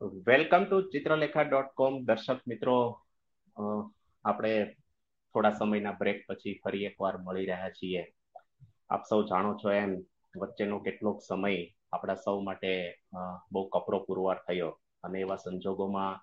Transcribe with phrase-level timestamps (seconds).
[0.00, 1.94] Welcome to Chitralekha dot com.
[2.06, 2.76] દર્શક મિત્રો
[4.24, 4.52] આપણે
[5.34, 8.02] થોડા સમયના બ્રેક પછી ફરી એકવાર મળી રહ્યા છીએ.
[8.90, 9.92] આપ સૌ જાણો છો એમ,
[10.34, 12.72] વચ્ચેનો કેટલોક સમય આપણા સૌ માટે
[13.52, 14.70] બહુ કપરો પુરવાર થયો
[15.04, 16.20] અને એવા સંજોગોમાં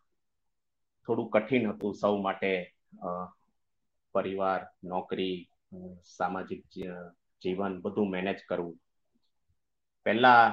[1.08, 2.52] થોડું કઠિન હતું સૌ માટે
[4.16, 5.36] પરિવાર, નોકરી
[6.16, 6.62] સામાજિક
[7.42, 8.78] જીવન બધું મેનેજ કરવું.
[10.06, 10.44] પહેલા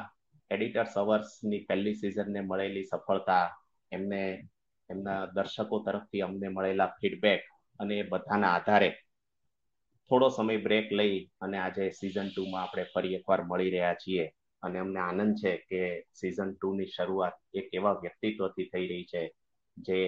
[0.54, 3.46] એડિટર્સ અવર્સની પહેલી સિઝનને મળેલી સફળતા,
[3.92, 4.22] એમને,
[4.90, 7.42] એમના દર્શકો તરફથી અમને મળેલા ફીડબેક
[7.80, 8.90] અને એ બધાના આધારે
[10.10, 14.24] થોડો સમય બ્રેક લઈ અને આજે સિઝન ટુમાં આપણે ફરી એકવાર મળી રહ્યા છીએ.
[14.62, 15.80] અને અમને આનંદ છે કે
[16.12, 19.22] સિઝન ટુની શરૂઆત એક એવા વ્યક્તિત્વથી થઈ રહી છે
[19.76, 19.98] જે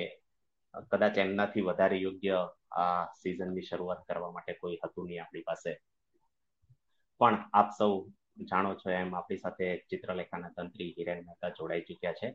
[0.91, 2.39] કદાચ એમનાથી વધારે યોગ્ય
[2.77, 5.73] આ સિઝનની શરૂઆત કરવા માટે કોઈ હતું નહીં આપણી પાસે.
[7.21, 7.93] પણ આપ સૌ
[8.37, 12.29] જાણો છો એમ આપણી સાથે ચિત્રલેખાના તંત્રી હિરેન મહેતા જોડાઈ ચુક્યા છે.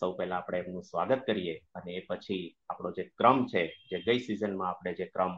[0.00, 4.20] સૌ પહેલા આપણે એમનું સ્વાગત કરીએ અને એ પછી આપણો જે ક્રમ છે, જે ગઈ
[4.26, 5.32] સિઝનમાં આપણે જે ક્રમ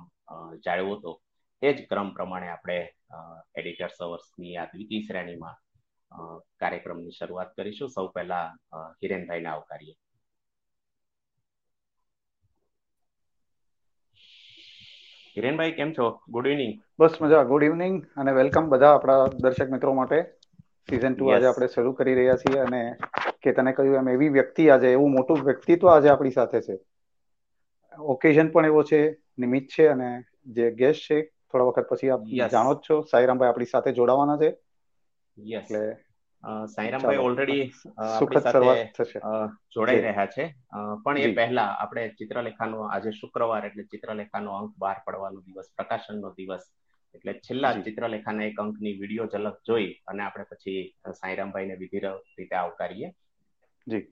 [0.65, 1.13] જાળવ્યો હતો,
[1.63, 2.79] એ જ ક્રમ પ્રમાણે આપણે
[3.59, 5.57] એડિટર્સ અવર્સની આ દ્વિતીય શ્રેણીમાં
[6.61, 7.95] કાર્યક્રમની શરૂઆત કરીશું.
[7.97, 8.47] સૌ પહેલા
[9.03, 9.95] હિરેનભાઈને આવકારીએ.
[15.39, 16.21] હિરેનભાઈ કેમ છો?
[16.29, 17.43] ગુડ ઇવનિંગ બસ મજા.
[17.43, 20.23] ગુડ ઇવનિંગ અને વેલકમ બધા આપણા દર્શક મિત્રો માટે.
[20.89, 22.97] સિઝન ટુ આજે આપણે શરૂ કરી રહ્યા છીએ અને
[23.43, 26.79] કે તને કહ્યું એમ એવી વ્યક્તિ આજે એવું મોટું વ્યક્તિત્વ આજે આપણી સાથે છે.
[27.99, 32.75] ઓકેઝન પણ એવો છે નિમિત્ત છે અને જે ગેસ્ટ છે થોડા વખત પછી આપ જાણો
[32.75, 33.01] જ છો.
[33.11, 34.49] સાઈરામભાઈ આપણી સાથે જોડાવાના છે.
[35.57, 35.97] એટલે
[36.75, 37.63] સાઈરામભાઈ ઓલરેડી
[37.99, 38.75] આપણી સાથે
[39.75, 40.45] જોડાઈ રહ્યા છે.
[41.05, 46.69] પણ એ પહેલા આપણે ચિત્રલેખાનો આજે શુક્રવાર એટલે ચિત્રલેખાનો અંક બહાર પડવાનો દિવસ પ્રકાશનનો દિવસ.
[47.15, 53.13] એટલે છેલ્લા ચિત્રલેખાના એક અંકની વીડિયો ઝલક જોઈ અને આપણે પછી સાઈરામભાઈને વિધિ રીતે આવકારીએ.
[53.87, 54.07] જી.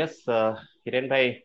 [0.00, 0.24] યસ
[0.86, 1.42] હિરેનભાઈ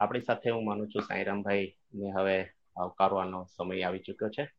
[0.00, 2.48] આપણી સાથે હું માનું છું સાંઈરામભાઈ ને હવે
[2.80, 4.52] આવકારવાનો સમય આવી ચુક્યો છે.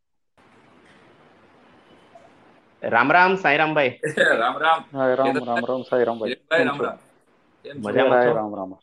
[2.83, 3.99] રામ રામ સાંઈરામભાઈ.
[4.17, 4.83] રામ રામ.
[4.99, 6.35] રામ રામ રામ સાંઈરામભાઈ.
[6.63, 6.97] રામ રામ.
[7.75, 8.33] મજામાં છો?
[8.33, 8.77] રામ રામ.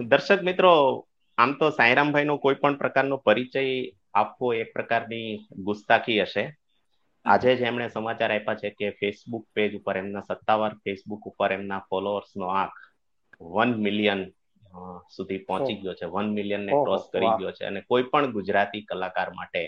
[0.00, 1.06] દર્શક મિત્રો
[1.38, 6.56] આમ તો સાંઈરામભાઈ નો કોઈ પણ પ્રકારનો પરિચય આપવો એક પ્રકારની ગુસ્તાખી હશે.
[7.26, 11.86] આજે જ એમણે સમાચાર આપ્યા છે કે ફેસબુક પેજ ઉપર એમના સત્તાવાર ફેસબુક ઉપર એમના
[11.88, 12.74] ફોલોઅર્સ નો આંક
[13.46, 14.20] વન મિલિયન
[15.08, 16.06] સુધી પહોંચી ગયો છે.
[16.06, 17.64] વન મિલિયન ને ક્રોસ કરી ગયો છે.
[17.66, 19.62] અને કોઈ પણ ગુજરાતી કલાકાર માટે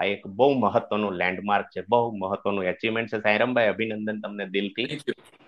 [0.00, 1.80] આ એક બહુ મહત્વનું લેન્ડમાર્ક છે.
[1.86, 3.20] બહુ મહત્વનું એચિવમેન્ટ છે.
[3.20, 4.88] સાયરમભાઈ અભિનંદન તમને દિલથી.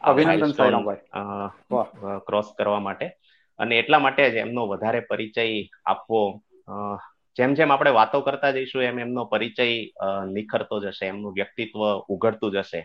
[0.00, 1.02] અભિનંદન સાયરમભાઈ.
[2.26, 3.06] ક્રોસ કરવા માટે.
[3.58, 5.44] અને એટલા માટે જ એમનો વધારે પરિચય
[5.86, 6.20] આપવો
[7.38, 9.66] જેમ જેમ આપણે વાતો કરતા જઈશું, એમ એમનો પરિચય
[10.32, 12.81] નિખરતો જશે, એમનું વ્યક્તિત્વ ઉઘડતું જશે.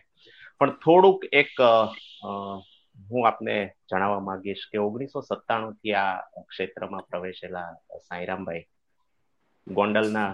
[0.60, 1.52] પણ થોડુંક એક
[3.10, 3.56] હું આપને
[3.90, 7.70] જણાવવા માંગીશ કે ઓગણીસો સત્તાણું થી આ ક્ષેત્રમાં પ્રવેશેલા
[8.00, 8.66] સાંઈરામભાઈ
[9.68, 10.32] ગોંડલના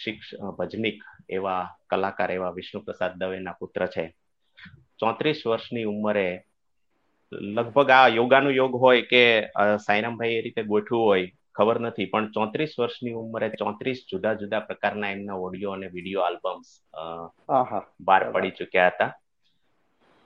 [0.00, 0.98] શિક્ષ ભજનિક
[1.30, 4.04] એવા કલાકાર એવા વિષ્ણુ પ્રસાદ દવેના પુત્ર છે.
[4.98, 6.28] ચોત્રીસ વર્ષની ઉંમરે
[7.56, 9.22] લગભગ આ યોગાનું યોગ હોય કે
[9.86, 15.12] સાંઈરામભાઈ એ રીતે ગોઠવું હોય ખબર નથી પણ ચોત્રીસ વર્ષની ઉંમરે ચોત્રીસ જુદા જુદા પ્રકારના
[15.16, 16.68] એમના ઓડિયો અને વીડિયો આલ્બમ્સ
[18.06, 19.10] બહાર પડી ચુક્યા હતા.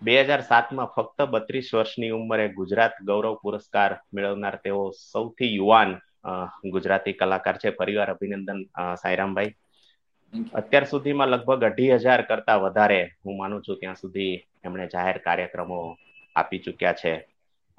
[0.03, 5.91] બે હજાર સાતમાં ફક્ત બત્રીસ વર્ષની ઉંમરે ગુજરાત ગૌરવ પુરસ્કાર મેળવનાર તેઓ સૌથી યુવાન
[6.75, 7.71] ગુજરાતી કલાકાર છે.
[7.73, 8.61] પરિવાર અભિનંદન
[9.03, 9.53] સાયરામભાઈ
[10.55, 14.33] અત્યાર સુધીમાં લગભગ અઢી હજાર કરતા વધારે હું માનું છું ત્યાં સુધી
[14.65, 15.79] એમણે જાહેર કાર્યક્રમો
[16.37, 17.13] આપી ચુક્યા છે.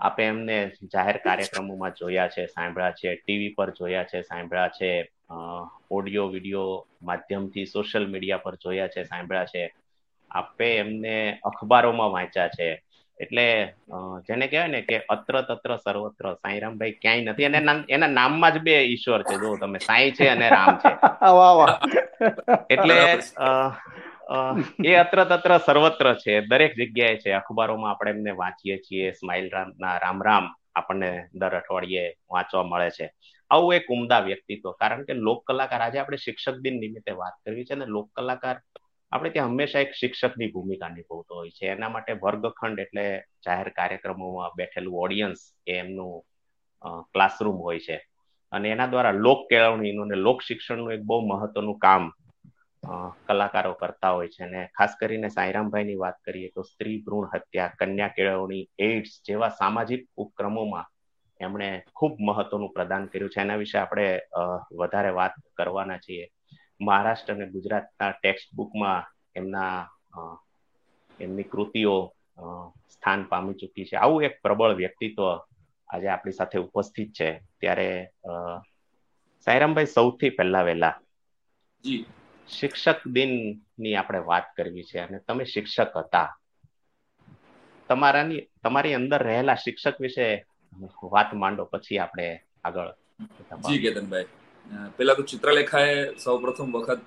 [0.02, 5.12] આપે એમને જાહેર કાર્યક્રમોમાં જોયા છે સાંભળ્યા છે ટીવી પર જોયા છે સાંભળ્યા છે
[5.92, 9.74] ઓડિયો વીડિયો માધ્યમથી સોશિયલ મીડિયા પર જોયા છે સાંભળ્યા છે.
[10.32, 12.84] આપે એમને અખબારોમાં વાંચ્યા છે.
[13.20, 13.74] એટલે
[14.20, 17.46] જેને કહેવાય ને કે અત્ર તત્ર સર્વત્ર સાંઈરામભાઈ ક્યાંય નથી.
[17.46, 19.36] અને એના નામમાં જ બે ઈશ્વર છે.
[19.36, 20.94] જો તમે સાંઈ છે અને રામ છે.
[22.70, 23.20] એટલે
[24.86, 26.42] એ અત્ર તત્ર સર્વત્ર છે.
[26.42, 27.32] દરેક જગ્યાએ છે.
[27.32, 29.12] અખબારોમાં આપણે એમને વાંચીએ છીએ.
[29.12, 30.46] સ્માઇલ રામના રામ રામ
[30.76, 33.08] આપણને દર અઠવાડિયે વાંચવા મળે છે.
[33.52, 34.72] આવું એક ઉમદા વ્યક્તિત્વ.
[34.72, 38.58] કારણ કે લોક કલાકાર, આજે આપણે શિક્ષક દિન નિમિત્તે વાત કરવી છે અને લોક કલાકાર
[39.12, 41.66] આપણે ત્યાં હંમેશા એક શિક્ષકની ભૂમિકા નિભાવતો હોય છે.
[41.68, 43.06] એના માટે વર્ગખંડ એટલે
[43.46, 46.24] જાહેર કાર્યક્રમોમાં બેઠેલું ઓડિયન્સ એ એમનું
[47.14, 47.98] ક્લાસરૂમ હોય છે.
[48.52, 52.04] અને એના દ્વારા લોક કેળવણીનું અને લોક શિક્ષણનું એક બહુ મહત્વનું કામ
[53.28, 54.44] કલાકારો કરતા હોય છે.
[54.44, 60.08] અને ખાસ કરીને સાંઈરામભાઈની વાત કરીએ તો સ્ત્રી ભ્રૂણ હત્યા, કન્યા કેળવણી, એઇડ્સ જેવા સામાજિક
[60.18, 60.86] ઉપક્રમોમાં
[61.40, 63.42] એમણે ખૂબ મહત્વનું પ્રદાન કર્યું છે.
[63.42, 64.08] એના વિશે આપણે
[64.72, 66.28] વધારે વાત કરવાના છીએ.
[66.82, 69.04] મહારાષ્ટ્ર અને ગુજરાતના ટેક્સ્ટ બુકમાં
[69.36, 69.88] એમના
[71.20, 72.14] એમની કૃતિઓ
[72.90, 73.96] સ્થાન પામી ચૂકી છે.
[73.96, 75.26] આવું એક પ્રબળ વ્યક્તિત્વ
[75.90, 77.30] આજે આપણી સાથે ઉપસ્થિત છે.
[77.60, 78.10] ત્યારે
[79.46, 80.94] સાયરામભાઈ સૌથી પહેલા વહેલા.
[81.84, 82.06] જી.
[82.52, 86.30] શિક્ષક દિનની આપણે વાત કરવી છે અને તમે શિક્ષક હતા.
[87.90, 90.28] તમારાની તમારી અંદર રહેલા શિક્ષક વિશે
[91.14, 92.28] વાત માંડો પછી આપણે
[92.64, 92.92] આગળ
[93.66, 94.28] જી કેતનભાઈ.
[94.98, 97.02] પેલા તો ચિત્રલેખાએ સૌ પ્રથમ વખત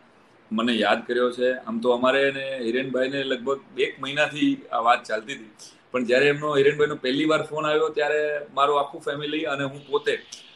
[0.51, 1.49] મને યાદ કર્યો છે.
[1.61, 5.53] આમ તો અમારે ને હિરેનભાઈ ને લગભગ એક મહિનાથી આ વાત ચાલતી હતી.
[5.93, 8.21] પણ જ્યારે એમનો હિરેનભાઈ નો પહેલી વાર ફોન આવ્યો ત્યારે
[8.57, 10.15] મારું આખું ફેમિલી અને હું પોતે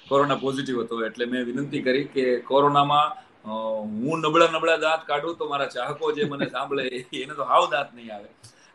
[0.08, 0.94] કોરોના પોઝિટિવ હતો.
[1.08, 3.08] એટલે મેં વિનંતી કરી કે કોરોનામાં
[3.48, 6.84] હું નબળા નબળા દાંત કાઢું તો મારા ચાહકો જે મને સાંભળે
[7.24, 8.28] એને તો હાવ દાંત નહીં આવે.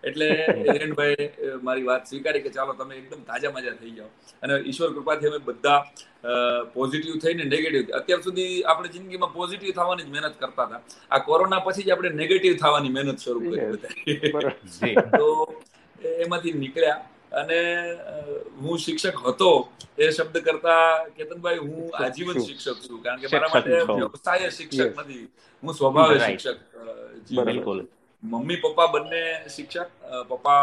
[0.04, 0.28] એટલે
[0.70, 1.28] હિરેનભાઈ
[1.68, 4.10] મારી વાત સ્વીકારી કે ચાલો તમે એકદમ તાજા મજા થઈ જાઓ.
[4.44, 5.80] અને ઈશ્વર કૃપાથી અમે બધા
[6.76, 10.82] પોઝિટિવ થઈને નેગેટિવ અત્યાર સુધી આપણે જિંદગીમાં પોઝિટિવ થવાની જ મહેનત કરતા હતા.
[11.14, 13.70] આ કોરોના પછી જ આપણે નેગેટિવ થવાની મહેનત શરૂ કરી
[14.36, 15.28] બધા તો
[16.26, 17.02] એમાંથી નીકળ્યા.
[17.34, 17.60] અને
[18.60, 19.50] હું શિક્ષક હતો
[19.98, 20.84] એ શબ્દ કરતા
[21.16, 25.24] કેતનભાઈ હું આજીવન શિક્ષક છું કારણ કે મારા માટે વ્યવસાય શિક્ષક નથી
[25.64, 26.60] હું સ્વભાવે શિક્ષક
[27.46, 27.80] બિલકુલ.
[28.24, 29.90] મમ્મી પપ્પા બંને શિક્ષક
[30.30, 30.62] પપ્પા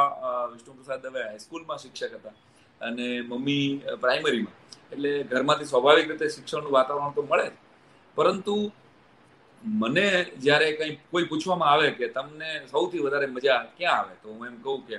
[0.49, 2.37] વિષ્ણુ પ્રસાદ દવે હાઈસ્કૂલમાં શિક્ષક હતા
[2.81, 3.67] અને મમ્મી
[4.01, 4.57] પ્રાઇમરીમાં
[4.93, 7.49] એટલે ઘરમાંથી સ્વાભાવિક રીતે શિક્ષણનું વાતાવરણ તો મળે
[8.17, 8.57] પરંતુ
[9.63, 10.07] મને
[10.39, 14.57] જ્યારે કંઈ કોઈ પૂછવામાં આવે કે તમને સૌથી વધારે મજા ક્યાં આવે તો હું એમ
[14.63, 14.97] કહું કે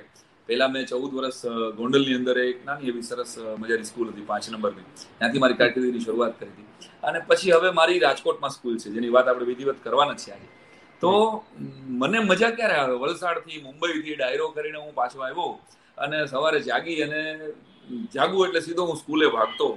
[0.48, 1.40] પહેલા મેં ચૌદ વર્ષ
[1.78, 4.86] ગોંડલની અંદર એક નાની એવી સરસ મજાની સ્કૂલ હતી પાંચ નંબરની
[5.18, 6.90] ત્યાંથી મારી કારકિર્દીની શરૂઆત કરી હતી.
[7.08, 10.48] અને પછી હવે મારી રાજકોટમાં સ્કૂલ છે જેની વાત આપણે વિધિવત કરવાના છીએ આજે.
[11.02, 11.12] તો
[12.00, 12.96] મને મજા ક્યારે આવે?
[13.02, 15.50] વલસાડથી મુંબઈથી ડાયરો કરીને હું પાછો આવ્યો
[15.98, 17.20] અને સવારે જાગી અને
[18.14, 19.68] જાગું એટલે સીધો હું સ્કૂલે ભાગતો.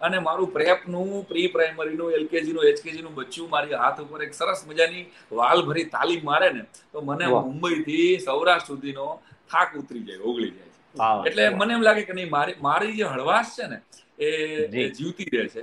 [0.00, 5.62] અને મારું પ્રેપનું પ્રી પ્રાઇમરીનું એલકેજીનું એચકેજીનું બચ્ચું મારી હાથ ઉપર એક સરસ મજાની વાલ
[5.68, 9.08] ભરી તાલીમ મારે ને તો મને મુંબઈથી સૌરાષ્ટ્ર સુધીનો
[9.50, 10.72] થાક ઉતરી જાય ઓગળી જાય
[11.28, 13.78] એટલે મને એમ લાગે કે નહીં મારી મારી જે હળવાશ છે ને
[14.18, 15.62] એ જીવતી રહે છે.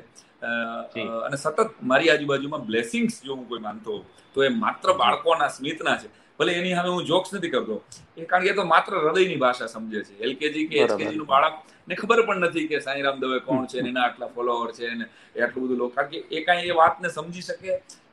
[1.25, 3.93] અને સતત મારી આજુબાજુમાં બ્લેસિંગ્સ જો હું કોઈ માનતો
[4.35, 6.09] તો એ માત્ર બાળકોના સ્મિતના છે.
[6.39, 7.75] ભલે એની સામે હું જોક્સ નથી કરતો
[8.17, 10.13] એ કારણ કે એ તો માત્ર હૃદયની ભાષા સમજે છે.
[10.25, 11.55] એલકેજી કે એચકેજી નું બાળક
[11.87, 15.05] ને ખબર પણ નથી કે સાંઈરામ દવે કોણ છે એના આટલા ફોલોઅર છે ને
[15.43, 15.93] આટલું બધું લોકો.
[15.95, 17.71] કારણ કે એ કાંઈ એ વાતને સમજી શકે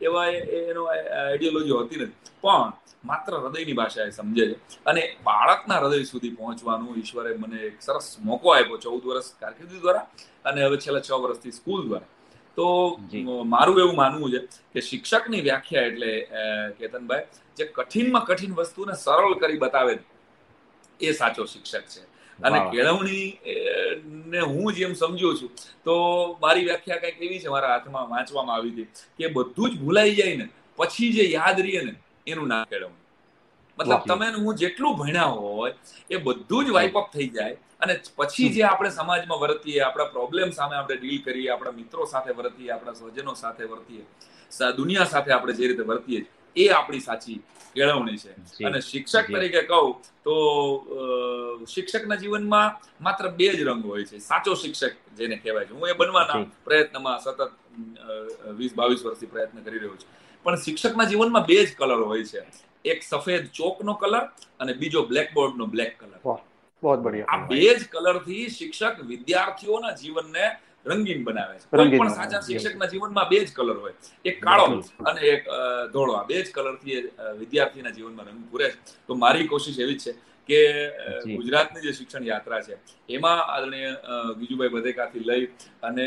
[0.08, 0.26] એવા
[0.70, 2.30] એનો આઈડિયોલોજી હોતી નથી.
[2.42, 2.72] પણ
[3.10, 4.56] માત્ર હૃદયની ભાષા એ સમજે છે.
[4.90, 10.06] અને બાળકના હૃદય સુધી પહોંચવાનું ઈશ્વરે મને એક સરસ મોકો આપ્યો ચૌદ વર્ષ કારકિર્દી દ્વારા
[10.44, 12.10] અને હવે છેલ્લા છ વર્ષથી સ્કૂલ દ્વારા.
[12.56, 12.66] તો
[13.54, 14.40] મારું એવું માનવું છે
[14.74, 16.10] કે શિક્ષકની વ્યાખ્યા એટલે
[16.78, 17.26] કેતનભાઈ
[17.58, 19.94] જે કઠિનમાં કઠિન વસ્તુને સરળ કરી બતાવે
[21.00, 22.02] એ સાચો શિક્ષક છે.
[22.42, 23.28] અને કેળવણી
[24.26, 25.50] ને હું જેમ સમજુ છું.
[25.84, 25.92] તો
[26.42, 28.88] મારી વ્યાખ્યા કંઈક એવી છે મારા હાથમાં વાંચવામાં આવી હતી
[29.18, 30.46] કે બધું જ ભૂલાઈ જાય ને
[30.78, 31.94] પછી જે યાદ રહીએ ને
[32.26, 32.98] એનું નામ કેળવણી.
[33.78, 35.74] મતલબ તમે હું જેટલું ભણ્યા હોય
[36.10, 40.52] એ બધું જ વાઇપ અપ થઈ જાય અને પછી જે આપણે સમાજમાં વર્તીએ આપણા પ્રોબ્લેમ
[40.52, 44.04] સામે આપણે ડીલ કરીએ આપણા મિત્રો સાથે વર્તીએ આપણા સ્વજનો સાથે વર્તીએ
[44.76, 46.20] દુનિયા સાથે આપણે જે રીતે વર્તીએ
[46.56, 47.40] એ આપણી સાચી
[47.74, 48.32] કેળવણી છે.
[48.64, 49.92] અને શિક્ષક તરીકે કહું
[50.24, 50.34] તો
[51.74, 52.68] શિક્ષકના જીવનમાં
[53.04, 54.18] માત્ર બે જ રંગ હોય છે.
[54.18, 55.74] સાચો શિક્ષક જેને કહેવાય છે.
[55.74, 57.50] હું એ બનવાના પ્રયત્નમાં સતત
[58.58, 60.10] વીસ બાવીસ વર્ષથી પ્રયત્ન કરી રહ્યો છું.
[60.42, 62.42] પણ શિક્ષકના જીવનમાં બે જ કલર હોય છે.
[62.84, 64.24] એક સફેદ ચોકનો કલર
[64.60, 66.18] અને બીજો બ્લેકબોર્ડનો બ્લેક કલર.
[66.82, 67.26] બહુ બઢિયા.
[67.28, 70.44] આ બે જ કલરથી શિક્ષક વિદ્યાર્થીઓના જીવનને
[70.86, 71.66] રંગીન બનાવે છે.
[71.70, 73.94] કોઈ પણ સાચા શિક્ષકના જીવનમાં બે જ કલર હોય.
[74.24, 75.42] એક કાળો અને એક
[75.92, 76.12] ધોળો.
[76.16, 76.98] આ બે જ કલરથી
[77.40, 78.78] વિદ્યાર્થીના જીવનમાં રંગ પૂરે છે.
[79.06, 80.12] તો મારી કોશિશ એવી જ છે
[80.48, 80.60] કે
[81.36, 82.74] ગુજરાતની જે શિક્ષણ યાત્રા છે
[83.08, 83.90] એમાં આદરણીય
[84.38, 85.44] ગીજુભાઈ બધેકાથી લઈ
[85.88, 86.06] અને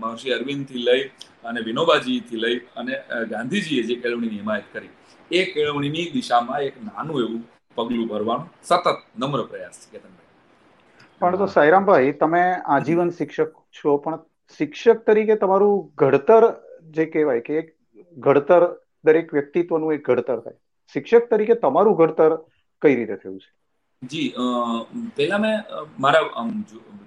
[0.00, 1.04] મહર્ષિ અરવિંદથી લઈ
[1.44, 2.94] અને વિનોબાજી થી લઈ અને
[3.32, 4.90] ગાંધીજીએ જે કેળવણીની હિમાયત કરી
[5.30, 7.42] એ કેળવણીની દિશામાં એક નાનું એવું
[7.76, 10.29] પગલું ભરવાનું સતત નમ્ર પ્રયાસ છે કેતનભાઈ.
[11.20, 12.42] પણ તો સાયરામભાઈ તમે
[12.74, 14.20] આજીવન શિક્ષક છો પણ
[14.60, 16.44] શિક્ષક તરીકે તમારું ઘડતર
[16.90, 17.62] જે કહેવાય કે
[18.16, 18.62] ઘડતર
[19.04, 20.58] દરેક વ્યક્તિત્વનું એક ઘડતર થાય.
[20.94, 22.32] શિક્ષક તરીકે તમારું ઘડતર
[22.82, 23.50] કઈ રીતે થયું છે?
[24.02, 24.28] જી
[25.16, 25.56] પહેલા મેં
[25.98, 26.44] મારા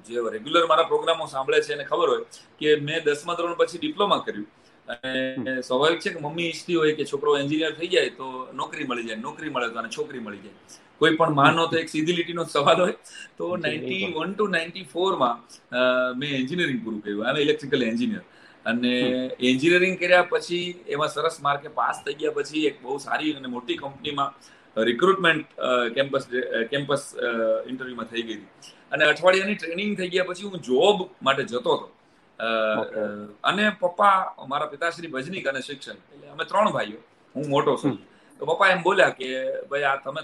[0.08, 2.26] જે રેગ્યુલર મારા પ્રોગ્રામો સાંભળે છે એને ખબર હોય
[2.60, 4.48] કે મેં દસમા ધોરણ પછી ડિપ્લોમા કર્યું.
[4.88, 8.28] અને સ્વાભાવિક છે કે મમ્મી ઈચ્છતી હોય કે છોકરો એન્જિનિયર થઈ જાય તો
[8.62, 10.56] નોકરી મળી જાય નોકરી મળે તો અને છોકરી મળી જાય.
[11.00, 12.96] કોઈ પણ માનો તો એક સીધી લીટીનો સવાલ હોય.
[13.38, 15.36] તો નાઇન્ટી વન ટુ નાઇન્ટી ફોરમાં
[16.20, 18.24] મેં એન્જિનિયરિંગ પૂરું કર્યું આમ ઇલેક્ટ્રિકલ એન્જિનિયર.
[18.66, 18.94] અને
[19.52, 23.80] એન્જિનિયરિંગ કર્યા પછી એમાં સરસ માર્કે પાસ થઈ ગયા પછી એક બહુ સારી અને મોટી
[23.82, 24.32] કંપનીમાં
[24.90, 25.48] રિક્રુટમેન્ટ
[25.98, 26.24] કેમ્પસ
[26.72, 27.04] કેમ્પસ
[27.72, 28.72] ઇન્ટરવ્યુમાં થઈ ગઈ હતી.
[28.94, 30.98] અને અઠવાડિયાની ટ્રેનિંગ થઈ ગયા પછી હું જોબ
[31.28, 31.88] માટે જતો હતો.
[32.40, 35.98] અને પપ્પા મારા પિતાશ્રી ભજનીક અને શિક્ષક.
[36.14, 37.00] એટલે અમે ત્રણ ભાઈઓ.
[37.36, 37.98] હું મોટો છું.
[38.40, 39.30] તો પપ્પા એમ બોલ્યા કે
[39.70, 40.22] ભાઈ આ તમે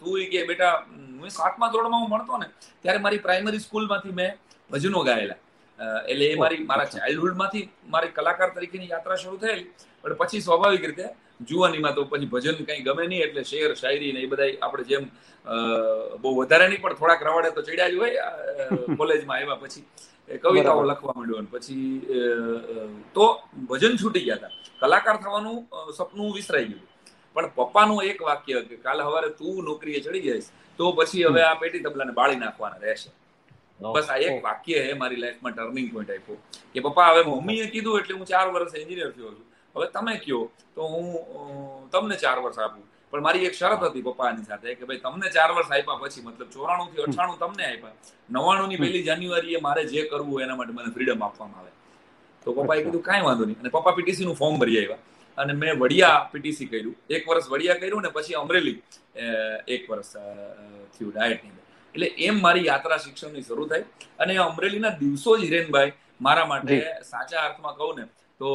[0.00, 0.72] તું કે બેટા
[1.20, 2.48] હું સાતમા ધોરણમાં હું ભણતો ને
[2.82, 4.32] ત્યારે મારી પ્રાઇમરી સ્કૂલમાંથી મેં
[4.70, 5.38] ભજનો ગાયેલા.
[6.06, 9.68] એટલે એ મારી મારા ચાઇલ્ડહુડમાંથી મારી કલાકાર તરીકેની યાત્રા શરૂ થયેલી.
[10.04, 11.06] પણ પછી સ્વાભાવિક રીતે
[11.48, 15.04] જુવાનીમાં તો પછી ભજન કંઈ ગમે નહીં એટલે શેર શાયરી ને એ બધા આપણે જેમ
[16.22, 18.24] બહુ વધારે નહીં પણ થોડાક રવાડે તો ચડ્યા જ હોય
[19.00, 19.84] કોલેજમાં આવ્યા પછી.
[20.42, 21.86] કવિતાઓ લખવા માંડ્યો પછી
[23.16, 23.24] તો
[23.68, 24.52] ભજન છૂટી ગયા હતા.
[24.80, 25.58] કલાકાર થવાનું
[25.98, 26.86] સપનું વિસરાઈ ગયું.
[27.34, 31.54] પણ પપ્પાનું એક વાક્ય કે કાલે સવારે તું નોકરીએ ચડી જઈશ તો પછી હવે આ
[31.62, 33.10] પેટી તબલાને બાળી નાખવાના રહેશે.
[33.94, 36.38] બસ આ એક વાક્ય હે મારી લાઈફમાં ટર્નિંગ પોઈન્ટ આપ્યો.
[36.72, 39.46] કે પપ્પા હવે મમ્મીએ કીધું એટલે હું ચાર વર્ષ એન્જિનિયર થયો છું.
[39.74, 40.42] હવે તમે કયો
[40.74, 41.06] તો હું
[41.92, 42.84] તમને ચાર વર્ષ આપું.
[43.12, 46.50] પણ મારી એક શરત હતી પપ્પાની સાથે કે ભાઈ તમને ચાર વર્ષ આપ્યા પછી મતલબ
[46.56, 47.94] ચોરાણું થી અઠાણું તમને આપ્યા.
[48.30, 51.72] નવાણું ની પહેલી જાન્યુઆરીએ મારે જે કરવું એના માટે મને ફ્રીડમ આપવામાં આવે.
[52.46, 53.60] તો પપ્પાએ કીધું કાંઈ વાંધો નહીં.
[53.62, 55.00] અને પપ્પા પીટીસી નું ફોર્મ ભરી આવ્યા.
[55.38, 56.96] અને મેં વડિયા પીટીસી કર્યું.
[57.16, 58.76] એક વર્ષ વડિયા કર્યું ને પછી અમરેલી
[59.74, 60.12] એક વર્ષ
[60.94, 61.56] થયું ડાયટની
[61.94, 63.84] એટલે એમ મારી યાત્રા શિક્ષણની શરૂ થઈ.
[64.18, 66.76] અને અમરેલીના દિવસો જ હિરેનભાઈ મારા માટે
[67.10, 68.04] સાચા અર્થમાં કહું ને
[68.40, 68.48] તો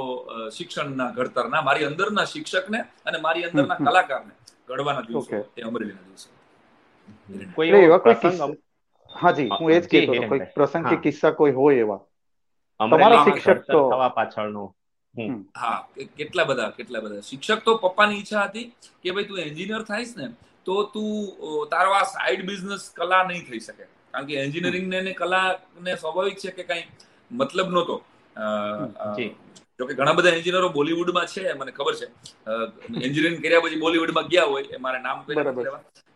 [0.58, 4.34] શિક્ષણના ઘડતરના મારી અંદરના શિક્ષકને અને મારી અંદરના કલાકારને
[4.74, 6.30] ઘડવાના દિવસો એ અમરેલીના દિવસો.
[7.56, 8.16] કોઈ એવા કોઈ
[9.12, 12.02] હાજી હું એ જ કહેતો હતો કોઈ પ્રસંગ કે કિસ્સા કોઈ હોય એવા?
[12.80, 14.64] તમારા શિક્ષક તો થવા પાછળનો.
[15.56, 15.78] હા
[16.18, 17.22] કેટલા બધા કેટલા બધા.
[17.24, 18.66] શિક્ષક તો પપ્પાની ઈચ્છા હતી
[19.02, 20.30] કે ભાઈ તું એન્જિનિયર થાઈશ ને
[20.66, 23.86] તો તું તારો આ સાઈડ બિઝનેસ કલા નહીં થઈ શકે.
[24.12, 25.46] કારણ કે એન્જિનિયરિંગ ને કલા
[25.82, 26.84] ને સ્વાભાવિક છે કે કઈ
[27.32, 27.96] મતલબ નહોતો.
[29.80, 32.08] જોકે ઘણા બધા એન્જિનિયરો બોલિવૂડમાં છે મને ખબર છે.
[33.06, 35.18] એન્જિનિયરિંગ કર્યા પછી બોલિવૂડમાં ગયા હોય એ મારે નામ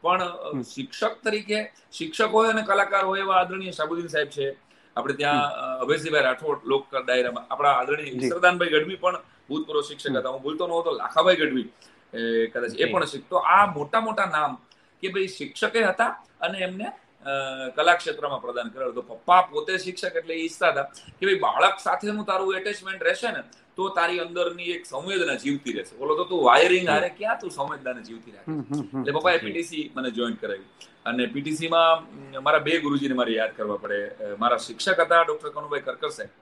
[0.04, 1.60] પણ શિક્ષક તરીકે
[2.00, 4.46] શિક્ષક હોય અને કલાકાર હોય એવા આદરણીય સાબુદ્દીન સાહેબ છે.
[4.96, 5.42] આપણે ત્યાં
[5.84, 9.18] અભયસિંહભાઈ રાઠોડ લોક ડાયરામાં આપણા આદરણીય ઈશ્વરદાનભાઈ ગઢવી પણ
[9.50, 10.34] ભૂતપૂર્વ શિક્ષક હતા.
[10.36, 11.68] હું ભૂલતો નહોતો લાખાભાઈ ગઢવી
[12.54, 14.54] કદાચ એ પણ શીખતો આ મોટા મોટા નામ
[15.04, 16.12] કે ભાઈ શિક્ષકે હતા
[16.46, 16.88] અને એમને
[17.78, 18.92] કલા ક્ષેત્રમાં પ્રદાન કરેલો.
[18.98, 20.88] તો પપ્પા પોતે શિક્ષક એટલે ઈચ્છતા હતા
[21.20, 23.42] કે ભાઈ બાળક સાથેનું તારું એટેચમેન્ટ રહેશે ને
[23.78, 25.94] તો તારી અંદરની એક સંવેદના જીવતી રહેશે.
[26.02, 28.52] બોલો તો તું વાયરિંગ હારે ક્યાં તું સંવેદનાને જીવતી રાખે?
[29.00, 30.68] એટલે પપ્પાએ પીટીસી મને જોઈન કરાવી.
[31.10, 32.08] અને પીટીસી માં
[32.48, 34.00] મારા બે ગુરુજીને મારે યાદ કરવા પડે.
[34.44, 36.34] મારા શિક્ષક હતા ડોક્ટર કનુભાઈ કરકર સાહેબ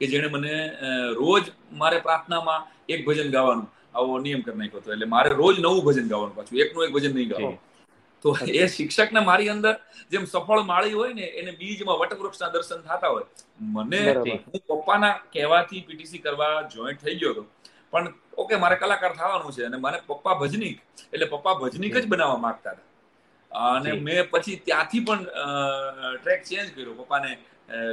[0.00, 0.54] કે જેણે મને
[1.20, 1.44] રોજ
[1.82, 4.92] મારે પ્રાર્થનામાં એક ભજન ગાવાનું આવો નિયમ કરી નાખ્યો હતો.
[4.96, 6.58] એટલે મારે રોજ નવું ભજન ગાવાનું પાછું.
[6.64, 7.62] એકનું એક ભજન નહીં ગાવાનું.
[8.26, 9.74] તો એ શિક્ષકને મારી અંદર
[10.14, 13.26] જેમ સફળ માળી હોય ને એને બીજમાં વટવૃક્ષના દર્શન થતા હોય.
[13.76, 17.44] મને હું પપ્પાના કહેવાથી પીટીસી કરવા જોઈન્ટ થઈ ગયો હતો.
[17.92, 18.12] પણ
[18.44, 20.78] ઓકે મારે કલાકાર થવાનું છે અને મારે પપ્પા ભજનીક
[21.12, 22.86] એટલે પપ્પા ભજનીક જ બનાવવા માંગતા હતા.
[23.64, 25.22] અને મેં પછી ત્યાંથી પણ
[26.20, 26.94] ટ્રેક ચેન્જ કર્યો.
[27.00, 27.30] પપ્પાને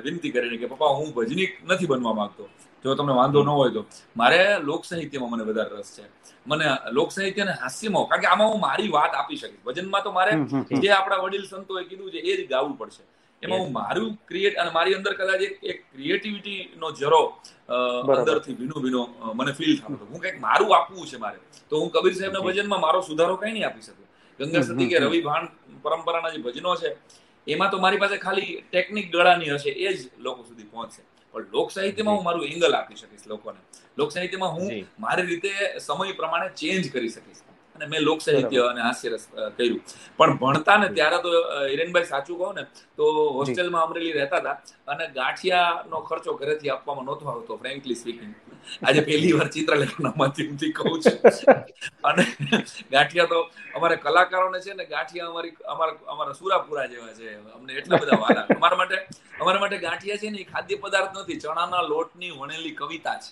[0.05, 2.49] વિનંતી કરીને કે પપ્પા હું ભજનીક નથી બનવા માંગતો.
[2.83, 3.81] જો તમને વાંધો ન હોય તો.
[4.21, 4.39] મારે
[4.69, 6.05] લોક સાહિત્યમાં મને વધારે રસ છે.
[6.51, 6.67] મને
[6.97, 9.63] લોક સાહિત્ય અને હાસ્યમાં કારણ કે આમાં હું મારી વાત આપી શકીશ.
[9.67, 10.31] ભજનમાં તો મારે
[10.83, 13.03] જે આપણા વડીલ સંતોએ કીધું છે એ જ ગાવું પડશે.
[13.43, 17.23] એમાં હું મારું ક્રિએટ અને મારી અંદર કદાચ એક એક ક્રિએટિવિટી નો જરો
[18.17, 19.01] અંદરથી ભીનો ભીનો
[19.39, 21.39] મને ફીલ થતો હું કંઈક મારું આપવું છે મારે.
[21.69, 24.02] તો હું કબીર સાહેબના ભજનમાં મારો સુધારો કઈ નહીં આપી શકું.
[24.39, 25.47] ગંગા સતી કે રવિ ભાણ
[25.83, 26.89] પરંપરાના જે ભજનો છે
[27.47, 31.01] એમાં તો મારી પાસે ખાલી ટેકનિક ગળાની હશે એ જ લોકો સુધી પહોંચશે.
[31.33, 33.59] પણ લોક સાહિત્યમાં હું મારું એંગલ આપી શકીશ લોકોને.
[33.97, 37.41] લોક સાહિત્યમાં હું મારી રીતે સમય પ્રમાણે ચેન્જ કરી શકીશ.
[37.75, 39.23] અને મેં લોક સાહિત્ય અને હાસ્યરસ
[39.57, 39.81] કર્યું.
[40.17, 41.31] પણ ભણતા ને ત્યારે તો
[41.71, 42.63] હિરેનભાઈ સાચું કહો ને
[42.97, 43.05] તો
[43.37, 44.57] હોસ્ટેલમાં અમરેલી રહેતા હતા
[44.93, 48.33] અને ગાંઠિયાનો ખર્ચો ઘરેથી આપવામાં નહોતો આવતો ફ્રેન્કલી સ્પીકિંગ
[48.87, 51.17] આજે પહેલી વાર ચિત્રલેખનના માધ્યમથી કહું છું.
[52.09, 52.23] અને
[52.93, 53.39] ગાંઠિયા તો
[53.77, 57.37] અમારે કલાકારોને છે ને ગાંઠિયા અમારી અમારા અમારા સુરાપુરા જેવા છે.
[57.57, 58.45] અમને એટલા બધા વાલા.
[58.57, 58.97] અમારા માટે
[59.41, 63.31] અમારા માટે ગાંઠિયા છે ને એ ખાદ્ય પદાર્થ નથી ચણાના લોટની વણેલી કવિતા છે.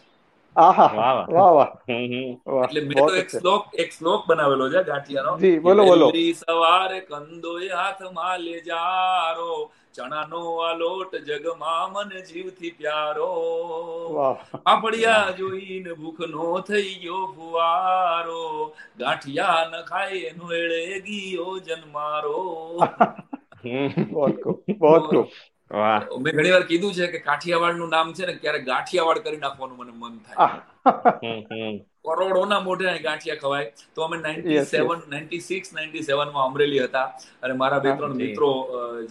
[9.94, 13.30] ચણાનો આ લોટ જગમાં મન જીવથી પ્યારો.
[14.64, 18.74] પાપડિયા જોઈને ભૂખ નો થઈ ગયો ફુવારો.
[18.98, 22.80] ગાંઠિયા ન ખાય એનું એળે ગયો જન્મારો.
[24.12, 25.28] બહુ ખૂબ બહુ ખૂબ.
[26.24, 29.94] મેં ઘણી વાર કીધું છે કે કાઠિયાવાડનું નામ છે ને ક્યારે ગાંઠિયાવાડ કરી નાખવાનું મને
[30.02, 30.60] મન થાય.
[32.08, 33.68] કરોડોના મોઢે ગાંઠિયા ખવાય.
[33.96, 37.06] તો અમે ninety seven ninety six ninety સેવનમાં Amreli હતા.
[37.44, 38.52] અને મારા બે ત્રણ મિત્રો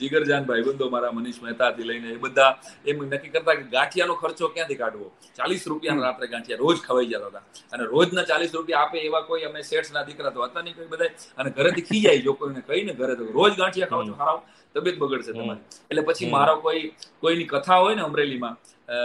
[0.03, 2.51] જીગરજાન ભાઈબંધો મારા મનીષ મહેતાથી લઈને એ બધા
[2.87, 5.09] એમ નક્કી કરતા કે ગાંઠિયાનો ખર્ચો ક્યાંથી કાઢવો?
[5.41, 7.45] ચાલીસ રૂપિયા રાત્રે ગાંઠિયા રોજ ખવાઈ જતા હતા.
[7.73, 11.13] અને રોજના ચાલીસ રૂપિયા આપે એવા કોઈ અમે શેઠના દીકરા તો હતા નહીં કોઈ બધા
[11.39, 14.41] અને ઘરેથી ખીજાય જો કોઈને કહીને ઘરે તો રોજ ગાંઠિયા ખાવ છો હારાવ
[14.75, 15.63] તબિયત બગડશે તમારી.
[15.91, 16.85] એટલે પછી મારો કોઈ
[17.21, 18.57] કોઈની કથા હોય ને અમરેલીમાં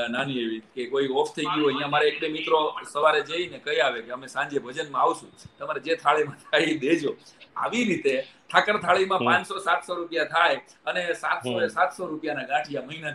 [0.10, 2.60] નાની એવી કે કોઈ ઓફ થઈ ગયું હોય અહીંયા મારે એક બે મિત્રો
[2.93, 5.29] સવારે જઈને કહી આવે કે અમે સાંજે ભજનમાં આવશું.
[5.60, 7.12] તમારે જે થાળીમાં થાય દેજો.
[7.57, 8.13] આવી રીતે
[8.50, 13.13] ઠાકર થાળીમાં પાંચસો સાતસો રૂપિયા થાય અને સાતસો એ સાતસો રૂપિયાના ગાંઠિયા મહિના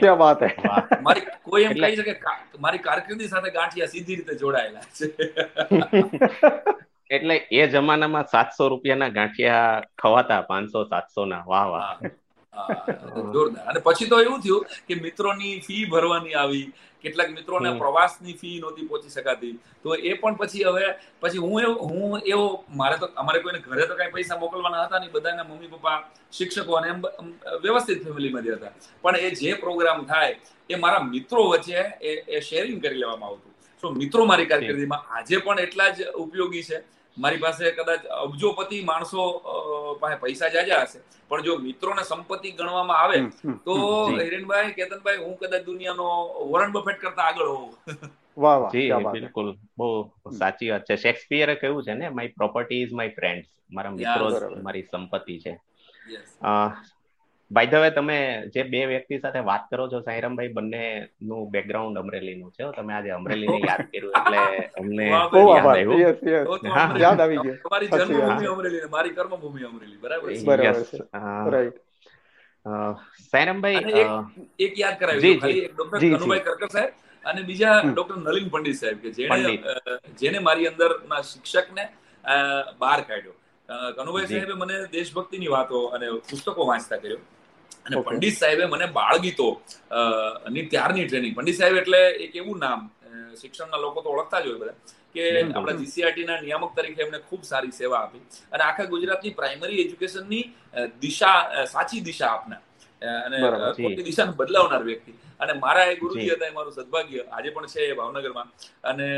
[0.00, 0.40] ક્યાં વાત
[1.08, 2.14] મારી કોઈ એમ કહી શકે
[2.58, 5.06] મારી કારકિર્દી સાથે ગાંઠિયા સીધી રીતે જોડાયેલા છે.
[7.10, 11.66] એટલે એ જમાનામાં સાતસો રૂપિયાના ગાંઠિયા ખવાતા પાંચસો સાતસો ના વાહ.
[11.72, 11.96] વાહ
[13.34, 13.64] જોરદાર.
[13.70, 16.66] અને પછી તો એવું થયું કે મિત્રોની ફી ભરવાની આવી
[17.04, 17.68] કેટલાક મિત્રોને.
[17.82, 19.52] પ્રવાસની ફી નહોતી પહોંચી શકાતી.
[19.82, 20.86] તો એ પણ પછી હવે
[21.22, 22.46] પછી હું હું એવો
[22.82, 25.98] મારે તો અમારે કોઈને ઘરે તો કઈ પૈસા મોકલવાના હતા નહીં બધાના મમ્મી પપ્પા
[26.38, 27.02] શિક્ષકો અને એમ
[27.64, 28.72] વ્યવસ્થિત ફેમિલીમાંથી હતા.
[29.02, 30.36] પણ એ જે પ્રોગ્રામ થાય
[30.70, 33.52] એ મારા મિત્રો વચ્ચે એ એ શેરિંગ કરી લેવામાં આવતું.
[33.82, 36.82] તો મિત્રો મારી કારકિર્દીમાં આજે પણ એટલા જ ઉપયોગી છે
[37.18, 39.42] મારી પાસે કદાચ અબજોપતિ માણસો
[40.00, 41.00] પાસે પૈસા જાજા હશે.
[41.28, 43.18] પણ જો મિત્રોને સંપત્તિ ગણવામાં આવે
[43.64, 43.74] તો
[44.18, 46.04] હિરેનભાઈ કેતનભાઈ હું કદાચ દુનિયાનો
[46.48, 47.74] વોરન બફેટ કરતા આગળ હોઉં.
[48.38, 49.56] વાહ બિલકુલ.
[49.78, 50.96] બહુ સાચી વાત છે.
[50.96, 54.30] શેક્સપિયરે કહ્યું છે ને my property is my friends મારા મિત્રો
[54.62, 55.58] મારી સંપત્તિ છે.
[57.52, 61.98] બાય ધ વે તમે જે બે વ્યક્તિ સાથે વાત કરો છો સાઈરામભાઈ બંને નું બેકગ્રાઉન્ડ
[61.98, 65.10] અમરેલીનું છે તમે આજે અમરેલીને યાદ કર્યું એટલે અમને
[65.56, 66.00] યાદ આવ્યું.
[66.00, 67.02] યસ યસ તો તો હા, અમરેલી.
[67.02, 67.56] યાદ આવી ગયું.
[67.56, 69.96] તમારી જન્મભૂમિ અમરેલી ને મારી કર્મભૂમિ અમરેલી.
[69.96, 70.44] બરાબર છે?
[71.50, 71.74] રાઈટ
[74.04, 74.22] અ,
[74.58, 75.58] એક- યાદ કરાવી દઉં ખાલી.
[75.58, 75.98] એક ડોક્ટર.
[75.98, 76.90] કનુભાઈ કરકર સાહેબ
[77.24, 77.82] અને બીજા.
[77.94, 79.58] ડોક્ટર નલિન પંડિત સાહેબ કે જેણે
[80.18, 81.88] જેને મારી અંદરના શિક્ષકને ને
[82.78, 83.32] બહાર કાઢ્યો.
[83.96, 87.16] કનુભાઈ સાહેબે મને દેશભક્તિની વાતો અને પુસ્તકો વાંચતા કર્યો.
[87.90, 89.48] અને પંડિત સાહેબે મને બાળગીતો
[90.50, 92.80] ની ત્યારની ટ્રેનિંગ પંડિત સાહેબ એટલે એક એવું નામ
[93.36, 94.76] શિક્ષણના લોકો તો ઓળખતા જ હોય બધા
[95.14, 98.22] કે આપણા જીસીઆરટી ના નિયામક તરીકે એમને ખૂબ સારી સેવા આપી
[98.52, 100.44] અને આખા ગુજરાતની પ્રાઇમરી એજ્યુકેશનની
[101.00, 102.62] દિશા સાચી દિશા આપનાર.
[103.02, 103.38] અને
[103.78, 105.12] ખોટી દિશાને બદલાવનાર વ્યક્તિ.
[105.40, 107.22] અને મારા એ ગુરુજી હતા એ મારું સદભાગ્ય.
[107.28, 108.48] આજે પણ છે ભાવનગરમાં.
[108.84, 109.08] અને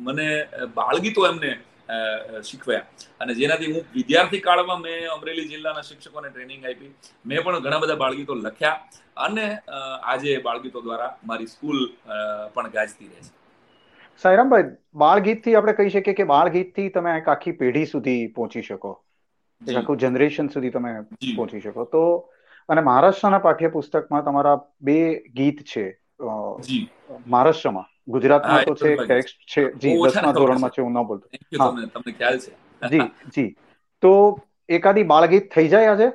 [0.00, 0.28] મને
[0.74, 1.52] બાળગીતો એમને
[2.48, 2.84] શીખવ્યા.
[3.20, 6.90] અને જેનાથી હું વિદ્યાર્થી કાળમાં મેં અમરેલી જિલ્લાના શિક્ષકોને ટ્રેનિંગ આપી.
[7.26, 8.78] મેં પણ ઘણા બધા બાળગીતો લખ્યા
[9.26, 9.46] અને
[10.12, 11.80] આજે બાળગીતો દ્વારા મારી સ્કૂલ
[12.54, 13.32] પણ ગાજતી રહે છે.
[14.22, 14.68] સાયરામભાઈ
[15.02, 18.92] બાળ ગીતથી આપણે કહી શકીએ કે બાળગીતથી તમે એક આખી પેઢી સુધી પહોંચી શકો.
[19.62, 20.92] આખું જનરેશન સુધી તમે
[21.36, 21.84] પહોંચી શકો.
[21.94, 22.02] તો
[22.68, 24.98] અને મહારાષ્ટ્રના પાઠ્યપુસ્તકમાં તમારા બે
[25.38, 25.84] ગીત છે
[27.26, 27.88] મહારાષ્ટ્રમાં.
[28.08, 29.62] ગુજરાતમાં તો છે ટેક્સ્ટ છે.
[29.74, 30.82] જી દસમા ધોરણમાં છે.
[30.82, 31.26] હું ન બોલતો.
[31.94, 32.52] તમને ખ્યાલ છે.
[32.82, 33.50] જી જી.
[34.02, 34.12] તો
[34.68, 36.08] એકાદી બાળગીત થઈ જાય આજે?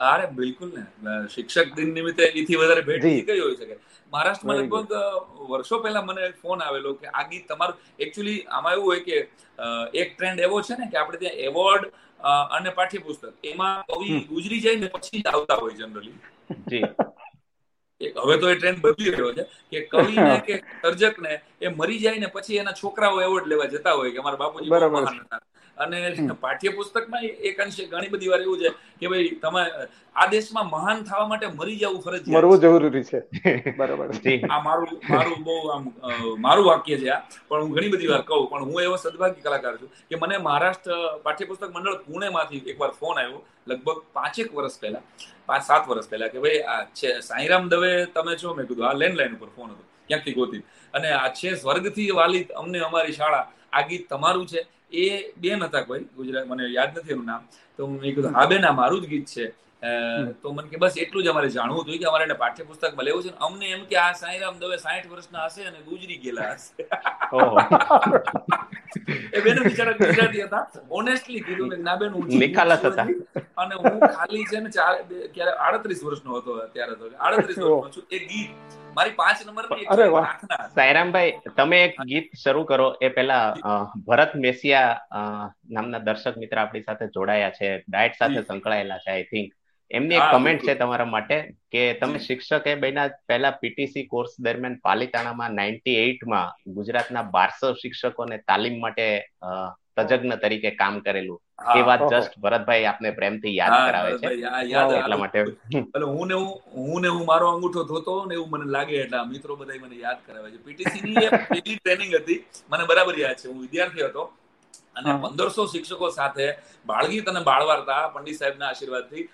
[0.00, 0.84] અરે બિલકુલ ને.
[1.28, 3.76] શિક્ષક દિન નિમિત્તે એથી વધારે ભેટ થઈ ગઈ હોઈ શકે.
[4.12, 4.92] મહારાષ્ટ્રમાં લગભગ
[5.50, 9.16] વર્ષો પહેલા મને ફોન આવેલો કે આ ગીત તમારું એકચ્યુઅલી આમાં એવું હોય કે
[9.94, 11.86] એક ટ્રેન્ડ એવો છે ને કે આપણે ત્યાં એવોર્ડ
[12.58, 16.18] અને પાઠ્યપુસ્તક એમાં કવિ ગુજરી જાય ને પછી જ આવતા હોય જનરલી
[16.68, 16.84] જી.
[18.16, 22.34] હવે તો એ ટ્રેન્ડ બદલી રહ્યો છે કે કવિને કે સર્જકને એ મરી જાય ને
[22.34, 25.08] પછી એના છોકરાઓ એવોર્ડ લેવા જતા હોય કે અમારા બાપુજી બરાબર
[25.78, 25.98] અને
[26.42, 28.70] પાઠ્યપુસ્તકમાં એક અંશે ઘણી બધી વાર એવું છે
[29.00, 29.62] કે ભાઈ તમે
[30.16, 33.20] આ દેશમાં મહાન થવા માટે મરી જવું ફરજિયાત મરવું જરૂરી છે.
[33.78, 34.10] બરાબર.
[34.48, 35.86] આ મારું મારું બહુ આમ
[36.40, 37.20] મારું વાક્ય છે આ.
[37.48, 40.98] પણ હું ઘણી બધી વાર કહું પણ હું એવો સદભાગ્ય કલાકાર છું કે મને મહારાષ્ટ્ર
[41.24, 45.02] પાઠ્યપુસ્તક મંડળ પુણેમાંથી એકવાર ફોન આવ્યો લગભગ પાંચેક વર્ષ પહેલા
[45.46, 48.54] પાંચ સાત વર્ષ પહેલા કે ભાઈ આ છે સાંઈરામ દવે તમે છો?
[48.54, 49.82] મેં કીધું આ લેન્ડલાઈન ઉપર ફોન હતો.
[50.08, 50.62] ક્યાંકથી ગોતી?
[50.94, 53.46] અને આ છે સ્વર્ગથી વાલી અમને અમારી શાળા.
[53.72, 54.60] આ ગીત તમારું છે.
[54.92, 55.04] એ
[55.42, 56.04] બેન હતા કોઈ?
[56.16, 57.42] ગુજરાત મને યાદ નથી એનું નામ.
[57.78, 59.46] તો મેં કીધું હા બેન આ મારું જ ગીત છે.
[60.42, 63.32] તો મને કે બસ એટલું જ અમારે જાણવું હતું કે અમારે એને પાઠ્યપુસ્તકમાં લેવું છે.
[63.46, 66.72] અમને એમ કે આ સાંઈરામ દવે સાઠ વર્ષના હશે અને ગુજરી ગયેલા હશે.
[69.36, 70.64] એ બેન બિચારા ગુજરાતી હતા.
[70.98, 73.08] ઓનેસ્ટલી કીધું મેં, ના બેન હું નિખાલસ હતા.
[73.64, 74.94] અને હું ખાલી છે ને ચાર
[75.34, 78.04] ક્યારે આડત્રીસ વર્ષનો હતો ત્યારે તો આડત્રીસ વર્ષનો છું.
[78.16, 78.50] એ ગીત
[78.94, 80.38] મારી પાંચ.
[80.38, 80.68] પ્રાર્થના.
[80.68, 82.96] સાયરામભાઈ તમે એક ગીત શરૂ કરો.
[83.02, 83.54] એ પહેલા
[84.06, 85.20] ભરત મેસિયા અ,
[85.70, 87.84] નામના દર્શક મિત્ર આપણી સાથે જોડાયા છે.
[87.88, 89.52] ડાયટ સાથે સંકળાયેલા છે આઈ થિંક
[89.90, 91.36] એમની એક કમેન્ટ છે તમારા માટે
[91.72, 98.38] કે તમે શિક્ષક એ બન્યા પહેલા પીટીસી કોર્સ દરમિયાન પાલિતાણામાં નાઇન્ટી એઇટમાં ગુજરાતના બારસો શિક્ષકોને
[98.38, 99.06] તાલીમ માટે
[99.96, 101.38] તજજ્ઞ તરીકે કામ કરેલું.
[101.78, 104.28] એ વાત જસ્ટ ભરતભાઈ આપને પ્રેમથી યાદ કરાવે છે.
[104.98, 105.40] એટલા માટે
[106.12, 106.36] હું ને
[106.76, 110.20] હું ને હું મારો અંગૂઠો ધોતો ને એવું મને લાગે એટલે મિત્રો બધા મને યાદ
[110.26, 110.58] કરાવે છે.
[110.66, 112.38] પીટીસી ની પેલી ટ્રેનિંગ હતી.
[112.70, 113.48] મને બરાબર યાદ છે.
[113.50, 114.24] હું વિદ્યાર્થી હતો
[114.96, 116.46] અને પંદરસો શિક્ષકો સાથે
[116.86, 119.24] બાળગીત અને બાળવાર્તા પંડિત સાહેબના આશીર્વાદથી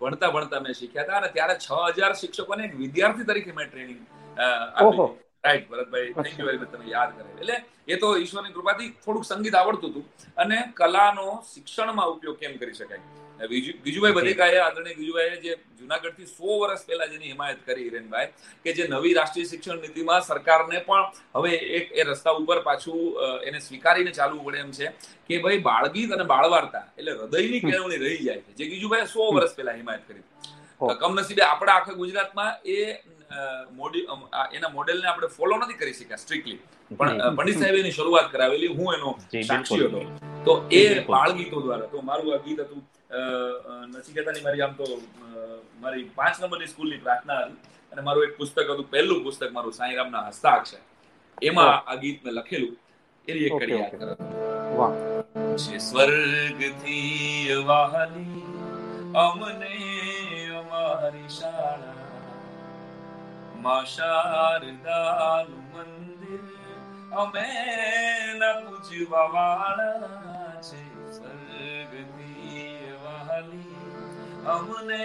[0.00, 1.18] ભણતા ભણતા મેં શીખ્યા હતા.
[1.22, 4.00] અને ત્યારે છ હજાર શિક્ષકોને એક વિદ્યાર્થી તરીકે મેં ટ્રેનિંગ
[4.44, 5.08] આપી
[5.44, 7.56] right Bharatbhai thank you very much તમે યાદ કરે એટલે
[7.88, 10.04] એ તો ઈશ્વરની કૃપાથી થોડુંક સંગીત આવડતું હતું.
[10.42, 13.02] અને કલાનો શિક્ષણમાં ઉપયોગ કેમ કરી શકાય?
[13.84, 18.28] ગીજુભાઈ બધેકાએ આદરણીય ગીજુભાઈએ જે જુનાગઢથી સો વર્ષ પહેલા જેની હિમાયત કરી હિરેનભાઈ
[18.64, 23.00] કે જે નવી રાષ્ટ્રીય શિક્ષણ નીતિમાં સરકારને પણ હવે એક એ રસ્તા ઉપર પાછું
[23.50, 24.92] એને સ્વીકારીને ચાલવું પડે એમ છે
[25.28, 28.52] કે ભાઈ બાળગીત અને બાળવાર્તા એટલે હૃદયની કેળવણી રહી જાય છે.
[28.58, 30.24] જે ગીજુભાઈ સો વર્ષ પહેલા હિમાયત કરી
[31.00, 32.78] કમનસીબે આપણા આખા ગુજરાતમાં એ
[33.30, 36.60] એના મોડેલને આપણે ફોલો નથી કરી શક્યા સ્ટ્રિક્ટલી
[37.00, 39.10] પણ પંડિત સાહેબ એની શરૂઆત કરાવેલી હું એનો
[39.50, 40.00] સાક્ષી હતો.
[40.44, 42.82] તો એ બાળ ગીતો દ્વારા તો મારું આ ગીત હતું
[43.92, 44.86] નચિકેતાની મારી આમ તો
[45.82, 47.58] મારી પાંચ નંબરની સ્કૂલની પ્રાર્થના હતી.
[47.92, 50.82] અને મારું એક પુસ્તક હતું પહેલું પુસ્તક મારું સાંઈરામના હસ્તાક્ષર
[51.42, 52.74] એમાં આ ગીત મેં લખેલું
[53.28, 54.14] એની એક કડી યાદ કરો.
[55.62, 58.44] છે સ્વર્ગથી વાહલી
[59.24, 59.72] અમને
[60.60, 61.99] અમારી શાળા
[63.62, 66.44] માં શારદાનું મંદિર
[67.14, 67.48] અમે
[68.38, 73.82] ના પૂજવા વાળા છે સ્વર્ગથી વાલી
[74.46, 75.00] અમને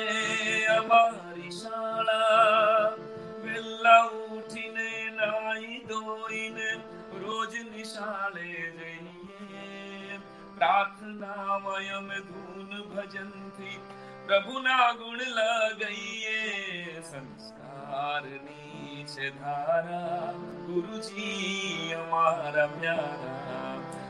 [0.70, 2.94] અમારી શાળા
[3.44, 4.88] વેલા ઉઠીને
[5.18, 6.70] નાઈ ધોઈને
[7.20, 10.22] રોજ નિશાળે જઈએ
[10.56, 13.78] પ્રાર્થનામાં અમે ધૂન ભજનથી
[14.28, 16.40] પ્રભુના ગુણ લગઈએ
[17.86, 19.28] સંસ્કારની છે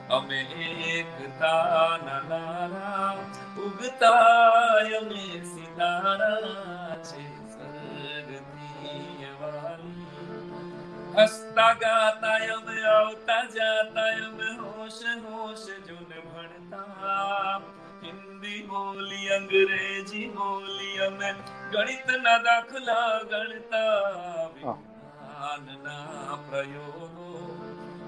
[0.10, 0.40] અમે
[0.92, 3.14] એકતા નારા
[3.58, 4.80] ઉગતા
[5.46, 7.24] સિતારા છે
[11.16, 17.62] હસતા ગાતા અમે આવતા જાતા અમે હોશ હોશ જુન ભણતા
[18.06, 21.30] હિન્દી બોલી અંગ્રેજી બોલી અમે
[21.72, 27.30] ગણિત ના દાખલા ગણતા વિજ્ઞાનના પ્રયોગો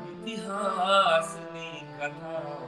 [0.10, 2.67] ઇતિહાસની કથાઓ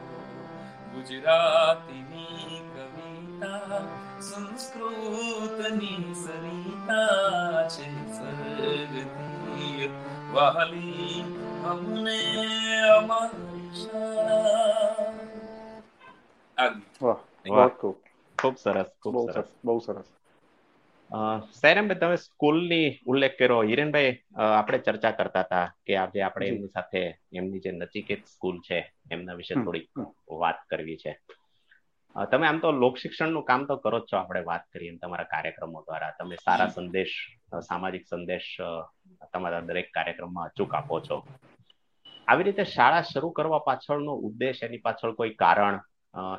[0.94, 3.82] ગુજરાતીની કવિતા
[4.22, 9.92] સંસ્કૃતની સરિતા છે સર્ગથી
[10.32, 11.24] વાલી
[11.68, 12.20] અમને
[12.92, 15.19] અમારી શાળા
[18.38, 20.10] ખૂબ સરસ ખૂબ સરસ બહુ સરસ
[21.54, 24.12] સૈરમભાઈ તમે સ્કૂલની ઉલ્લેખ કર્યો હિરેનભાઈ
[24.50, 27.02] આપણે ચર્ચા કરતા હતા કે આજે આપણે એમની સાથે
[27.34, 28.80] એમની જે નચિકેત સ્કૂલ છે
[29.12, 29.86] એમના વિશે થોડી
[30.40, 31.12] વાત કરવી છે.
[32.16, 35.80] તમે આમ તો લોક શિક્ષણનું કામ તો કરો જ છો આપણે વાત કરીએ તમારા કાર્યક્રમો
[35.84, 36.14] દ્વારા.
[36.14, 37.16] તમે સારા સંદેશ
[37.62, 38.50] સામાજિક સંદેશ
[39.34, 41.18] તમારા દરેક કાર્યક્રમમાં અચૂક આપો છો.
[42.28, 45.78] આવી રીતે શાળા શરૂ કરવા પાછળનો ઉદ્દેશ એની પાછળ કોઈ કારણ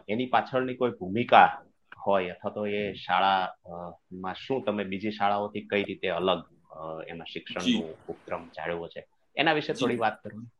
[0.08, 1.62] એની પાછળની કોઈ ભૂમિકા
[2.06, 6.44] હોય અથવા તો એ શાળામાં શું તમે બીજી શાળાઓથી કઈ રીતે અલગ
[7.06, 9.06] એના શિક્ષણનો ઉપક્રમ જાળવ્યો છે?
[9.36, 10.52] એના વિશે થોડી વાત કરું.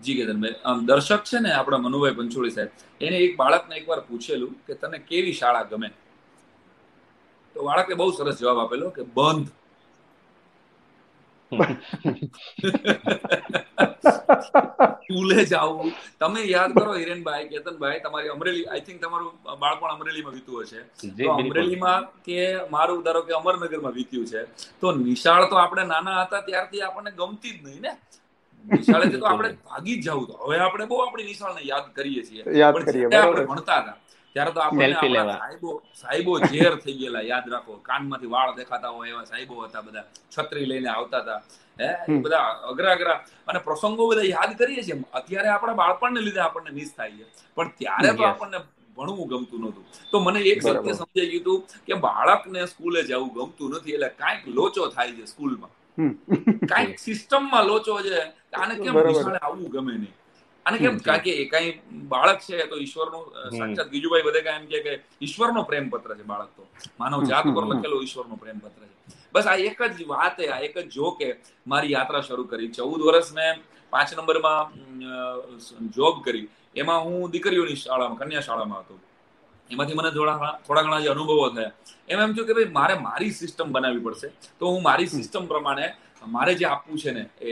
[0.00, 4.56] જી કેતનભાઈ આમ દર્શક છે ને આપણા મનુભાઈ પંચોળી સાહેબ એને એક બાળકને એકવાર પૂછેલું
[4.66, 5.90] કે તને કેવી શાળા ગમે?
[7.54, 9.48] તો બાળકે બહુ સરસ જવાબ આપેલો કે બંધ.
[15.04, 15.90] સ્કૂલે જવું.
[16.20, 20.80] તમે યાદ કરો હિરેનભાઈ કેતનભાઈ તમારી અમરેલી આઈ થિંક તમારું બાળપણ અમરેલીમાં વીત્યું હશે.
[21.18, 22.38] તો અમરેલીમાં કે
[22.70, 24.42] મારું ધારો કે અમરનગરમાં વીત્યું છે
[24.80, 27.92] તો નિશાળ તો આપણે નાના હતા ત્યારથી આપણને ગમતી જ નહીં ને.
[28.64, 30.34] નિશાળેથી તો આપણે ભાગી જ જવું તો.
[30.44, 32.42] હવે આપણે બહુ આપણી નિશાળને યાદ કરીએ છીએ.
[33.04, 33.96] પણ આપણે ભણતા હતા
[34.36, 34.86] ત્યારે તો આપણે
[35.38, 37.74] સાહેબો સાહેબો ઝેર થઈ ગયેલા યાદ રાખો.
[37.82, 40.04] કાનમાંથી વાળ દેખાતા હોય એવા સાહેબો હતા બધા.
[40.32, 41.40] છત્રી લઈને આવતા હતા.
[41.80, 42.14] હે?
[42.18, 45.02] બધા અઘરા અઘરા અને પ્રસંગો બધા યાદ કરીએ છીએ.
[45.12, 47.24] અત્યારે આપણા બાળપણને લીધે આપણને મિસ થાય છે.
[47.54, 48.58] પણ ત્યારે તો આપણને
[48.96, 49.84] ભણવું ગમતું નહોતું.
[50.10, 54.48] તો મને એક સત્ય સમજાઈ ગયું હતું કે બાળકને સ્કૂલે જવું ગમતું નથી એટલે કાંઈક
[54.48, 55.70] લોચો થાય છે સ્કૂલમાં.
[56.66, 58.20] કાંઈક સિસ્ટમમાં લોચો છે.
[58.56, 60.14] આને કેમ નિશાળે આવવું ગમે નહીં?
[60.66, 65.00] અને કેમ કારણ કે એ કઈ બાળક છે તો ઈશ્વરનો સાક્ષાત ગીજુભાઈ બધે એમ કે
[65.22, 66.66] ઈશ્વરનો પ્રેમ પત્ર છે બાળક તો.
[67.00, 69.23] માનવ જાત પર લખેલો ઈશ્વરનો પ્રેમ પત્ર છે.
[69.34, 71.28] બસ આ એક જ વાત આ એક જ જોકે
[71.72, 72.70] મારી યાત્રા શરૂ કરી.
[72.78, 74.62] ચૌદ વર્ષ મેં પાંચ નંબરમાં
[75.96, 76.46] જોબ કરી.
[76.82, 78.94] એમાં હું દીકરીઓની શાળામાં કન્યા શાળામાં હતો.
[79.70, 81.72] એમાંથી મને થોડા થોડા ઘણા જે અનુભવો થયા.
[82.10, 84.28] એમ એમ થયું કે ભાઈ મારે મારી સિસ્ટમ બનાવવી પડશે.
[84.58, 85.86] તો હું મારી સિસ્ટમ પ્રમાણે
[86.36, 87.50] મારે જે આપવું છે ને એ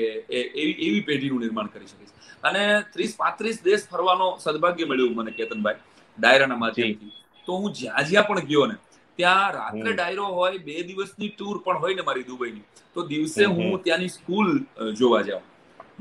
[0.60, 2.12] એવી એવી પેઢીનું નિર્માણ કરી શકીશ.
[2.48, 2.62] અને
[2.94, 5.80] ત્રીસ પાંત્રીસ દેશ ફરવાનો સદભાગ્ય મળ્યું મને કેતનભાઈ
[6.18, 7.12] ડાયરાના માધ્યમથી.
[7.46, 8.76] તો હું જ્યાં જ્યાં પણ ગયો ને
[9.18, 12.64] ત્યાં રાત્રે ડાયરો હોય બે દિવસની ટૂર પણ હોય ને મારી દુબઈની
[12.96, 14.50] તો દિવસે હું ત્યાંની સ્કૂલ
[14.94, 15.44] જોવા જાઉં.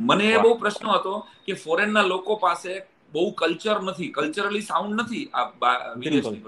[0.02, 1.14] મને બહુ પ્રશ્ન હતો
[1.46, 2.72] કે ફોરેનના લોકો પાસે
[3.14, 6.44] બહુ કલ્ચર નથી કલ્ચરલી સાઉન્ડ નથી આ વિદેશની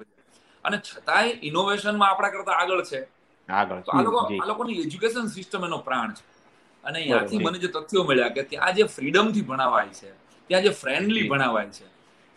[0.65, 3.01] અને છતાંય ઇનોવેશનમાં આપણા કરતા આગળ છે.
[3.85, 6.23] તો આ લોકો આ લોકોની એજ્યુકેશન સિસ્ટમ એનો પ્રાણ છે.
[6.83, 10.09] અને ત્યાંથી મને જે તથ્યો મળ્યા કે ત્યાં જે ફ્રીડમથી ભણાવાય છે
[10.49, 11.85] ત્યાં જે ફ્રેન્ડલી ભણાવાય છે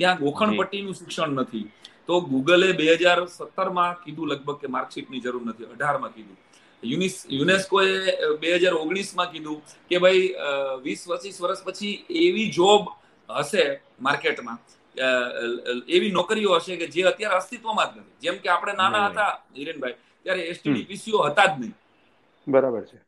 [0.00, 1.66] ત્યાં ગોખણપટ્ટીનું શિક્ષણ નથી
[2.08, 6.36] તો ગૂગલે બે હજાર સત્તરમાં કીધું લગભગ કે માર્કશીટની જરૂર નથી અઢારમાં કીધું.
[6.82, 7.86] યુનિસ યુનેસ્કોએ
[8.40, 9.58] બે હજાર ઓગણીસમાં કીધું
[9.90, 10.24] કે ભાઈ
[10.86, 11.94] વીસ પચીસ વર્ષ પછી
[12.26, 12.82] એવી જોબ
[13.28, 13.64] હશે
[14.06, 14.58] માર્કેટમાં
[15.96, 18.14] એવી નોકરીઓ હશે કે જે અત્યારે અસ્તિત્વમાં જ નથી.
[18.24, 21.74] જેમ કે આપણે નાના હતા હિરેનભાઈ ત્યારે એસટીડી પીસીઓ હતા જ નહીં.
[22.46, 22.98] બરાબર છે.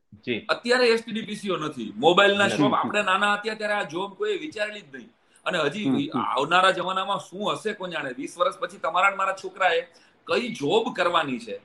[0.54, 1.90] અત્યારે એસટીડી પીસીઓ નથી.
[2.04, 5.10] મોબાઈલના શોપ આપણે નાના હતા ત્યારે આ જોબ કોઈ વિચારેલી જ નહીં.
[5.46, 9.80] અને હજી આવનારા જમાનામાં શું હશે કોણ જાણે વીસ વર્ષ પછી તમારા મારા છોકરાએ
[10.26, 11.56] કઈ જોબ કરવાની છે?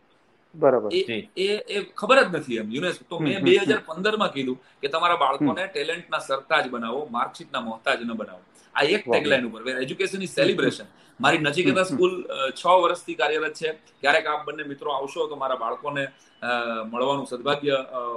[0.56, 0.90] બરાબર.
[0.94, 2.72] એ એ ખબર જ નથી એમ.
[2.72, 8.00] યુનેસ્કો તો મેં બે હજાર પંદરમાં કીધું કે તમારા બાળકોને ટેલેન્ટના સરતાજ બનાવો માર્કશીટના મોહતાજ
[8.08, 8.44] ન બનાવો.
[8.76, 10.88] આ એક ટેગલાઈન ઉપર એજ્યુકેશન ઇઝ સેલિબ્રેશન
[11.20, 12.14] મારી નજીકના સ્કૂલ
[12.60, 13.70] છ વર્ષથી કાર્યરત છે.
[14.02, 16.04] ક્યારેક આપ બંને મિત્રો આવશો તો મારા બાળકોને
[16.92, 17.76] મળવાનું સદભાગ્ય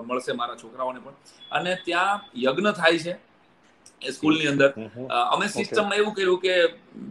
[0.08, 1.16] મળશે મારા છોકરાઓને પણ.
[1.50, 3.12] અને ત્યાં યજ્ઞ થાય છે.
[3.12, 3.16] એ
[4.02, 4.70] સ્કૂલની અંદર.
[5.34, 6.54] અમે સિસ્ટમમાં એવું કર્યું કે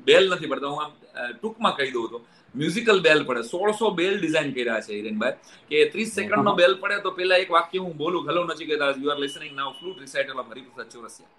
[0.08, 0.72] બેલ નથી પડતા.
[0.74, 0.92] હું આમ
[1.40, 2.20] ટૂંકમાં કહી દઉં તો.
[2.56, 3.42] મ્યુઝિકલ બેલ પડે.
[3.54, 5.38] સોળસો બેલ ડિઝાઇન કર્યા છે હિરેનભાઈ.
[5.70, 8.24] કે ત્રીસ સેકન્ડ નો બેલ પડે તો પેલા એક વાક્ય હું બોલું.
[8.30, 11.34] હેલો નથી કહેતા you are listening now flute recital of Hariprasad Chaurasia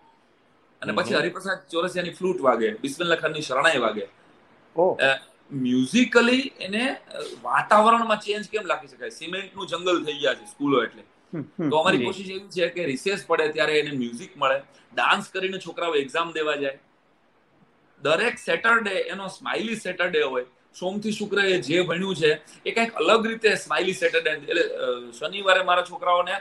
[0.83, 2.69] અને પછી હરિપ્રસાદ ચોરસિયાની ફ્લૂટ વાગે.
[2.85, 4.05] બિસ્મિલ્લા ખાનની શરણાઈ વાગે.
[5.65, 6.85] મ્યુઝિકલી એને
[7.43, 9.13] વાતાવરણમાં ચેન્જ કેમ લાગી શકાય?
[9.21, 11.03] સિમેન્ટનું જંગલ થઈ ગયા છે સ્કૂલો એટલે.
[11.71, 14.59] તો અમારી કોશિશ એવી છે કે રિસેસ પડે ત્યારે એને મ્યુઝિક મળે
[14.97, 16.79] ડાન્સ કરીને છોકરાઓ એક્ઝામ દેવા જાય.
[18.03, 20.47] દરેક સેટરડે એનો સ્માઇલી સેટરડે હોય
[20.77, 22.31] સોમથી શુક્ર એ જે ભણ્યું છે
[22.67, 24.65] એ કંઈક અલગ રીતે સ્માઇલી સેટરડે એટલે
[25.19, 26.37] શનિવારે મારા છોકરાઓને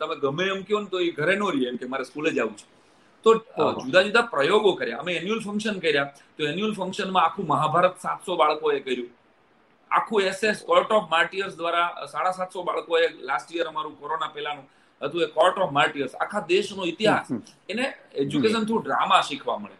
[0.00, 2.56] તમે ગમે એમ કહો ને તો એ ઘરે નો રહીએ એમ કે મારે સ્કૂલે જવું
[2.60, 2.66] છે.
[3.24, 3.30] તો
[3.84, 5.00] જુદા જુદા પ્રયોગો કર્યા.
[5.02, 6.08] અમે એન્યુઅલ ફંક્શન કર્યા.
[6.36, 9.10] તો એન્યુઅલ ફંક્શનમાં આખું મહાભારત સાતસો બાળકોએ કર્યું.
[9.98, 14.66] આખું એસએસ કોર્ટ ઓફ માર્ટિયર્સ દ્વારા સાડા સાતસો બાળકોએ લાસ્ટ યર અમારું કોરોના પહેલાનું
[15.00, 17.28] હતું એ કોર્ટ ઓફ માર્ટિયર્સ આખા દેશનો ઇતિહાસ.
[17.70, 17.84] એને
[18.22, 19.76] એજ્યુકેશન થ્રુ ડ્રામા શીખવા મળે.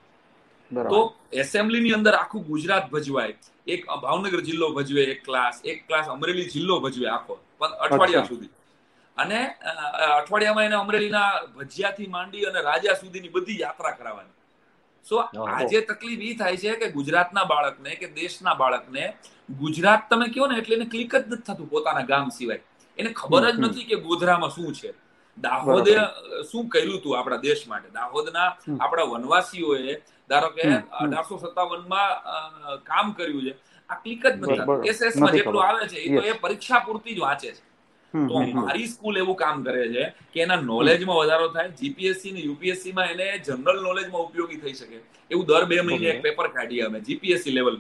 [0.93, 0.99] તો
[1.43, 3.35] એસેમ્બલીની અંદર આખું ગુજરાત ભજવાય.
[3.75, 7.35] એક ભાવનગર જિલ્લો ભજવે એક ક્લાસ એક ક્લાસ અમરેલી જિલ્લો ભજવે આખો
[7.85, 8.53] અઠવાડિયા સુધી.
[9.17, 9.41] અને
[10.19, 14.35] અઠવાડિયામાં એને અમરેલીના ભજીયાથી માંડી અને રાજા સુધીની બધી યાત્રા કરાવવાની.
[15.07, 19.05] સો આજે તકલીફ એ થાય છે કે ગુજરાતના બાળકને કે દેશના બાળકને
[19.49, 22.63] ગુજરાત તમે કહો ને એટલે એને ક્લિક જ નથી થતું પોતાના ગામ સિવાય.
[22.99, 24.95] એને ખબર જ નથી કે ગોધરામાં શું છે.
[25.39, 25.95] દાહોદે
[26.51, 27.89] શું કર્યું હતું આપણા દેશ માટે?
[27.93, 28.49] દાહોદના
[28.81, 29.95] આપણા વનવાસીઓએ
[30.31, 30.65] ધારો કે
[31.01, 32.11] અઢારસો સત્તાવનમાં
[32.85, 33.55] કામ કર્યું છે.
[33.91, 37.51] આ ક્લિક જ નથી એસએસમાં જેટલું આવે છે એ તો એ પરીક્ષા પૂરતી જ વાંચે
[37.51, 37.63] છે.
[38.15, 42.93] તો મારી સ્કૂલ એવું કામ કરે છે કે એના નોલેજમાં વધારો થાય જીપીએસસી ને યુપીએસસી
[42.93, 44.99] માં એને જનરલ નોલેજમાં ઉપયોગી થઈ શકે.
[45.31, 47.77] એવું દર બે મહિને એક પેપર કાઢીએ અમે જીપીએસસી લેવલ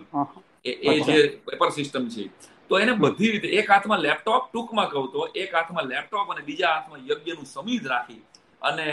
[0.64, 2.30] એ જે પેપર સિસ્ટમ છે
[2.68, 6.74] તો એને બધી રીતે એક હાથમાં લેપટોપ ટૂંકમાં કહું તો એક હાથમાં લેપટોપ અને બીજા
[6.74, 8.22] હાથમાં યજ્ઞનું સમીધ રાખી
[8.62, 8.86] અને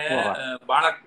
[0.67, 0.97] બાળક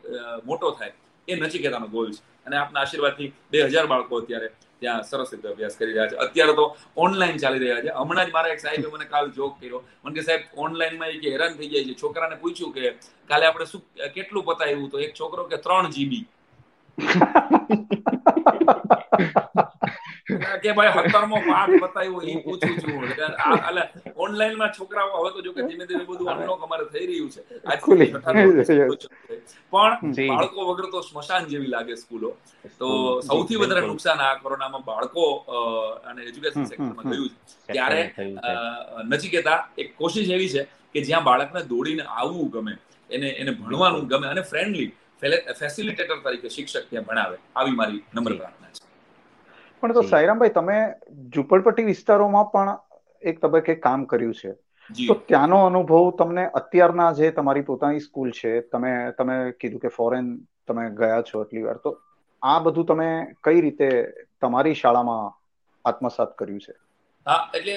[0.45, 0.93] મોટો થાય.
[1.29, 2.23] એ નચિકેતાનો ગોલ છે.
[2.47, 4.49] અને આપના આશીર્વાદથી બે હજાર બાળકો અત્યારે
[4.81, 6.17] ત્યાં સરસ રીતે અભ્યાસ કરી રહ્યા છે.
[6.27, 7.93] અત્યારે તો ઓનલાઈન ચાલી રહ્યા છે.
[8.01, 9.85] હમણાં જ મારા એક સાહેબે મને કાલ જોક કર્યો.
[10.05, 11.95] મને કે સાહેબ ઓનલાઈનમાં કે હેરાન થઈ જાય છે.
[12.03, 12.97] છોકરાને પૂછ્યું કે
[13.31, 13.83] કાલે આપણે શું
[14.17, 16.27] કેટલું પતાવ્યું તો એક છોકરો કે ત્રણ જીબી
[20.29, 23.03] કે ભાઈ સત્તરમો પાઠ બતાવ્યો એ પૂછું છું.
[23.09, 23.83] એટલે
[24.25, 27.43] ઓનલાઈનમાં છોકરાઓ હવે તો જો કે ધીમે ધીમે બધું અનલોક અમારે થઈ રહ્યું છે.
[29.73, 32.31] પણ બાળકો વગર તો સ્મશાન જેવી લાગે સ્કૂલો.
[32.81, 32.89] તો
[33.29, 35.25] સૌથી વધારે નુકસાન આ કોરોનામાં બાળકો
[36.11, 37.73] અને એજ્યુકેશન સેક્ટરમાં થયું છે.
[37.77, 38.01] ત્યારે
[39.13, 40.63] નચિકેતા એક કોશિશ એવી છે
[40.95, 42.75] કે જ્યાં બાળકને દોડીને આવવું ગમે
[43.11, 44.91] એને એને ભણવાનું ગમે અને ફ્રેન્ડલી
[45.61, 48.83] ફેસિલિટેટર તરીકે શિક્ષક ત્યાં ભણાવે આવી મારી નમ્ર પ્રાર્થના છે.
[49.85, 50.77] પણ તો સાયરામભાઈ તમે
[51.33, 52.71] ઝુંપડપટ્ટી વિસ્તારોમાં પણ
[53.23, 54.53] એક તબક્કે કામ કર્યું છે.
[55.09, 60.27] તો ત્યાંનો અનુભવ તમને અત્યારના જે તમારી પોતાની સ્કૂલ છે તમે તમે કીધું કે ફોરેન
[60.69, 61.93] તમે ગયા છો એટલી વાર તો
[62.43, 63.09] આ બધું તમે
[63.45, 63.89] કઈ રીતે
[64.43, 65.31] તમારી શાળામાં
[65.85, 66.75] આત્મસાત કર્યું છે?
[67.27, 67.77] હા એટલે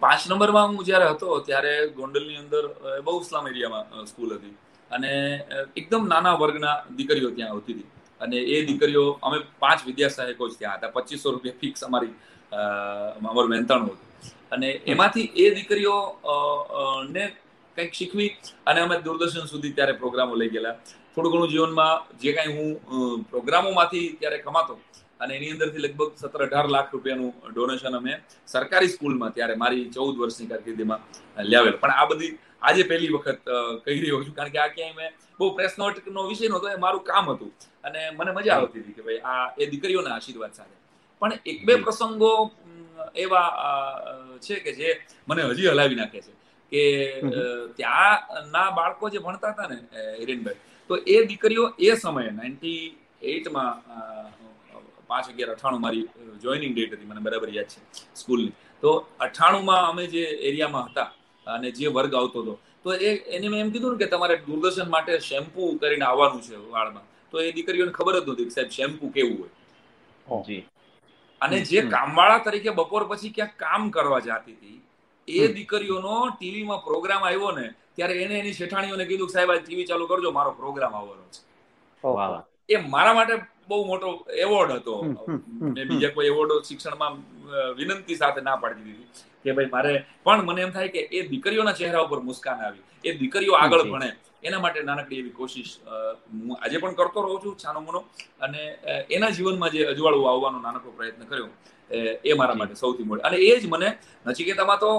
[0.00, 2.64] પાંચ નંબરમાં હું જ્યારે હતો ત્યારે ગોંડલની અંદર
[3.06, 4.56] બહુ ઇસ્લામ એરિયામાં સ્કૂલ હતી.
[4.90, 5.12] અને
[5.80, 7.90] એકદમ નાના વર્ગના દીકરીઓ ત્યાં આવતી હતી.
[8.20, 10.94] અને એ દીકરીઓ, અમે પાંચ વિદ્યા સહાયકો જ ત્યાં હતા.
[10.96, 12.14] પચીસો રૂપિયા ફિક્સ અમારી
[13.30, 14.04] અમારું મહેનતાણું હતું.
[14.54, 15.96] અને એમાંથી એ દીકરીઓ
[17.14, 17.24] ને
[17.76, 18.30] કંઈક શીખવી
[18.70, 20.76] અને અમે દૂરદર્શન સુધી ત્યારે પ્રોગ્રામો લઈ ગયેલા.
[21.14, 24.74] થોડું ઘણું જીવનમાં જે કાંઈ હું પ્રોગ્રામોમાંથી ત્યારે કમાતો
[25.22, 28.12] અને એની અંદરથી લગભગ સત્તર અઢાર લાખ રૂપિયાનું ડોનેશન અમે
[28.54, 31.00] સરકારી સ્કૂલમાં ત્યારે મારી ચૌદ વર્ષની કારકિર્દીમાં
[31.52, 31.76] લાવેલ.
[31.82, 32.32] પણ આ બધી
[32.68, 33.40] આજે પહેલી વખત
[33.84, 34.34] કહી રહ્યો છું.
[34.38, 37.50] કારણ કે આ ક્યાંય મેં બહુ પ્રેસ નોટનો વિષય નહોતો, એ મારું કામ હતું.
[37.86, 40.76] અને મને મજા આવતી હતી કે ભાઈ આ એ દીકરીઓના આશીર્વાદ સાથે.
[41.22, 42.32] પણ એક બે પ્રસંગો
[43.24, 43.48] એવા
[44.46, 44.88] છે કે જે
[45.28, 46.32] મને હજી હલાવી નાખે છે.
[46.72, 46.82] કે
[47.78, 49.78] ત્યાં ના બાળકો જે ભણતા હતા ને
[50.20, 52.80] હિરેનભાઈ તો એ દીકરીઓ એ સમયે નાઇન્ટી
[53.32, 53.72] એટમાં
[55.10, 56.04] પાંચ અગિયાર અઠાણું મારી
[56.44, 57.80] જોઈનિંગ ડેટ હતી મને બરાબર યાદ છે
[58.20, 58.54] સ્કૂલની.
[58.82, 58.90] તો
[59.26, 61.10] અઠાણુંમાં અમે જે એરિયામાં હતા
[61.46, 64.88] અને જે વર્ગ આવતો હતો તો એ એને મેં એમ કીધું ને કે તમારે દૂરદર્શન
[64.94, 67.06] માટે શેમ્પુ કરીને આવવાનું છે વાળમાં.
[67.32, 69.52] તો એ દીકરીઓને ખબર જ નહોતી સાહેબ શેમ્પુ કેવું હોય.
[71.40, 74.78] અને જે કામવાળા તરીકે બપોર પછી ક્યાંક કામ કરવા જતી હતી
[75.28, 80.08] એ દીકરીઓનો ટીવીમાં પ્રોગ્રામ આવ્યો ને ત્યારે એને એની શેઠાણીઓને કીધું સાહેબ આ ટીવી ચાલુ
[80.08, 81.40] કરજો મારો પ્રોગ્રામ આવવાનો છે.
[82.68, 83.34] એ મારા માટે
[83.68, 84.08] બહુ મોટો
[84.44, 84.96] એવોર્ડ હતો.
[85.74, 87.14] મેં બીજા કોઈ એવોર્ડ શિક્ષણમાં
[87.78, 89.08] વિનંતી સાથે ના પાડી દીધી
[89.44, 89.92] કે ભાઈ મારે
[90.24, 94.10] પણ મને એમ થાય કે એ દીકરીઓના ચહેરા ઉપર મુસ્કાન આવી એ દીકરીઓ આગળ ભણે.
[94.42, 98.00] એના માટે નાનકડી એવી કોશિશ હું આજે પણ કરતો રહું છું છાનો મુનો.
[98.40, 98.60] અને
[99.10, 101.48] એના જીવનમાં જે અજવાળું આવવાનો નાનકડો પ્રયત્ન કર્યો
[102.24, 103.22] એ મારા માટે સૌથી મોટો.
[103.28, 103.88] અને એ જ મને
[104.26, 104.90] નચિકેતામાં તો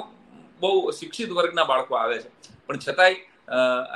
[0.62, 2.30] બહુ શિક્ષિત વર્ગના બાળકો આવે છે.
[2.68, 3.18] પણ છતાંય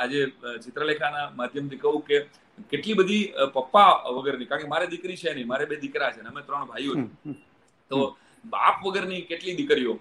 [0.02, 0.20] આજે
[0.66, 2.18] ચિત્રલેખાના માધ્યમથી કહું કે
[2.72, 3.24] કેટલી બધી
[3.56, 6.94] પપ્પા વગરની કારણ કે મારે દીકરી છે નહીં મારે બે દીકરા છે અમે ત્રણ ભાઈઓ
[7.92, 7.98] તો
[8.46, 9.96] બાપ વગરની કેટલી દીકરીઓ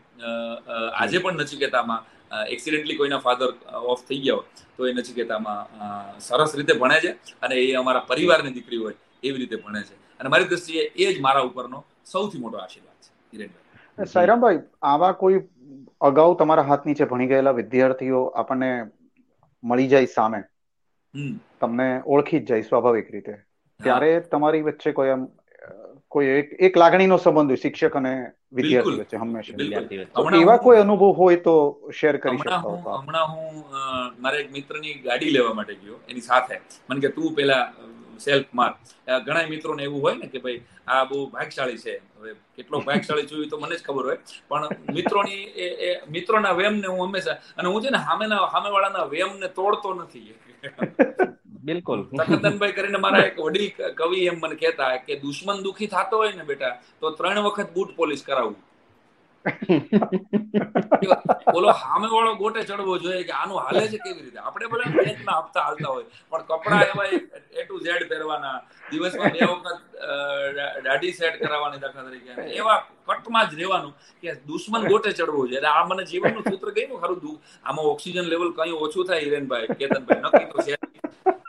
[0.94, 6.74] આજે પણ નચિકેતામાં એક્સિડેન્ટલી કોઈના ફાધર ઓફ થઈ ગયા હોય તો એ નચિકેતામાં સરસ રીતે
[6.74, 7.12] ભણે છે
[7.42, 9.94] અને એ અમારા પરિવારની દીકરી હોય એવી રીતે ભણે છે.
[10.20, 14.06] અને મારી દ્રષ્ટિએ એ જ મારા ઉપરનો સૌથી મોટો આશીર્વાદ છે હિરેનભાઈ.
[14.06, 15.40] સાયરામભાઈ આવા કોઈ
[16.00, 18.70] અગાઉ તમારા હાથ નીચે ભણી ગયેલા વિદ્યાર્થીઓ આપણને
[19.64, 20.42] મળી જાય સામે?
[21.60, 23.32] તમને ઓળખી જ જાય સ્વાભાવિક રીતે.
[23.80, 25.26] ત્યારે તમારી વચ્ચે કોઈ આમ
[26.14, 28.12] કોઈ એક એક લાગણીનો સંબંધ હોય શિક્ષક અને
[28.58, 29.56] વિદ્યાર્થી વચ્ચે હંમેશા.
[30.42, 31.54] એવા કોઈ અનુભવ હોય તો
[31.98, 33.54] શેર કરી શકતા હો હમણાં હું
[34.24, 36.54] મારા એક મિત્રની ગાડી લેવા માટે ગયો એની સાથે.
[36.88, 37.64] મને કે તું પેલા
[38.24, 38.72] સેલ્ફ માર.
[39.26, 40.60] ઘણા મિત્રોને એવું હોય ને કે ભાઈ
[40.94, 41.94] આ બહુ ભાગશાળી છે.
[42.18, 44.18] હવે કેટલો ભાગશાળી જોયું તો મને જ ખબર હોય.
[44.50, 44.68] પણ
[44.98, 50.28] મિત્રોની એ મિત્રોના વેમને હું હંમેશા અને હું છે ને સામેના સામેવાળાના વેમને તોડતો નથી.
[51.60, 52.06] બિલકુલ.
[52.12, 56.44] સખતનભાઈ કરીને મારા એક વડીલ કવિ એમ મને કહેતા કે દુશ્મન દુખી થતો હોય ને
[56.46, 58.56] બેટા તો ત્રણ વખત બૂટ પોલિશ કરાવવું
[61.52, 64.40] બોલો સામે વાળો ગોટે ચડવો જોઈએ કે આનું હાલે છે કેવી રીતે?
[64.40, 64.84] આપણે બોલે
[65.22, 67.06] ના હપ્તા હાલતા હોય પણ કપડા એવા
[67.54, 69.80] એ ટુ ઝેડ પહેરવાના દિવસમાં બે વખત
[70.84, 72.30] દાઢી સેટ કરાવવાની દાખલા તરીકે.
[72.54, 75.56] એવા કટમાં જ રહેવાનું કે દુશ્મન ગોટે ચડવો છે.
[75.58, 79.68] એટલે આ મને જીવનનું સૂત્ર કહ્યું ખરું દુઃખ આમાં ઓક્સિજન લેવલ કઈ ઓછું થાય હિરેનભાઈ
[79.80, 80.22] કેતનભાઈ?
[80.24, 80.74] નક્કી તો છે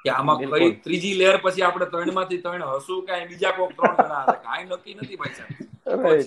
[0.03, 4.23] કે આમાં કઈ ત્રીજી લેયર પછી આપણે ત્રણમાંથી ત્રણ હસું કાંઈ બીજા કોઈક ત્રણ જણા
[4.23, 5.55] હશે કાંઈ નક્કી નથી ભાઈ સાહેબ.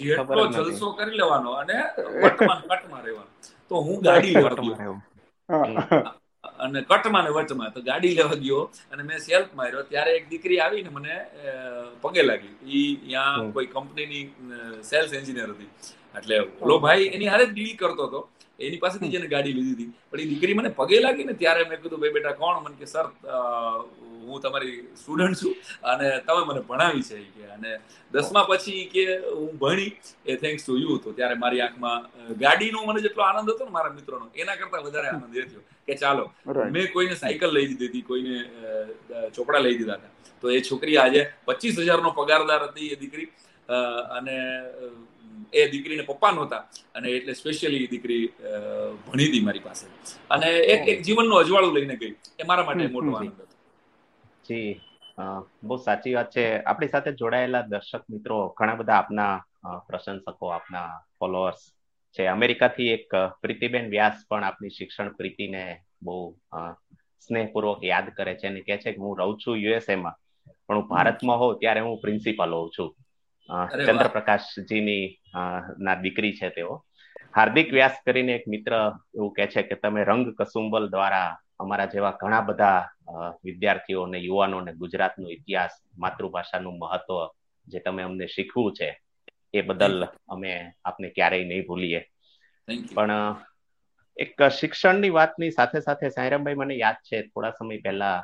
[0.03, 1.77] જેટલો જલસો કરી લેવાનો અને
[2.23, 3.31] કટમાં કટમાં રહેવાનો.
[3.71, 6.15] તો હું ગાડી લેવા
[6.59, 8.61] અને કટમાં ને વચમાં તો ગાડી લેવા ગયો
[8.93, 9.83] અને મેં સેલ્ફ માર્યો.
[9.93, 11.15] ત્યારે એક દીકરી આવીને મને
[12.03, 12.55] પગે લાગી.
[12.77, 14.25] ઈ ત્યાં કોઈ કંપનીની
[14.91, 15.71] સેલ્સ એન્જિનિયર હતી.
[16.19, 18.21] એટલે ઓલો ભાઈ એની હારે જ ડીલ કરતો હતો.
[18.59, 19.93] એની પાસેથી જેને ગાડી લીધી હતી.
[20.11, 22.63] પણ એ દીકરી મને પગે લાગી ને ત્યારે મેં કીધું ભાઈ બેટા કોણ?
[22.65, 23.07] મને કે સર
[24.27, 25.55] હું તમારી સ્ટુડન્ટ છું.
[25.91, 27.45] અને તમે મને ભણાવી છે કે.
[27.57, 27.71] અને
[28.15, 29.05] દસમા પછી કે
[29.37, 29.93] હું ભણી
[30.27, 32.01] એ થેન્ક્સ ટુ યુ તો ત્યારે મારી આંખમાં
[32.43, 35.63] ગાડીનો મને જેટલો આનંદ હતો ને મારા મિત્રોનો એના કરતા વધારે આનંદ એ થયો.
[35.87, 36.25] કે ચાલો
[36.75, 38.37] મેં કોઈને સાયકલ લઈ દીધી હતી કોઈને
[39.37, 40.13] ચોપડા લઈ દીધા હતા.
[40.43, 43.29] તો એ છોકરી આજે પચીસ હજારનો પગારદાર હતી એ દીકરી.
[44.11, 44.37] અને
[45.53, 46.63] એ દીકરીને પપ્પા નહોતા.
[46.95, 48.23] અને એટલે સ્પેશિયલી દીકરી
[49.05, 49.87] ભણી હતી મારી પાસે.
[50.31, 52.15] અને એક એક જીવનનું અજવાળું લઈને ગઈ.
[52.39, 53.55] એ મારા માટે મોટો આનંદ હતો.
[54.45, 54.71] જી.
[55.63, 56.45] બહુ સાચી વાત છે.
[56.63, 59.33] આપણી સાથે જોડાયેલા દર્શક મિત્રો ઘણા બધા આપના
[59.87, 61.63] પ્રશંસકો આપના ફોલોઅર્સ
[62.17, 62.27] છે.
[62.29, 63.09] અમેરિકાથી એક
[63.43, 65.63] પ્રીતિબેન વ્યાસ પણ આપની શિક્ષણ પ્રીતિને
[66.03, 66.17] બહુ
[67.23, 70.17] સ્નેહપૂર્વક યાદ કરે છે અને કહે છે કે હું રહું છું યુએસએ માં
[70.65, 72.91] પણ હું ભારતમાં હોઉં ત્યારે હું પ્રિન્સિપાલ હોઉં છું.
[73.49, 75.05] ચંદ્રપ્રકાશજીની
[75.79, 76.85] ના દીકરી છે તેઓ.
[77.33, 78.73] હાર્દિક વ્યાસ કરીને એક મિત્ર
[79.15, 82.81] એવું કે છે કે તમે રંગ કસુંબલ દ્વારા અમારા જેવા ઘણા બધા
[83.45, 87.19] વિદ્યાર્થીઓ અને યુવાનોને ગુજરાતનો ઇતિહાસ માતૃભાષાનું મહત્વ
[87.67, 88.89] જે તમે અમને શીખવું છે
[89.53, 90.53] એ બદલ અમે
[90.85, 92.01] આપને ક્યારેય નહીં ભૂલીએ.
[92.89, 93.13] પણ
[94.17, 98.19] એક શિક્ષણની વાતની સાથે સાથે સાયરામભાઈ મને યાદ છે થોડા સમય પહેલા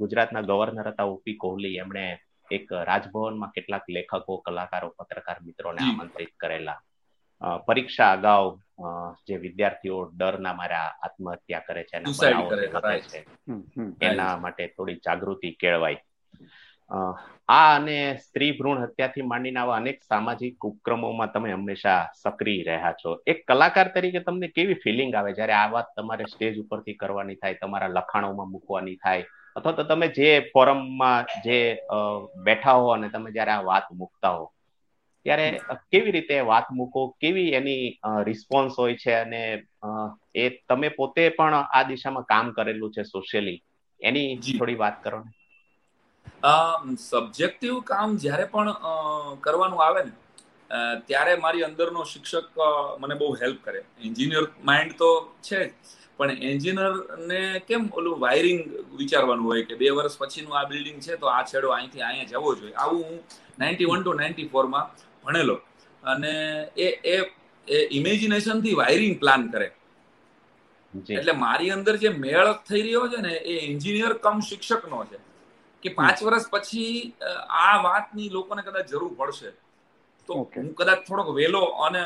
[0.00, 2.04] ગુજરાતના ગવર્નર હતા ઓપી કોહલી એમણે
[2.50, 6.78] એક રાજભવનમાં કેટલાક લેખકો કલાકારો પત્રકાર મિત્રોને આમંત્રિત કરેલા.
[7.66, 8.44] પરીક્ષા અગાઉ
[9.28, 11.96] જે વિદ્યાર્થીઓ ડરના મારા આત્મહત્યા કરે છે
[13.10, 13.20] છે
[14.02, 15.98] એના માટે થોડી જાગૃતિ કેળવાય.
[17.48, 23.10] આ અને સ્ત્રી ભ્રૂણ હત્યાથી માંડીને આવા અનેક સામાજિક ઉપક્રમોમાં તમે હંમેશા સક્રિય રહ્યા છો.
[23.26, 25.32] એક કલાકાર તરીકે તમને કેવી ફિલિંગ આવે?
[25.32, 29.24] જ્યારે આ વાત તમારે સ્ટેજ ઉપરથી કરવાની થાય તમારા લખાણોમાં મૂકવાની થાય
[29.60, 31.58] અથવા તો તમે જે ફોરમમાં જે
[32.40, 34.46] બેઠા હો અને તમે જ્યારે આ વાત મૂકતા હો
[35.26, 35.46] ત્યારે
[35.90, 36.90] કેવી રીતે વાત મૂકો?
[37.16, 37.82] કેવી એની
[38.24, 39.14] રિસ્પોન્સ હોય છે?
[39.16, 39.42] અને
[40.34, 43.58] એ તમે પોતે પણ આ દિશામાં કામ કરેલું છે સોશિયલી
[44.00, 45.30] એની થોડી વાત કરો ને
[47.00, 48.70] સબ્જેક્ટિવ કામ જ્યારે પણ
[49.40, 50.12] કરવાનું આવે ને
[51.06, 52.54] ત્યારે મારી અંદરનો શિક્ષક
[53.00, 53.80] મને બહુ હેલ્પ કરે.
[54.00, 55.10] એન્જિનિયર માઇન્ડ તો
[55.42, 55.72] છે જ.
[56.20, 58.62] પણ એન્જિનિયરને કેમ ઓલું વાયરિંગ
[59.00, 62.54] વિચારવાનું હોય કે બે વર્ષ પછીનું આ બિલ્ડિંગ છે તો આ છેડો અહીંથી અહીંયા જવો
[62.60, 62.74] જોઈએ?
[62.84, 63.18] આવું હું
[63.60, 64.84] નાઇન્ટી વન ટુ નાઇન્ટી ફોરમાં
[65.24, 65.56] ભણેલો.
[66.02, 66.32] અને
[66.86, 66.88] એ
[67.68, 69.68] એ ઇમેજિનેશનથી વાયરિંગ પ્લાન કરે.
[71.18, 75.18] એટલે મારી અંદર જે મેળ થઈ રહ્યો છે ને એ એન્જિનિયર કમ શિક્ષકનો છે.
[75.82, 77.14] કે પાંચ વર્ષ પછી
[77.64, 79.52] આ વાતની લોકોને કદાચ જરૂર પડશે.
[80.28, 82.02] તો હું કદાચ થોડોક વેલો અને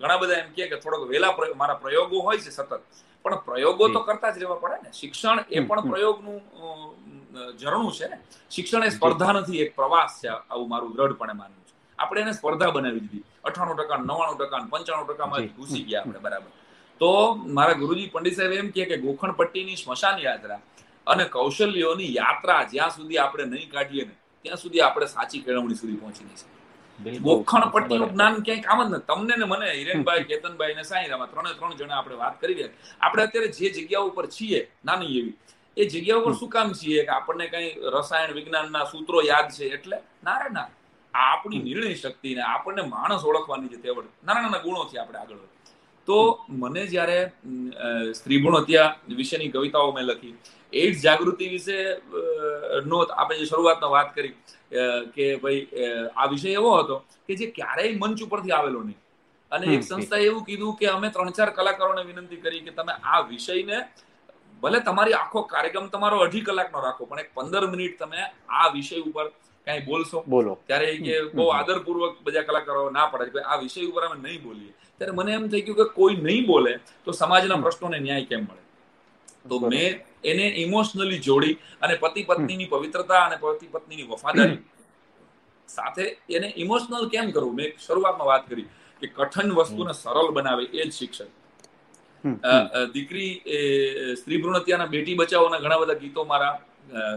[0.00, 2.82] ઘણા બધા એમ કે થોડોક વેલા મારા પ્રયોગો હોય છે સતત.
[3.24, 4.90] પણ પ્રયોગો તો કરતા જ રહેવા પડે ને.
[5.00, 6.40] શિક્ષણ એ પણ પ્રયોગનું
[7.60, 8.18] ઝરણું છે ને.
[8.50, 11.74] શિક્ષણ એ સ્પર્ધા નથી એક પ્રવાસ છે આવું મારું દ્રઢપણે માનવું છે.
[11.98, 13.24] આપણે એને સ્પર્ધા બનાવી દીધી.
[13.44, 16.50] અઠાણું ટકા નવ્વાણું ટકા પંચાણું ટકામાં ઘૂસી ગયા આપણે બરાબર.
[17.00, 17.10] તો
[17.58, 20.60] મારા ગુરુજી પંડિત સાહેબ એમ કે ગોખણ પટ્ટીની સ્મશાન યાત્રા
[21.06, 24.14] અને કૌશલ્યોની યાત્રા જ્યાં સુધી આપણે નહીં કાઢીએ ને
[24.44, 26.61] ત્યાં સુધી આપણે સાચી કેળવણી સુધી પહોંચી નહીં શકીએ.
[26.98, 29.06] ગોખણ પટ્ટીનું જ્ઞાન ક્યાંય કામ જ નથી.
[29.08, 33.22] તમને ને મને હિરેનભાઈ કેતનભાઈ ને સાંઈરામાં ત્રણે ત્રણ જણા આપણે વાત કરી રહ્યા આપણે
[33.26, 35.34] અત્યારે જે જગ્યા ઉપર છીએ નાની એવી
[35.76, 37.00] એ જગ્યા ઉપર શું કામ છીએ?
[37.06, 39.64] કે આપણને કઈ રસાયણ વિજ્ઞાનના સૂત્રો યાદ છે?
[39.76, 40.38] એટલે ના.
[40.42, 40.68] રે ના
[41.14, 45.40] આપણી નિર્ણય શક્તિ ને આપણને માણસ ઓળખવાની જે તેવડ નાના નાના ગુણોથી આપણે આગળ
[46.08, 46.18] તો
[46.60, 47.18] મને જ્યારે
[48.18, 50.34] સ્ત્રી ગુણ હત્યા વિશેની કવિતાઓ મેં લખી.
[50.72, 51.76] એઇડ્સ જાગૃતિ વિશે
[52.90, 54.34] નો આપણે જે શરૂઆતમાં વાત કરી
[55.14, 56.96] કે ભાઈ આ વિષય એવો હતો
[57.26, 59.00] કે જે ક્યારેય મંચ ઉપરથી આવેલો નહીં.
[59.52, 63.20] અને એક સંસ્થાએ એવું કીધું કે અમે ત્રણ ચાર કલાકારોને વિનંતી કરી કે તમે આ
[63.30, 63.78] વિષયને
[64.62, 68.20] ભલે તમારી આખો કાર્યક્રમ તમારો અઢી કલાકનો રાખો પણ એક પંદર મિનિટ તમે
[68.60, 69.26] આ વિષય ઉપર
[69.66, 70.24] કઈ બોલશો.
[70.34, 70.52] બોલો.
[70.68, 74.72] ત્યારે કે બહુ આદરપૂર્વક બધા કલાકારો ના પડે કે આ વિષય ઉપર અમે નહીં બોલીએ.
[74.98, 76.72] ત્યારે મને એમ થઈ ગયું કે કોઈ નહીં બોલે
[77.04, 78.61] તો સમાજના પ્રશ્નોને ન્યાય કેમ મળે?
[79.44, 84.60] તો મેં એને ઇમોશનલી જોડી અને પતિ પત્નીની પવિત્રતા અને પતિ પત્નીની વફાદારી
[85.68, 88.66] સાથે એને ઇમોશનલ કેમ કરવું મેં શરૂઆતમાં વાત કરી
[89.02, 91.30] કે કઠિન વસ્તુને સરળ બનાવે એ જ શિક્ષણ.
[92.94, 93.32] દીકરી
[94.20, 96.54] સ્ત્રી ભ્રૂણ હત્યાના બેટી બચાવોના ઘણા બધા ગીતો મારા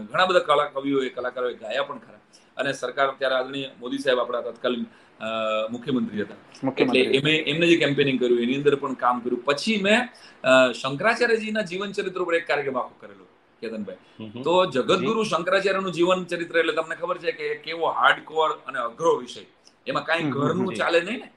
[0.08, 2.22] ઘણા બધા કલા કવિઓએ કલાકારોએ ગાયા પણ ખરા.
[2.56, 4.86] અને સરકાર ત્યારે આદરણીય મોદી સાહેબ આપણા તત્કાલીન
[5.74, 6.38] મુખ્યમંત્રી હતા.
[6.82, 9.42] એટલે એમે એમને જે કેમ્પેનિંગ કર્યું એની અંદર પણ કામ કર્યું.
[9.48, 10.00] પછી મેં
[10.74, 13.24] શંકરાચાર્યજીના જીવન ચરિત્ર ઉપર એક કાર્યક્રમ આખો કરેલો
[13.62, 14.00] કેતનભાઈ.
[14.46, 19.44] તો જગતગુરુ શંકરાચાર્યનું જીવન ચરિત્ર એટલે તમને ખબર છે કે કેવો હાર્ડકોર અને અઘરો વિષય.
[19.86, 21.28] એમાં કાંઈ ઘરનું ચાલે નહીં ને.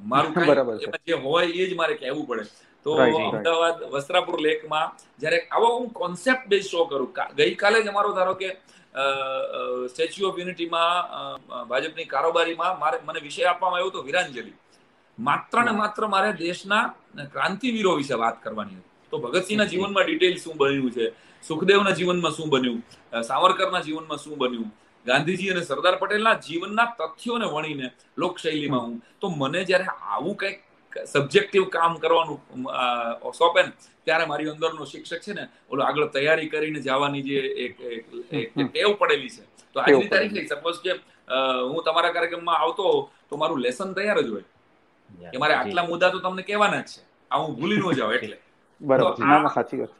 [0.00, 0.32] મારું
[1.06, 2.44] જે હોય એ જ મારે કહેવું પડે.
[2.86, 4.86] તો અમદાવાદ વસ્ત્રાપુર લેકમાં
[5.20, 7.10] જ્યારે આવો હું કોન્સેપ્ટ બેઝ શો કરું.
[7.38, 8.48] ગઈકાલે જ અમારો ધારો કે
[9.92, 10.94] સ્ટેચ્યુ ઓફ યુનિટીમાં
[11.70, 14.52] ભાજપની કારોબારીમાં મારે મને વિષય આપવામાં આવ્યો હતો વિરાંજલિ.
[15.18, 16.84] માત્ર ને માત્ર મારે દેશના
[17.34, 18.90] ક્રાંતિવીરો વિશે વાત કરવાની હતી.
[19.12, 21.06] તો ભગતસિંહના જીવનમાં ડિટેલ શું બન્યું છે?
[21.44, 22.80] સુખદેવના જીવનમાં શું બન્યું?
[23.30, 24.70] સાવરકરના જીવનમાં શું બન્યું?
[25.06, 27.86] ગાંધીજી અને સરદાર પટેલના જીવનના તથ્યોને વણીને
[28.22, 28.96] લોકશૈલીમાં હું.
[29.20, 30.58] તો મને જ્યારે આવું કંઈક
[31.04, 32.40] સબ્જેક્ટિવ કામ કરવાનું
[33.32, 33.72] સોંપે ને
[34.04, 37.76] ત્યારે મારી અંદરનો શિક્ષક છે ને ઓલો આગળ તૈયારી કરીને જવાની જે એક
[38.68, 39.42] ટેવ પડેલી છે.
[39.72, 40.92] તો આજની તારીખે સપોઝ કે
[41.70, 42.86] હું તમારા કાર્યક્રમમાં આવતો
[43.30, 44.44] તો મારું લેસન તૈયાર જ હોય.
[45.32, 47.00] કે મારે આટલા મુદ્દા તો તમને કહેવાના જ છે.
[47.30, 48.38] આ હું ભૂલી ન જાઉં એટલે.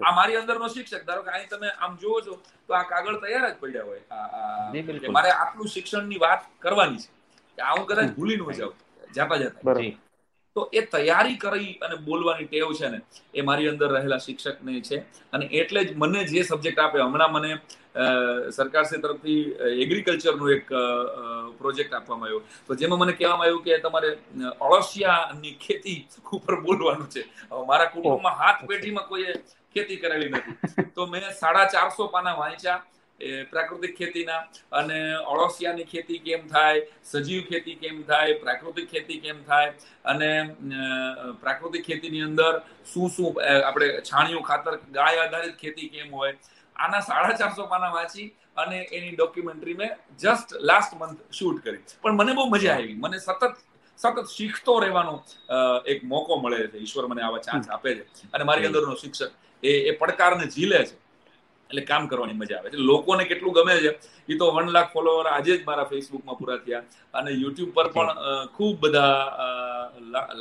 [0.05, 2.35] આ મારી અંદરનો શિક્ષક ધારો કે અહીં તમે આમ જુઓ છો
[2.69, 4.03] તો આ કાગળ તૈયાર જ પડ્યા હોય.
[5.11, 7.09] મારે આટલું શિક્ષણની વાત કરવાની છે.
[7.59, 8.75] કે આ હું કદાચ ભૂલી ન જાઉં.
[9.15, 9.61] જાતા જતા.
[10.57, 13.01] તો એ તૈયારી કરી અને બોલવાની ટેવ છે ને
[13.39, 14.99] એ મારી અંદર રહેલા શિક્ષકને છે.
[15.35, 17.51] અને એટલે જ મને જે સબ્જેક્ટ આપે હમણાં મને
[18.57, 19.43] સરકારશ્રી તરફથી
[19.83, 20.67] એગ્રીકલ્ચરનો એક
[21.61, 22.43] પ્રોજેક્ટ આપવામાં આવ્યો.
[22.67, 24.11] તો જેમાં મને કહેવામાં આવ્યું કે તમારે
[24.67, 26.01] અળસિયાની ખેતી
[26.39, 27.23] ઉપર બોલવાનું છે.
[27.71, 29.33] મારા કુટુંબમાં હાથ પેઢીમાં કોઈએ
[29.75, 30.57] ખેતી કરેલી નથી.
[30.95, 32.83] તો મેં સાડા ચારસો પાના વાંચ્યા.
[33.51, 34.41] પ્રાકૃતિક ખેતીના
[34.73, 34.99] અને
[35.35, 39.73] અળસિયાની ખેતી કેમ થાય સજીવ ખેતી કેમ થાય પ્રાકૃતિક ખેતી કેમ થાય
[40.05, 40.31] અને
[41.41, 42.53] પ્રાકૃતિક ખેતીની અંદર
[42.93, 46.35] શું શું આપણે છાણિયું ખાતર ગાય આધારિત ખેતી કેમ હોય
[46.77, 51.83] આના સાડા ચારસો પાના વાંચી અને એની ડોક્યુમેન્ટરી મેં જસ્ટ લાસ્ટ મંથ શૂટ કરી.
[52.03, 52.95] પણ મને બહુ મજા આવી.
[52.95, 53.53] મને સતત
[53.99, 55.15] સતત શીખતો રહેવાનો
[55.87, 56.79] એક મોકો મળે છે.
[56.79, 58.05] ઈશ્વર મને આવા ચાન્સ આપે છે.
[58.33, 60.97] અને મારી અંદરનો શિક્ષક એ એ પડકારને ઝીલે છે.
[61.71, 62.79] એટલે કામ કરવાની મજા આવે છે.
[62.91, 63.93] લોકોને કેટલું ગમે છે
[64.29, 68.21] એ તો વન લાખ ફોલોવર આજે જ મારા ફેસબુકમાં પૂરા થયા અને યુટ્યુબ પર પણ
[68.57, 69.15] ખૂબ બધા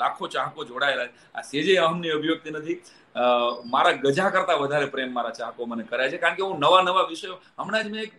[0.01, 2.77] લાખો ચાહકો જોડાયેલા આ સેજે અહમની અભિવ્યક્તિ નથી.
[3.73, 6.17] મારા ગજા કરતા વધારે પ્રેમ મારા ચાહકો મને કરે છે.
[6.23, 8.13] કારણ કે હું નવા નવા વિષયો, હમણાં જ મેં એક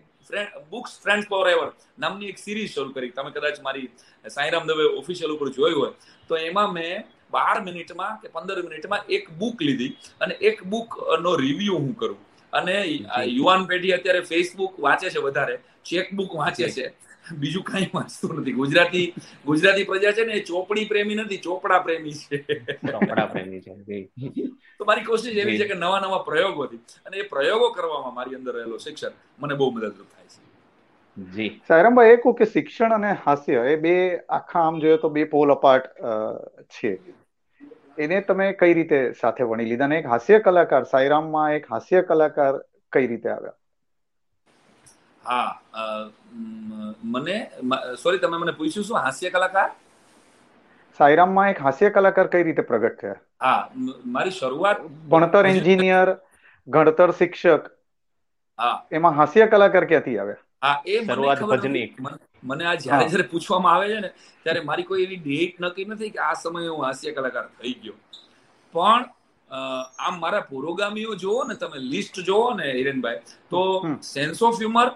[0.70, 1.68] બુક્સ ફ્રેન્ડ્સ ફોર એવર
[2.02, 3.12] નામની એક સિરીઝ શરૂ કરી.
[3.16, 3.88] તમે કદાચ મારી
[4.36, 5.92] સાંઈરામ દવે ઓફિશિયલ ઉપર જોયું હોય.
[6.28, 7.04] તો એમાં મેં
[7.34, 9.92] બાર મિનિટમાં કે પંદર મિનિટમાં એક બુક લીધી
[10.24, 10.88] અને એક બુક
[11.26, 12.18] નો રિવ્યુ હું કરું.
[12.52, 12.74] અને
[13.24, 16.86] યુવાન પેઢી અત્યારે ફેસબુક વાંચે છે વધારે ચેકબુક વાંચે છે.
[17.32, 18.52] બીજું કઈ વાંચતું નથી.
[18.52, 19.06] ગુજરાતી
[19.46, 22.36] ગુજરાતી પ્રજા છે ને ચોપડી પ્રેમી નથી ચોપડા પ્રેમી છે.
[22.92, 27.70] ચોપડા પ્રેમી છે તો મારી કોશિશ એવી છે કે નવા નવા પ્રયોગોથી અને એ પ્રયોગો
[27.76, 30.40] કરવામાં મારી અંદર રહેલો શિક્ષણ મને બહુ મદદરૂપ થાય છે.
[31.34, 31.50] જી.
[31.68, 33.94] સાયરામભાઈ એ કહું કે શિક્ષણ અને હાસ્ય એ બે
[34.38, 35.86] આખા આમ જોઈએ તો બે પોલ અપાર્ટ
[36.76, 36.92] છે.
[37.98, 42.54] એને તમે કઈ રીતે સાથે વણી લીધા અને એક હાસ્ય કલાકાર સાઈરામમાં એક હાસ્ય કલાકાર
[42.92, 43.56] કઈ રીતે આવ્યા?
[45.24, 45.50] હા
[47.06, 47.36] મને
[47.96, 49.00] સોરી તમે મને પૂછ્યું શું?
[49.00, 49.70] હાસ્ય કલાકાર?
[51.00, 53.20] સાયરામમાં એક હાસ્ય કલાકાર કઈ રીતે પ્રગટ થયા?
[53.40, 53.60] હા
[54.08, 56.12] મારી શરૂઆત ભણતર એન્જિનિયર
[56.68, 57.72] ગણતર શિક્ષક
[58.58, 58.86] હા.
[58.92, 60.42] એમાં હાસ્ય કલાકાર ક્યાંથી આવ્યા?
[60.62, 61.86] હા એ શરૂઆત મને ભજની.
[62.42, 64.10] મને આ જ્યારે જ્યારે પૂછવામાં આવે છે ને
[64.46, 67.96] ત્યારે મારી કોઈ એવી ડેટ નક્કી નથી કે આ સમયે હું હાસ્ય કલાકાર થઈ ગયો.
[68.74, 69.02] પણ
[70.06, 73.20] આમ મારા પુરોગામીઓ જુઓ ને તમે લિસ્ટ જુઓ ને હિરેનભાઈ
[73.52, 73.60] તો
[74.12, 74.88] સેન્સ ઓફ હ્યુમર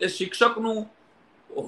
[0.00, 0.78] એ શિક્ષકનું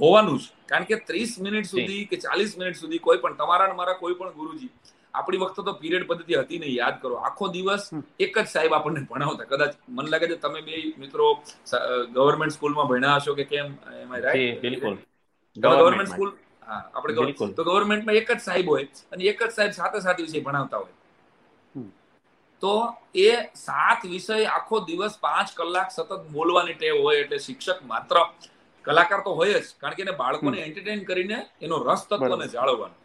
[0.03, 0.53] હોવાનું જ.
[0.71, 4.39] કારણ કે ત્રીસ મિનિટ સુધી કે ચાલીસ મિનિટ સુધી કોઈ પણ તમારા મારા કોઈ પણ
[4.41, 4.71] ગુરુજી
[5.15, 7.15] આપણી વખતે તો પીરિયડ પદ્ધતિ હતી નહીં યાદ કરો.
[7.29, 7.85] આખો દિવસ
[8.21, 9.47] એક જ સાહેબ આપણને ભણાવતા.
[9.47, 11.27] કદાચ મને લાગે છે તમે બે મિત્રો
[12.17, 13.69] ગવર્મેન્ટ સ્કૂલમાં ભણ્યા હશો કે કેમ?
[14.03, 14.99] એમાં રાઈટ બિલકુલ.
[15.57, 16.31] ગવર્મેન્ટ સ્કૂલ
[16.69, 20.45] હા આપણે તો ગવર્મેન્ટમાં એક જ સાહેબ હોય અને એક જ સાહેબ સાથે સાત વિષય
[20.47, 20.95] ભણાવતા હોય.
[22.63, 22.75] તો
[23.17, 28.17] એ સાત વિષય આખો દિવસ પાંચ કલાક સતત બોલવાની ટેવ હોય એટલે શિક્ષક માત્ર
[28.85, 32.99] કલાકાર તો હોય જ કારણ કે એને બાળકોને એન્ટરટેન કરીને એનો રસ તત્વને જાળવવાનું.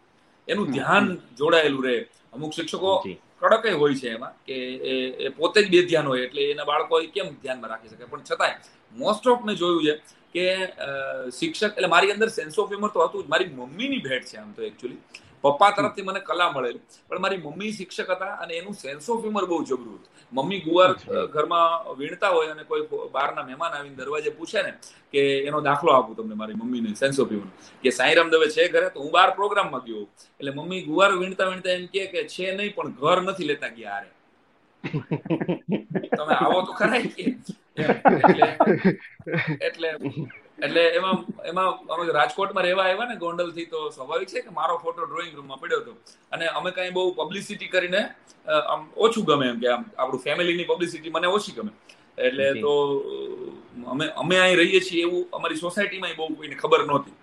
[0.48, 1.06] એનું ધ્યાન
[1.40, 1.96] જોડાયેલું રહે.
[2.34, 2.92] અમુક શિક્ષકો
[3.42, 4.58] કડક હોય છે એમાં કે
[5.26, 8.06] એ પોતે જ બે ધ્યાન હોય એટલે એના બાળકો કેમ ધ્યાનમાં રાખી શકે?
[8.12, 8.58] પણ છતાંય
[8.96, 9.94] મોસ્ટ ઓફ મેં જોયું છે
[10.36, 10.46] કે
[11.40, 13.30] શિક્ષક એટલે મારી અંદર સેન્સ ઓફ હ્યુમર તો હતું જ.
[13.34, 15.02] મારી મમ્મીની ભેટ છે આમ તો એકચ્યુઅલી
[15.44, 16.84] પપ્પા તરફથી મને કલા મળેલી.
[17.08, 20.13] પણ મારી મમ્મી શિક્ષક હતા અને એનું સેન્સ ઓફ હ્યુમર બહુ જબરું હતું.
[20.34, 20.92] મમ્મી ગુવાર
[21.28, 24.72] ઘરમાં વીણતા હોય અને કોઈ બહારના મહેમાન આવીને દરવાજે પૂછે ને
[25.14, 27.50] કે એનો દાખલો આપું તમને મારી મમ્મીને સેન્સ ઓફ હ્યુમર
[27.84, 30.04] કે સાંઈરામ દવે છે ઘરે તો હું બહાર પ્રોગ્રામમાં ગયો.
[30.40, 34.10] એટલે મમ્મી ગુવાર વીણતા વીણતા એમ કે છે નહીં પણ ઘર નથી લેતા ગયા હારે.
[36.18, 38.48] તમે આવો તો ખરા એટલે
[39.68, 39.88] એટલે
[40.98, 41.18] એમાં
[41.52, 45.60] એમાં અમે રાજકોટમાં રહેવા આવ્યા ને ગોંડલથી તો સ્વાભાવિક છે કે મારો ફોટો ડ્રોઈંગ રૂમમાં
[45.64, 45.94] પડ્યો હતો.
[46.34, 48.02] અને અમે કઈ બહુ પબ્લિસિટી કરીને
[48.74, 51.72] આમ ઓછું ગમે એમ કે આમ આપણું ફેમિલીની પબ્લિસિટી મને ઓછી ગમે.
[52.18, 52.74] એટલે તો
[53.94, 57.16] અમે અમે અહીં રહીએ છીએ એવું અમારી સોસાયટીમાં બહુ કોઈને ખબર નહોતી.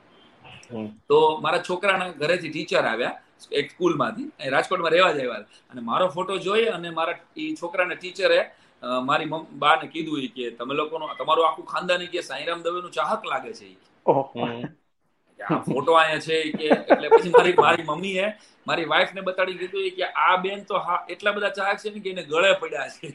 [1.09, 3.19] તો મારા છોકરાના ઘરેથી ટીચર આવ્યા
[3.61, 8.41] એક સ્કૂલમાંથી રાજકોટમાં રહેવા જ આવ્યા અને મારો ફોટો જોઈ અને મારા એ છોકરાના ટીચરે
[8.83, 13.25] મારી બા ને કીધું કે તમે લોકોનો તમારું આખું ખાનદાની કે સાંઈરામ દવે નું ચાહક
[13.25, 13.69] લાગે છે
[15.65, 18.27] ફોટો અહીંયા છે કે એટલે પછી મારી મારી મમ્મીએ
[18.71, 22.01] મારી વાઈફ ને બતાડી કીધું કે આ બેન તો હા એટલા બધા ચાહક છે ને
[22.07, 23.09] કે એને ગળે પડ્યા છે.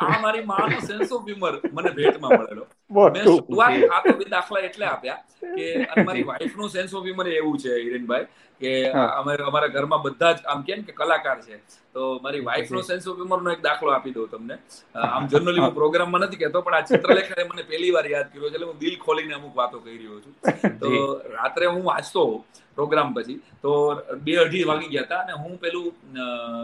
[0.00, 2.64] આ મારી માનો સેન્સ ઓફ હ્યુમર મને ભેટમાં મળેલો.
[3.14, 5.20] મેં શરૂઆત આ તો દાખલા એટલે આપ્યા
[5.56, 8.26] કે અને મારી વાઈફનું સેન્સ ઓફ હ્યુમર એવું છે હિરેનભાઈ
[8.60, 8.70] કે
[9.18, 11.60] અમે અમારા ઘરમાં બધા જ આમ કેમ કે કલાકાર છે.
[11.98, 14.56] તો મારી વાઇફ નો સેન્સ ઓફ હ્યુમર નો એક દાખલો આપી દઉં તમને.
[15.06, 18.70] આમ જનરલી હું પ્રોગ્રામમાં નથી કહેતો પણ આ ચિત્રલેખાએ મને પહેલી વાર યાદ કર્યો એટલે
[18.70, 20.34] હું દિલ ખોલીને અમુક વાતો કહી રહ્યો છું.
[20.80, 20.90] તો
[21.36, 22.24] રાત્રે હું વાંચતો
[22.76, 23.70] પ્રોગ્રામ પછી તો
[24.24, 25.88] બે અઢી વાગી ગયા હતા અને હું પેલું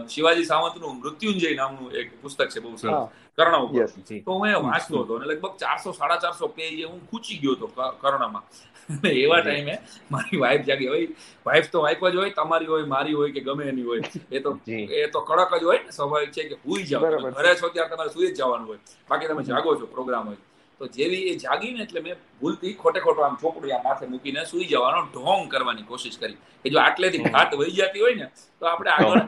[0.07, 2.93] શિવાજી સાવંતનું મૃત્યુંજય નામનું એક પુસ્તક છે બહુ સરસ
[3.37, 3.87] કર્ણ ઉપર.
[4.25, 7.67] તો હું એ વાંચતો હતો અને લગભગ ચારસો સાડા ચારસો પેજ હું ખૂચી ગયો હતો
[8.01, 8.45] કર્ણમાં.
[9.25, 9.75] એવા ટાઈમે
[10.11, 10.87] મારી વાઈફ જાગી.
[10.87, 11.07] હોય
[11.45, 14.01] વાઈફ તો વાઈફ જ હોય તમારી હોય મારી હોય કે ગમે એની હોય.
[14.31, 17.07] એ તો એ તો કડક જ હોય ને સ્વાભાવિક છે કે હુઈ જાવ
[17.37, 18.79] ઘરે છો ત્યારે તમારે સુઈ જ જવાનું હોય.
[19.09, 20.41] બાકી તમે જાગો છો પ્રોગ્રામ હોય.
[20.81, 24.69] તો જેવી એ જાગીને એટલે મેં ભૂલથી ખોટે ખોટો આમ ચોપડી આ માથે મૂકીને સુઈ
[24.73, 26.37] જવાનો ઢોંગ કરવાની કોશિશ કરી.
[26.63, 28.29] કે જો આટલેથી ઘાટ વહી જતી હોય ને
[28.61, 29.21] તો આપણે આગળ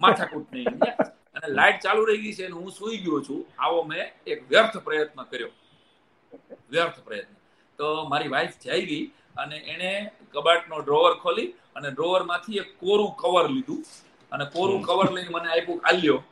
[0.00, 0.82] માથાકૂટ નહીં
[1.36, 3.40] અને લાઈટ ચાલુ રહી ગઈ છે અને હું સુઈ ગયો છું.
[3.58, 5.50] આવો મેં એક વ્યર્થ પ્રયત્ન કર્યો.
[6.70, 7.34] વ્યર્થ પ્રયત્ન.
[7.78, 13.48] તો મારી વાઈફ જઈ ગઈ અને એણે કબાટનો ડ્રોવર ખોલી અને ડ્રોવરમાંથી એક કોરું કવર
[13.48, 13.84] લીધું.
[14.32, 16.22] અને કોરું કવર લઈને મને આપ્યું આલ્યો.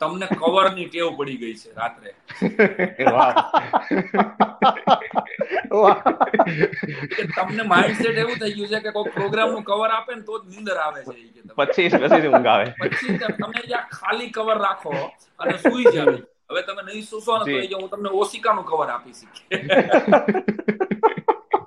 [0.00, 2.14] તમને કવરની ટેવ પડી ગઈ છે રાત્રે.
[7.36, 10.76] તમને માઇન્ડસેટ એવું થઈ ગયું છે કે કોઈ પ્રોગ્રામનું કવર આપે ને તો જ નીંદર
[10.76, 11.12] આવે છે
[11.56, 12.74] પછી પછી ઊંઘ આવે.
[12.80, 17.78] પછી તમે જ્યાં ખાલી કવર રાખો અને સુઈ જાવ હવે તમે નહીં સુશો ને તો
[17.78, 19.58] હું તમને ઓશિકાનું કવર આપી શીખી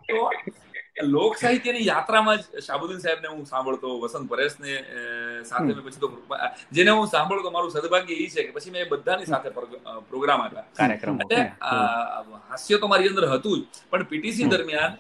[0.08, 0.20] તો
[1.08, 4.72] લોક સાહિત્યની યાત્રામાં જ શાબુદ્દીન સાહેબને હું સાંભળતો વસંત પરેશને
[5.46, 6.10] સાથે મેં પછી તો
[6.72, 9.50] જેને હું સાંભળતો મારું સદભાગ્ય એ છે કે પછી મેં બધાની સાથે
[10.10, 10.68] પ્રોગ્રામ આપ્યા.
[10.74, 11.18] કાર્યક્રમ.
[11.22, 11.42] એટલે
[12.50, 14.94] હાસ્ય તો મારી અંદર હતું જ પણ પીટીસી દરમિયાન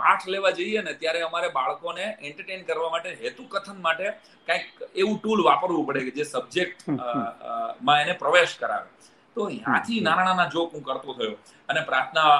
[0.00, 4.06] પાઠ લેવા જઈએ ને ત્યારે અમારે બાળકોને એન્ટરટેન કરવા માટે હેતુ કથન માટે
[4.48, 4.66] કંઈક
[5.02, 8.88] એવું ટૂલ વાપરવું પડે કે જે સબ્જેક્ટમાં એને પ્રવેશ કરાવે.
[9.36, 11.36] તો ત્યાંથી નાના નાના જોક હું કરતો થયો
[11.68, 12.32] અને પ્રાર્થના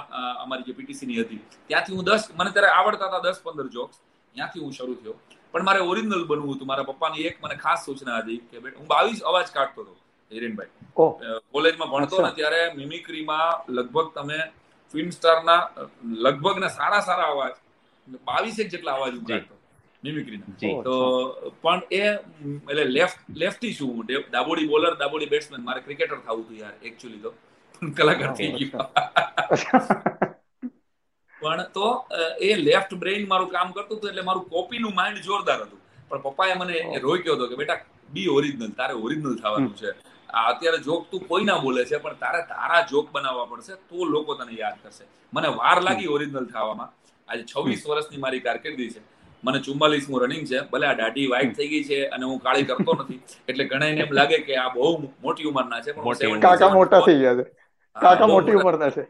[0.44, 3.96] અમારી જે પીટીસી ની હતી ત્યાંથી હું દસ મને ત્યારે આવડતા હતા દસ પંદર જોક્સ
[4.34, 5.16] ત્યાંથી હું શરૂ થયો.
[5.54, 9.20] પણ મારે ઓરિજિનલ બનવું હતું મારા પપ્પાની એક મને ખાસ સૂચના હતી કે હું બાવીસ
[9.30, 9.94] અવાજ કાઢતો હતો
[10.32, 10.72] હિરેનભાઈ.
[11.54, 14.38] કોલેજમાં ભણતો ને ત્યારે મિમિક્રીમાં લગભગ તમે
[14.94, 15.60] ફિલ્મ સ્ટારના
[16.26, 17.54] લગભગ ને સારા સારા અવાજ
[18.28, 19.54] બાવીસેક જેટલા અવાજ હું કાઢતો
[20.02, 20.96] મિમિક્રીના તો
[21.64, 22.02] પણ એ
[22.70, 27.30] એટલે લેફ્ટ લેફ્ટી છું દાબોડી બોલર દાબોડી બેટ્સમેન મારે ક્રિકેટર થવું હતું યાર એકચ્યુઅલી તો.
[27.82, 28.86] પણ કલાકાર થઈ ગયો.
[31.34, 31.88] પણ તો
[32.48, 35.80] એ લેફ્ટ બ્રેઇન મારું કામ કરતું હતું એટલે મારું કોપીનું માઇન્ડ જોરદાર હતું.
[36.10, 36.76] પણ પપ્પાએ મને
[37.06, 37.80] રોક્યો હતો કે બેટા
[38.14, 39.90] બી ઓરિજિનલ તારે ઓરિજિનલ થવાનું છે.
[40.28, 44.34] અત્યારે જોક તું કોઈ ના બોલે છે પણ તારે તારા જોક બનાવવા પડશે તો લોકો
[44.34, 45.04] તને યાદ કરશે.
[45.32, 46.90] મને વાર લાગી ઓરિજિનલ થવામાં.
[47.28, 49.00] આજે છવ્વીસ વર્ષની મારી કારકિર્દી છે.
[49.44, 50.60] મને ચુમ્માલીસમું રનિંગ છે.
[50.60, 54.12] ભલે આ દાઢી વ્હાઈટ થઈ ગઈ છે અને હું કાળી કરતો નથી એટલે ઘણા એમ
[54.12, 57.44] લાગે કે આ બહુ મોટી ઉંમરના છે પણ કાકા મોટા થઈ ગયા છે.
[57.96, 59.04] કાકા મોટી ઉંમરના છે.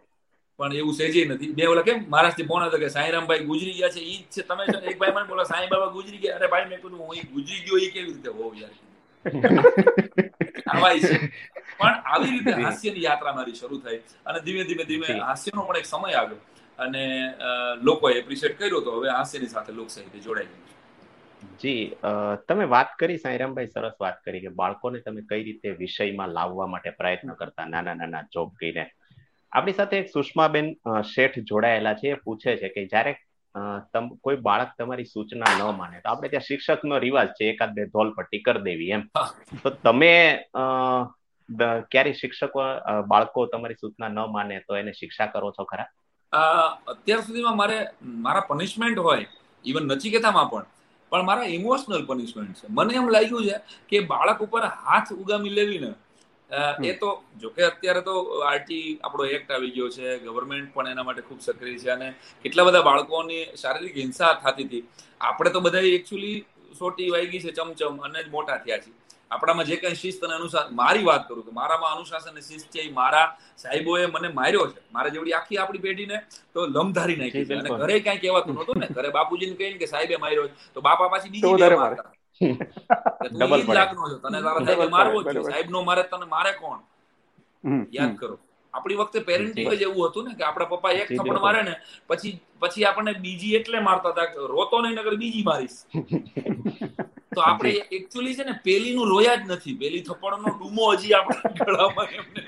[0.58, 1.52] પણ એવું સેજે નથી.
[1.52, 1.98] બે ઓલા કેમ?
[2.08, 4.42] મહારાષ્ટ્રથી ફોન હતો કે સાંઈરામભાઈ ગુજરી ગયા છે ઈ જ છે.
[4.42, 6.36] તમે એક ભાઈ મને બોલા સાંઈ બાબા ગુજરી ગયા.
[6.36, 8.30] અરે ભાઈ મેં કીધું હું ગુજરી ગયો એ કેવી રીતે?
[8.30, 8.74] હોવ યાર
[10.66, 11.16] આવાય છે.
[11.78, 15.86] પણ આવી રીતે હાસ્યની યાત્રા મારી શરૂ થઈ અને ધીમે ધીમે ધીમે હાસ્યનો પણ એક
[15.86, 16.40] સમય આવ્યો.
[16.78, 17.02] અને
[17.82, 20.64] લોકોએ એપ્રિશિએટ કર્યો તો હવે હાસ્યની સાથે લોક સાહિત્ય જોડાઈ ગયું
[21.62, 21.82] જી
[22.48, 26.90] તમે વાત કરી સાંઈરામભાઈ સરસ વાત કરી કે બાળકોને તમે કઈ રીતે વિષયમાં લાવવા માટે
[26.90, 28.84] પ્રયત્ન કરતા નાના નાના જોબ કહીને
[29.52, 30.68] આપણી સાથે એક સુષ્માબેન
[31.04, 33.12] શેઠ જોડાયેલા છે એ પૂછે છે કે જ્યારે
[34.24, 35.96] કોઈ બાળક તમારી સૂચના ન માને.
[36.02, 39.02] તો આપણે ત્યાં શિક્ષકનો રિવાજ છે એકાદ બે ધોલ પટ્ટી કરી દેવી એમ.
[39.62, 40.12] તો તમે
[41.92, 42.60] ક્યારે શિક્ષકો
[43.12, 45.88] બાળકો તમારી સૂચના ન માને તો એને શિક્ષા કરો છો ખરા?
[46.92, 47.78] અત્યાર સુધીમાં મારે
[48.24, 49.26] મારા પનિશમેન્ટ હોય
[49.64, 50.66] ઇવન નચિકેતામાં પણ
[51.12, 52.66] પણ મારા ઇમોશનલ પનિશમેન્ટ છે.
[52.70, 53.56] મને એમ લાગ્યું છે
[53.90, 55.90] કે બાળક ઉપર હાથ ઉગામી લેવી ને
[56.82, 61.22] એ તો જોકે અત્યારે તો આરટી આપણો એક્ટ આવી ગયો છે ગવર્મેન્ટ પણ એના માટે
[61.22, 62.08] ખૂબ સક્રિય છે અને
[62.44, 64.84] કેટલા બધા બાળકોની શારીરિક હિંસા થતી હતી.
[65.20, 66.36] આપણે તો બધા એકચ્યુઅલી
[66.78, 68.90] સોટી વાગી છે ચમચમ અને જ મોટા થયા છે
[69.30, 72.84] આપણામાં જે કઈ શિસ્ત અને અનુશાસન મારી વાત કરું તો મારામાં અનુશાસન અને શિસ્ત છે
[72.92, 73.26] મારા
[73.56, 74.80] સાહેબોએ મને માર્યો છે.
[74.92, 76.16] મારા જેવડી આખી આપણી પેઢીને
[76.54, 78.86] તો લમધારી નાખી અને ઘરે કઈ કહેવાતું નહોતું ને.
[78.90, 81.58] ઘરે બાપુજીને કહીને કે સાહેબે માર્યો તો બાપા પાછી બીજી
[84.22, 86.80] તને તારા સાહેબે મારવો જ સાહેબ નો મારે તને મારે કોણ?
[87.90, 88.36] યાદ કરો.
[88.74, 91.74] આપણી વખતે પેરેન્ટિંગ જ એવું હતું ને કે આપણા પપ્પા એક થપ્પડ મારે ને
[92.08, 95.78] પછી પછી આપણને બીજી એટલે મારતા હતા રોતો નહીં નગર બીજી મારીશ.
[97.34, 99.76] તો આપણે એકચ્યુઅલી છે ને પેલી નું રોયા જ નથી.
[99.76, 102.40] પેલી થપ્પડનો ડૂમો હજી આપણા ગળામાં એમને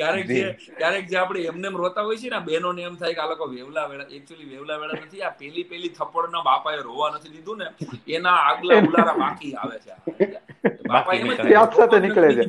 [0.00, 0.42] ક્યારેક જે
[0.74, 3.30] ક્યારેક જે આપણે એમને એમ રોતા હોય છે ને બહેનો ને એમ થાય કે આ
[3.32, 7.32] લોકો વેવલા વેળા એકચ્યુઅલી વેવલા વેળા નથી આ પેલી પેલી થપ્પડ ના બાપાએ રોવા નથી
[7.32, 7.68] દીધું ને
[8.10, 9.92] એના આગલા ઉલારા બાકી આવે છે
[10.86, 11.28] બાપા એમ
[11.72, 12.44] સાથે નીકળે છે.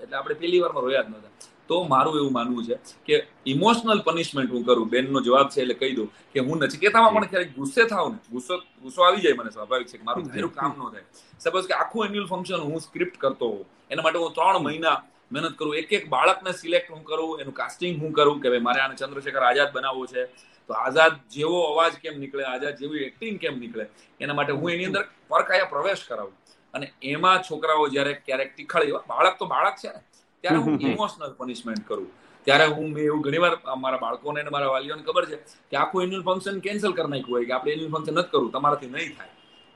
[0.00, 1.32] એટલે આપણે પેલી વારમાં રોયા જ નતા
[1.68, 2.76] તો મારું એવું માનવું છે
[3.08, 7.28] કે ઇમોશનલ પનિશમેન્ટ હું કરું બેનનો જવાબ છે એટલે કહી દઉં કે હું નચિકેતામાં પણ
[7.28, 10.72] ક્યારેક ગુસ્સે થાવ ને ગુસ્સો ગુસ્સો આવી જાય મને સ્વાભાવિક છે કે મારું ધાર્યું કામ
[10.72, 11.04] ન થાય.
[11.40, 14.96] સપોઝ કે આખું એન્યુઅલ ફંક્શન હું સ્ક્રિપ્ટ કરતો હોઉં એના માટે હું ત્રણ મહિના
[15.30, 18.80] મહેનત કરું એક એક બાળકને સિલેક્ટ હું કરું એનું કાસ્ટિંગ હું કરું કે ભાઈ મારે
[18.84, 20.22] આને ચંદ્રશેખર આઝાદ બનાવવો છે.
[20.68, 23.84] તો આઝાદ જેવો અવાજ કેમ નીકળે આઝાદ જેવી એક્ટિંગ કેમ નીકળે
[24.20, 26.36] એના માટે હું એની અંદર પરકાયા પ્રવેશ કરાવું.
[26.74, 30.00] અને એમાં છોકરાઓ જયારે ક્યારેક ટીખાળી બાળક તો બાળક છે ને
[30.44, 32.10] ત્યારે હું ઇમોશનલ પનિશમેન્ટ કરું.
[32.46, 33.54] ત્યારે હું મેં એવું ઘણી વાર
[33.84, 35.38] મારા બાળકોને અને મારા વાલીઓને ખબર છે
[35.70, 38.92] કે આખું એન્યુઅલ ફંક્શન કેન્સલ કરી નાખ્યું હોય કે આપણે એન્યુઅલ ફંક્શન નથી કરવું તમારાથી
[38.94, 39.32] નહીં થાય.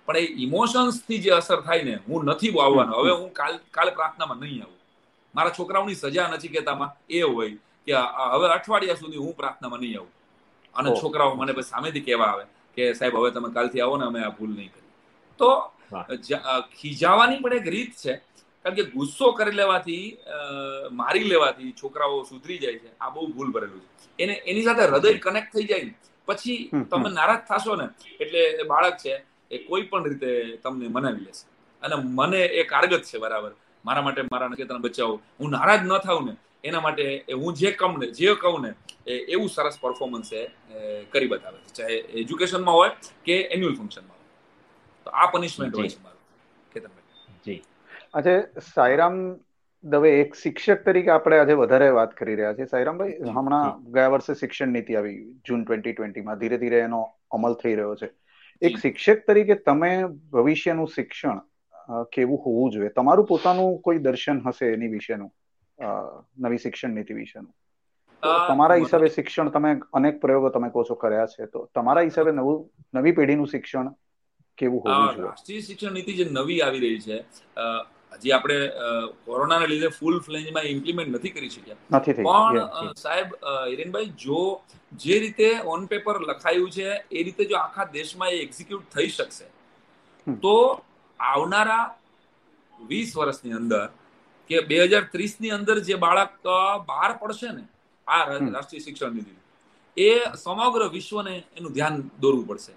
[0.09, 2.93] પણ એ ઇમોશન્સથી જે અસર થાય ને હું નથી આવવાનો.
[3.01, 4.79] હવે હું કાલ કાલે પ્રાર્થનામાં નહીં આવું.
[5.35, 7.55] મારા છોકરાઓની સજા નચિકેતામાં એ હોય
[7.87, 7.93] કે
[8.33, 10.13] હવે અઠવાડિયા સુધી હું પ્રાર્થનામાં નહીં આવું.
[10.75, 12.45] અને છોકરાઓ મને પછી સામેથી કહેવા આવે
[12.77, 14.91] કે સાહેબ હવે તમે કાલથી આવો ને અમે આ ભૂલ નહીં કરી
[15.41, 15.49] તો
[16.79, 18.15] ખીજાવાની પણ એક રીત છે
[18.65, 20.05] કારણ કે ગુસ્સો કરી લેવાથી
[21.01, 22.91] મારી લેવાથી છોકરાઓ સુધરી જાય છે.
[23.01, 24.09] આ બહુ ભૂલ ભરેલું છે.
[24.19, 25.95] એને એની સાથે હૃદય કનેક્ટ થઈ જાય ને
[26.29, 26.59] પછી
[26.91, 27.87] તમે નારાજ થશો ને
[28.23, 28.41] એટલે
[28.73, 29.15] બાળક છે
[29.51, 30.31] એ કોઈ પણ રીતે
[30.63, 31.45] તમને મનાવી લેશે.
[31.83, 33.53] અને મને એ કારગત છે બરાબર.
[33.85, 37.05] મારા માટે મારા નકેતન બચાવો હું નારાજ ન થાઉં ને એના માટે
[37.35, 38.73] હું જે કહું ને જે કહું ને
[39.29, 40.43] એવું સરસ પરફોર્મન્સ એ
[41.13, 41.73] કરી બતાવે છે.
[41.75, 42.91] ચાહે એજ્યુકેશનમાં હોય
[43.25, 44.29] કે એન્યુઅલ ફંક્શનમાં હોય.
[45.05, 46.21] તો આ પનિશમેન્ટ હોય છે મારું.
[46.73, 47.35] કેતનભાઈ.
[47.47, 47.63] જી.
[48.15, 48.35] આજે
[48.75, 49.17] સાયરામ
[49.85, 52.67] દવે એક શિક્ષક તરીકે આપણે આજે વધારે વાત કરી રહ્યા છીએ.
[52.67, 55.17] સાયરામભાઈ હમણાં ગયા વર્ષે શિક્ષણ નીતિ આવી
[55.47, 58.11] જૂન ટ્વેન્ટી ટ્વેન્ટીમાં ધીરે ધીરે એનો અમલ થઈ રહ્યો છે.
[58.63, 59.91] એક શિક્ષક તરીકે તમે
[60.33, 61.41] ભવિષ્યનું શિક્ષણ
[62.13, 62.93] કેવું હોવું જોઈએ?
[62.99, 65.33] તમારું પોતાનું કોઈ દર્શન હશે એની વિશેનું?
[66.39, 67.53] નવી શિક્ષણ નીતિ વિશેનું?
[68.49, 72.61] તમારા હિસાબે શિક્ષણ તમે અનેક પ્રયોગો તમે કહો છો કર્યા છે તો તમારા હિસાબે નવું
[72.95, 73.89] નવી પેઢીનું શિક્ષણ
[74.59, 75.25] કેવું હોવું જોઈએ?
[75.25, 77.19] રાષ્ટ્રીય શિક્ષણ નીતિ જે નવી આવી રહી છે
[78.15, 78.59] હજી આપણે
[79.27, 81.81] કોરોનાને લીધે ફૂલ ફ્લેન્જમાં ઇમ્પ્લિમેન્ટ નથી કરી શક્યા.
[81.93, 83.35] નથી પણ સાહેબ
[83.67, 84.41] હિરેનભાઈ જો
[85.01, 89.47] જે રીતે ઓન પેપર લખાયું છે એ રીતે જો આખા દેશમાં એ એક્ઝિક્યુટ થઈ શકશે
[90.27, 90.57] તો
[91.31, 91.85] આવનારા
[92.91, 93.87] વીસ વર્ષની અંદર
[94.51, 96.33] કે બે હજાર ત્રીસની અંદર જે બાળક
[96.91, 97.65] બહાર પડશે ને
[98.07, 99.35] આ રાષ્ટ્રીય શિક્ષણ નીતિ
[99.97, 100.11] એ
[100.45, 102.73] સમગ્ર વિશ્વને એનું ધ્યાન દોરવું પડશે.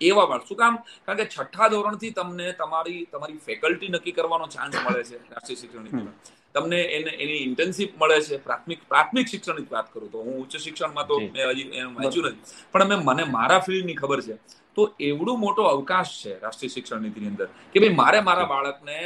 [0.00, 0.74] એવા બાળક શું કામ?
[1.04, 5.82] કારણ કે છઠ્ઠા ધોરણથી તમને તમારી તમારી ફેકલ્ટી નક્કી કરવાનો ચાન્સ મળે છે રાષ્ટ્રીય શિક્ષણ
[5.84, 6.16] નીતિમાં.
[6.58, 8.38] તમને એને એની ઇન્ટર્નશીપ મળે છે.
[8.46, 12.56] પ્રાથમિક પ્રાથમિક શિક્ષણની વાત કરું તો હું ઉચ્ચ શિક્ષણમાં તો મેં હજી વાંચ્યું નથી.
[12.72, 14.36] પણ મેં મને મારા ફિલ્ડની ખબર છે.
[14.76, 18.98] તો એવડો મોટો અવકાશ છે રાષ્ટ્રીય શિક્ષણ નીતિની અંદર કે ભાઈ મારે મારા બાળકને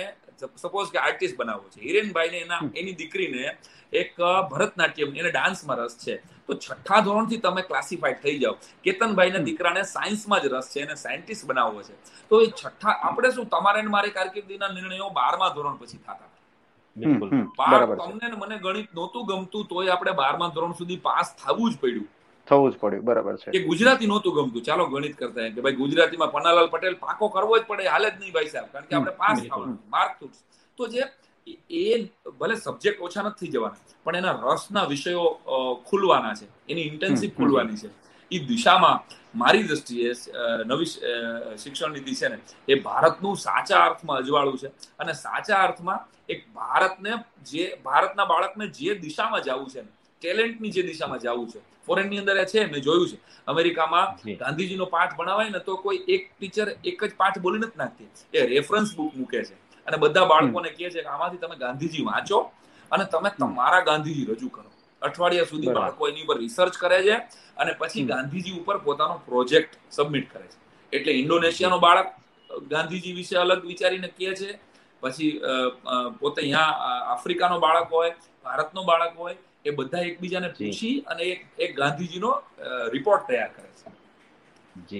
[0.62, 1.80] સપોઝ કે આર્ટિસ્ટ બનાવવો છે.
[1.86, 3.44] હિરેનભાઈને એના એની દીકરીને
[4.00, 4.12] એક
[4.52, 6.16] ભરતનાટ્યમ એને ડાન્સમાં રસ છે.
[6.46, 8.56] તો છઠ્ઠા ધોરણથી તમે ક્લાસિફાઈડ થઈ જાઓ.
[8.84, 10.80] કેતનભાઈના દીકરાને સાયન્સમાં જ રસ છે.
[10.86, 11.94] એને સાયન્ટિસ્ટ બનાવવો છે.
[12.30, 16.31] તો એ છઠ્ઠા આપણે શું તમારે મારી કારકિર્દીના નિર્ણયો બારમા ધોરણ પછી થતા?
[16.96, 22.08] તમને મને ગણિત નહોતું ગમતું તોય આપણે બારમા ધોરણ સુધી પાસ થવું જ પડ્યું.
[22.48, 23.50] થવું જ પડ્યું બરાબર છે.
[23.54, 24.62] કે ગુજરાતી નહોતું ગમતું.
[24.62, 28.32] ચાલો ગણિત કરતા કે ભાઈ ગુજરાતીમાં પન્નાલાલ પટેલ પાકો કરવો જ પડે હાલે જ નહીં
[28.36, 30.12] ભાઈ સાહેબ કારણ કે આપણે પાસ થવાનું માર્ક
[30.78, 31.02] તો જે.
[31.70, 31.84] એ
[32.40, 35.26] ભલે સબ્જેક્ટ ઓછા નથી જવાના પણ એના રસના વિષયો
[35.88, 36.46] ખુલવાના છે.
[36.70, 37.88] એની ઇન્ટેન્સિવ ખુલવાની છે.
[38.34, 38.98] એ દિશામાં
[39.42, 40.10] મારી દ્રષ્ટિએ
[40.70, 40.90] નવી
[41.62, 44.68] શિક્ષણ નીતિ છે ને એ ભારતનું સાચા અર્થમાં અજવાળું છે.
[45.00, 46.00] અને સાચા અર્થમાં
[46.32, 47.12] એક ભારતને
[47.50, 49.90] જે ભારતના બાળકને જે દિશામાં જવું છે ને
[50.22, 53.18] ટેલેન્ટની જે દિશામાં જવું છે ફોરેનની અંદર એ છે મેં જોયું છે.
[53.48, 54.08] અમેરિકામાં
[54.42, 58.46] ગાંધીજીનો પાઠ ભણાવાય ને તો કોઈ એક ટીચર એક જ પાઠ બોલી નથી નાખતી એ
[58.52, 59.56] રેફરન્સ બુક મૂકે છે.
[59.86, 62.38] અને બધા બાળકોને કહે છે કે આમાંથી તમે ગાંધીજી વાંચો
[62.90, 64.70] અને તમે તમારા ગાંધીજી રજૂ કરો.
[65.08, 67.16] અઠવાડિયા સુધી બાળકો એની ઉપર રિસર્ચ કરે છે
[67.62, 70.58] અને પછી ગાંધીજી ઉપર પોતાનો પ્રોજેક્ટ સબમિટ કરે છે.
[70.92, 72.08] એટલે ઇન્ડોનેશિયાનો બાળક
[72.72, 74.50] ગાંધીજી વિશે અલગ વિચારીને કહે છે.
[75.02, 75.32] પછી
[76.20, 78.12] પોતે અહીંયા આફ્રિકાનો બાળક હોય
[78.44, 82.30] ભારતનો બાળક હોય એ બધા એકબીજાને પૂછી અને એક એક ગાંધીજીનો
[82.94, 83.90] રિપોર્ટ તૈયાર કરે છે.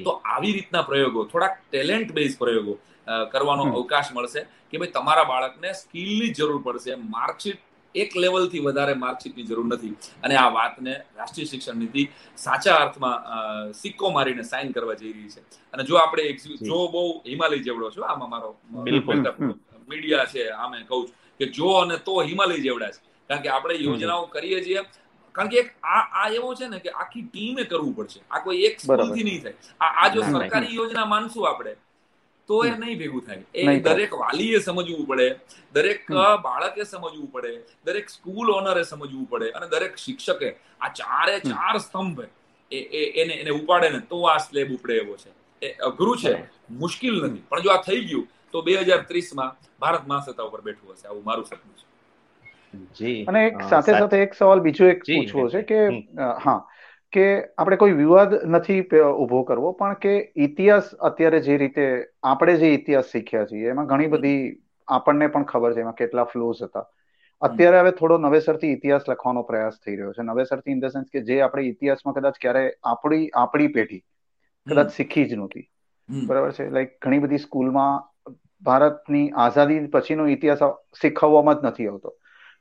[0.05, 2.75] તો આવી રીતના પ્રયોગો થોડાક ટેલેન્ટ બેઝ પ્રયોગો
[3.33, 7.61] કરવાનો અવકાશ મળશે કે ભાઈ તમારા બાળકને સ્કિલની જરૂર પડશે માર્કશીટ
[7.95, 9.95] એક લેવલથી વધારે માર્કશીટની જરૂર નથી.
[10.23, 15.41] અને આ વાતને રાષ્ટ્રીય શિક્ષણ નીતિ સાચા અર્થમાં સિક્કો મારીને સાઇન કરવા જઈ રહી છે.
[15.73, 16.33] અને જો આપણે
[16.63, 16.89] જો.
[16.89, 18.57] બહુ હિમાલય જેવડો છો આમાં મારો
[19.89, 23.01] મીડિયા છે આમે કહું છું કે જો અને તો હિમાલય જેવડા છે.
[23.29, 24.83] કારણ કે આપણે યોજનાઓ કરીએ છીએ.
[25.35, 28.21] કારણ કે એક આ આ એવો છે ને કે આખી ટીમે કરવું પડશે.
[28.31, 29.55] આ કોઈ એક સ્કૂલથી નહીં થાય.
[29.81, 31.73] આ જો સરકારી યોજના માનશું આપણે
[32.49, 33.43] તો એ નહીં ભેગું થાય.
[33.55, 35.29] એ દરેક વાલીએ સમજવું પડે
[35.75, 36.03] દરેક
[36.47, 37.53] બાળકે સમજવું પડે
[37.87, 40.49] દરેક સ્કૂલ ઓનરે સમજવું પડે અને દરેક શિક્ષકે
[40.81, 42.21] આ ચારે ચાર સ્તંભ
[42.71, 45.31] એને એને ઉપાડે ને તો આ સ્લેબ ઉપડે એવો છે.
[45.63, 46.33] એ અઘરું છે
[46.83, 47.45] મુશ્કેલ નથી.
[47.51, 51.07] પણ જો આ થઈ ગયું તો બે હજાર ત્રીસમાં ભારત મહાસત્તા ઉપર બેઠું હશે.
[51.09, 51.77] આવું મારું સપનું
[53.01, 53.13] છે.
[53.29, 55.81] અને એક સાથે સાથે એક સવાલ બીજો એક પૂછવો છે કે
[56.47, 56.61] હા.
[57.13, 57.25] કે
[57.57, 60.15] આપણે કોઈ વિવાદ નથી ઊભો કરવો પણ કે
[60.47, 61.87] ઇતિહાસ અત્યારે જે રીતે
[62.25, 64.41] આપણે જે ઇતિહાસ શીખ્યા છીએ એમાં ઘણી બધી
[64.89, 66.87] આપણને પણ ખબર છે એમાં કેટલા ફ્લોઝ હતા.
[67.43, 70.23] અત્યારે હવે થોડો નવેસરથી ઇતિહાસ લખવાનો પ્રયાસ થઈ રહ્યો છે.
[70.25, 74.03] નવેસરથી ઇન ધ સેન્સ કે જે આપણે ઇતિહાસમાં કદાચ ક્યારે આપણી આપણી પેઢી
[74.67, 75.65] કદાચ શીખી જ નહોતી.
[76.25, 76.71] બરાબર છે?
[76.71, 78.03] લાઈક ઘણી બધી સ્કૂલમાં
[78.63, 80.63] ભારતની આઝાદી પછીનો ઇતિહાસ
[81.01, 82.15] શીખવવામાં જ નથી આવતો.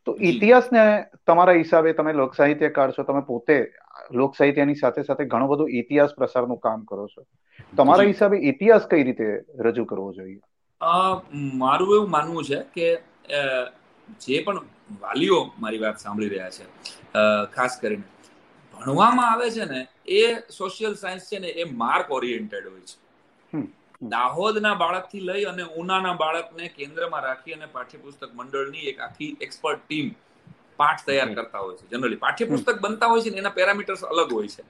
[0.07, 0.83] તો ઇતિહાસને
[1.25, 3.57] તમારા હિસાબે તમે લોક સાહિત્યકાર છો તમે પોતે
[4.11, 7.21] લોક સાહિત્યની સાથે સાથે ઘણો બધો ઇતિહાસ પ્રસારનું કામ કરો છો.
[7.73, 9.27] તમારા હિસાબે ઇતિહાસ કઈ રીતે
[9.59, 10.39] રજૂ કરવો જોઈએ?
[11.55, 12.87] મારું એવું માનવું છે કે
[14.21, 14.65] જે પણ
[15.01, 16.65] વાલીઓ મારી વાત સાંભળી રહ્યા છે
[17.53, 18.05] ખાસ કરીને
[18.73, 19.81] ભણવામાં આવે છે ને
[20.13, 22.95] એ સોશિયલ સાયન્સ છે ને એ માર્ક ઓરિએન્ટેડ હોય છે.
[24.07, 30.07] દાહોદના બાળકથી લઈ અને ઉનાના બાળકને કેન્દ્રમાં રાખી અને પાઠ્યપુસ્તક મંડળની એક આખી એક્સપર્ટ ટીમ
[30.81, 31.89] પાઠ તૈયાર કરતા હોય છે.
[31.91, 34.63] જનરલી પાઠ્યપુસ્તક બનતા હોય છે ને એના પેરામીટર્સ અલગ હોય છે.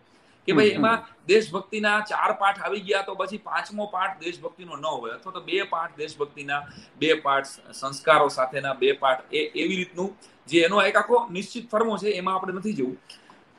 [0.48, 5.14] કે ભાઈ એમાં દેશભક્તિના ચાર પાઠ આવી ગયા તો પછી પાંચમો પાઠ દેશભક્તિનો ન હોય
[5.18, 6.62] અથવા તો બે પાઠ દેશભક્તિના
[7.02, 10.10] બે પાઠ સંસ્કારો સાથેના બે પાઠ એ એવી રીતનું
[10.48, 12.98] જે એનો એક આખો નિશ્ચિત ફર્મો છે એમાં આપણે નથી જવું.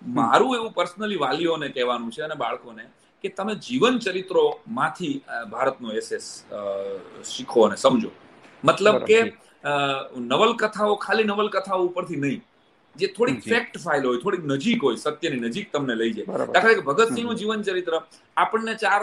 [0.03, 2.85] મારું એવું પર્સનલી વાલીઓને કહેવાનું છે અને બાળકોને
[3.25, 4.45] કે તમે જીવન ચરિત્રો
[4.79, 5.15] માંથી
[5.53, 6.27] ભારતનો એસેસ
[7.33, 8.11] શીખો અને સમજો.
[8.63, 9.19] મતલબ કે
[10.31, 12.41] નવલકથાઓ ખાલી નવલકથાઓ ઉપરથી નહીં.
[12.97, 16.27] જે થોડીક ફેક્ટ ફાઇલ હોય થોડીક નજીક હોય સત્યની નજીક તમને લઈ જાય.
[16.55, 17.95] દાખલા કે ભગતસિંહનું જીવન ચરિત્ર
[18.37, 19.03] આપણને ચાર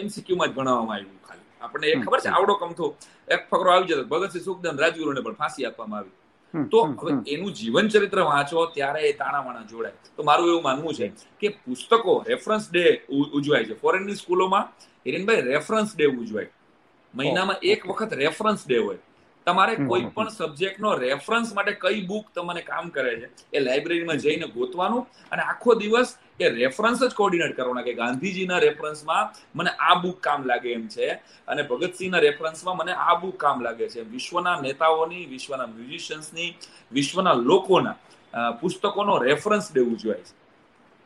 [0.00, 1.48] એમસીક્યુમાં જ ભણાવવામાં આવ્યું ખાલી.
[1.60, 2.30] આપણને એ ખબર છે?
[2.36, 2.86] આવડો કમથો
[3.34, 4.04] એક ફકરો આવી જતો.
[4.12, 6.16] ભગતસિંહ સુખદાન રાજગુરુને પણ ફાંસી આપવામાં આવી.
[6.72, 9.96] તો હવે એનું જીવન ચરિત્ર વાંચો ત્યારે એ તાણાવાણા જોડાય.
[10.16, 12.84] તો મારું એવું માનવું છે કે પુસ્તકો રેફરન્સ ડે
[13.38, 13.74] ઉજવાય છે.
[13.82, 14.64] ફોરેનની સ્કૂલોમાં
[15.06, 16.50] હિરેનભાઈ રેફરન્સ ડે ઉજવાય.
[17.14, 18.98] મહિનામાં એક વખત રેફરન્સ ડે હોય.
[19.46, 24.46] તમારે કોઈ પણ સબ્જેક્ટનો રેફરન્સ માટે કઈ બુક તમને કામ કરે છે એ લાઇબ્રેરીમાં જઈને
[24.48, 26.10] ગોતવાનું અને આખો દિવસ
[26.40, 31.08] એ રેફરન્સ જ કોર્ડિનેટ કરવાના કે ગાંધીજીના રેફરન્સમાં મને આ બુક કામ લાગે એમ છે
[31.48, 34.02] અને ભગતસિંહના રેફરન્સમાં મને આ બુક કામ લાગે છે.
[34.06, 36.50] વિશ્વના નેતાઓની વિશ્વના મ્યુઝિશિયન્સની
[36.92, 37.96] વિશ્વના લોકોના
[38.60, 40.34] પુસ્તકોનો રેફરન્સ દેવું જોઈએ છે.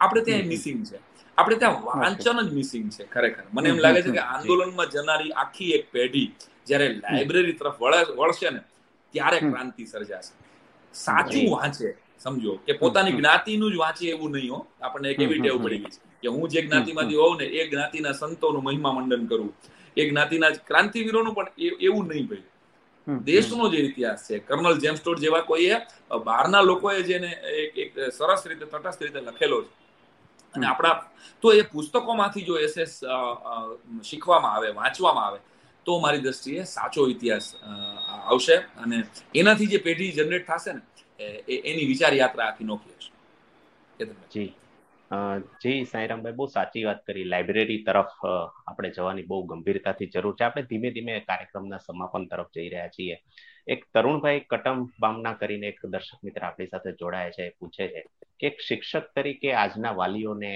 [0.00, 0.98] આપણે ત્યાં મિસિંગ છે.
[1.38, 3.44] આપણે ત્યાં વાંચન જ મિસિંગ છે ખરેખર.
[3.52, 6.28] મને એમ લાગે છે કે આંદોલનમાં જનારી આખી એક પેઢી
[6.66, 7.76] જ્યારે લાઇબ્રેરી તરફ
[8.18, 8.60] વળશે ને
[9.14, 10.32] ત્યારે ક્રાંતિ સર્જાશે.
[10.94, 11.88] સાચું વાંચે
[12.24, 14.60] સમજો કે પોતાની જ્ઞાતિનું જ વાંચે એવું નહીં હો.
[14.82, 18.14] આપણને એક એવી ટેવ પડી ગઈ છે કે હું જે જ્ઞાતિમાંથી હોઉં ને એ જ્ઞાતિના
[18.20, 19.52] સંતોનું મહિમા મંડન કરું.
[19.96, 21.48] એ જ્ઞાતિના ક્રાંતિવીરોનું પણ
[21.86, 22.50] એવું નહીં ભાઈ.
[23.28, 24.36] દેશનો જે ઇતિહાસ છે.
[24.48, 25.76] કર્નલ જેમ્સ ટોડ જેવા કોઈએ
[26.28, 27.30] બહારના લોકોએ જેને
[27.82, 29.72] એક સરસ રીતે તટસ્થ રીતે લખેલો છે.
[30.54, 30.94] અને આપણા
[31.42, 32.92] તો એ પુસ્તકોમાંથી જો એસએસ
[34.08, 35.40] શીખવામાં આવે વાંચવામાં આવે
[35.86, 37.54] તો મારી દ્રષ્ટિએ સાચો ઇતિહાસ
[38.32, 38.98] આવશે અને
[39.34, 40.82] એનાથી જે પેઢી જનરેટ થશે ને
[41.70, 43.10] એની વિચાર યાત્રા આખી નોખી હશે.
[44.34, 44.50] જી.
[45.62, 47.24] જી સાંઈરામભાઈ, બહુ સાચી વાત કરી.
[47.24, 48.14] લાઇબ્રેરી તરફ
[48.66, 50.44] આપણે જવાની બહુ ગંભીરતાથી જરૂર છે.
[50.44, 53.16] આપણે ધીમે ધીમે કાર્યક્રમના સમાપન તરફ જઈ રહ્યા છીએ.
[53.68, 58.00] એક તરુણભાઈ કટમ બામના કરીને એક દર્શક મિત્ર આપણી સાથે જોડાય છે પૂછે છે
[58.40, 60.54] કે એક શિક્ષક તરીકે આજના વાલીઓને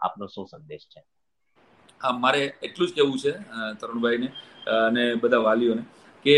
[0.00, 1.02] આપનો શું સંદેશ છે?
[2.00, 3.32] હા મારે એટલું જ કહેવું છે
[3.80, 4.28] તરુણભાઈને
[4.78, 5.82] અને બધા વાલીઓને
[6.24, 6.36] કે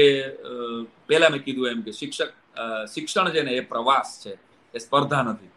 [1.07, 2.31] પહેલા મેં કીધું એમ કે શિક્ષક
[2.89, 4.33] શિક્ષણ છે ને એ પ્રવાસ છે
[4.75, 5.51] એ સ્પર્ધા નથી.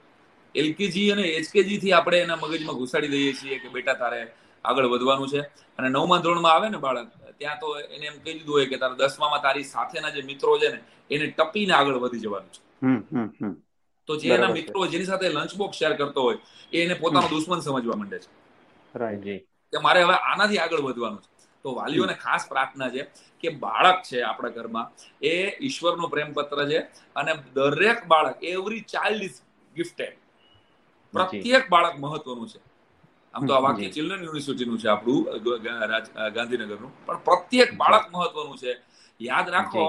[0.56, 4.20] એલકેજી અને એચકેજી થી આપણે એના મગજમાં ઘુસાડી દઈએ છીએ કે બેટા તારે
[4.66, 5.42] આગળ વધવાનું છે.
[5.80, 9.00] અને નવમા ધોરણમાં આવે ને બાળક ત્યાં તો એને એમ કહી દીધું હોય કે તારા
[9.04, 10.80] દસમામાં તારી સાથેના જે મિત્રો છે ને
[11.12, 12.62] એને ટપીને આગળ વધી જવાનું છે.
[14.10, 16.40] તો જે એના મિત્રો જેની સાથે લંચ બોક્સ શેર કરતો હોય
[16.74, 18.30] એ એને પોતાનો દુશ્મન સમજવા માંડે છે.
[19.74, 21.30] કે મારે હવે આનાથી આગળ વધવાનું છે.
[21.66, 23.04] તો વાલીઓને ખાસ પ્રાર્થના છે
[23.44, 24.88] કે બાળક છે આપણા ઘરમાં
[25.24, 25.34] એ
[25.68, 26.80] ઈશ્વરનો પ્રેમ પત્ર છે
[27.16, 29.40] અને દરેક બાળક એવરી ચાઇલ્ડ ઇઝ
[29.76, 30.16] ગિફ્ટેડ
[31.14, 32.60] પ્રત્યેક બાળક મહત્વનું છે.
[33.34, 35.22] આમ તો આ વાક્ય ચિલ્ડ્રન યુનિવર્સિટીનું છે આપણું
[36.36, 36.92] ગાંધીનગરનું.
[37.06, 38.74] પણ પ્રત્યેક બાળક મહત્વનું છે.
[39.20, 39.86] યાદ રાખો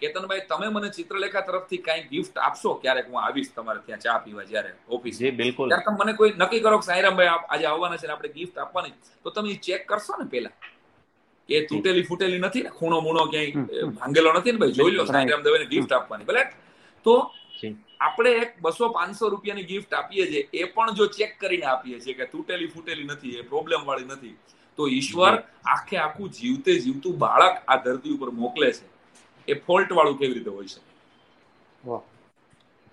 [0.00, 2.74] કેતનભાઈ તમે મને ચિત્રલેખા તરફથી કઈ ગિફ્ટ આપશો?
[2.82, 5.68] ક્યારેક હું આવીશ તમારે ત્યાં ચા પીવા જ્યારે ઓફિસ બિલકુલ.
[5.68, 8.94] ત્યારે તમે મને કોઈ નક્કી કરો કે સાઈરામભાઈ આજે આવવાના છે આપણે ગિફ્ટ આપવાની.
[9.22, 10.54] તો તમે ચેક કરશો ને પેલા
[11.48, 12.70] એ તૂટેલી ફૂટેલી નથી ને?
[12.78, 14.78] ખૂણો મૂણો ક્યાંય ભાંગેલો નથી ને ભાઈ?
[14.80, 16.42] જોઈ લો સાઈરામ દવેને ગિફ્ટ આપવાની ભલે
[17.06, 17.14] તો
[18.00, 20.42] આપણે એક બસો પાંચસો રૂપિયાની ગિફ્ટ આપીએ છીએ.
[20.52, 24.36] એ પણ જો ચેક કરીને આપીએ છીએ કે તૂટેલી ફૂટેલી નથી એ પ્રોબ્લેમ વાળી નથી.
[24.78, 25.34] તો ઈશ્વર
[25.74, 28.84] આખે આખું જીવતે જીવતું બાળક આ ધરતી ઉપર મોકલે છે.
[29.48, 30.84] એ ફોલ્ટ વાળું કેવી રીતે હોઈ શકે?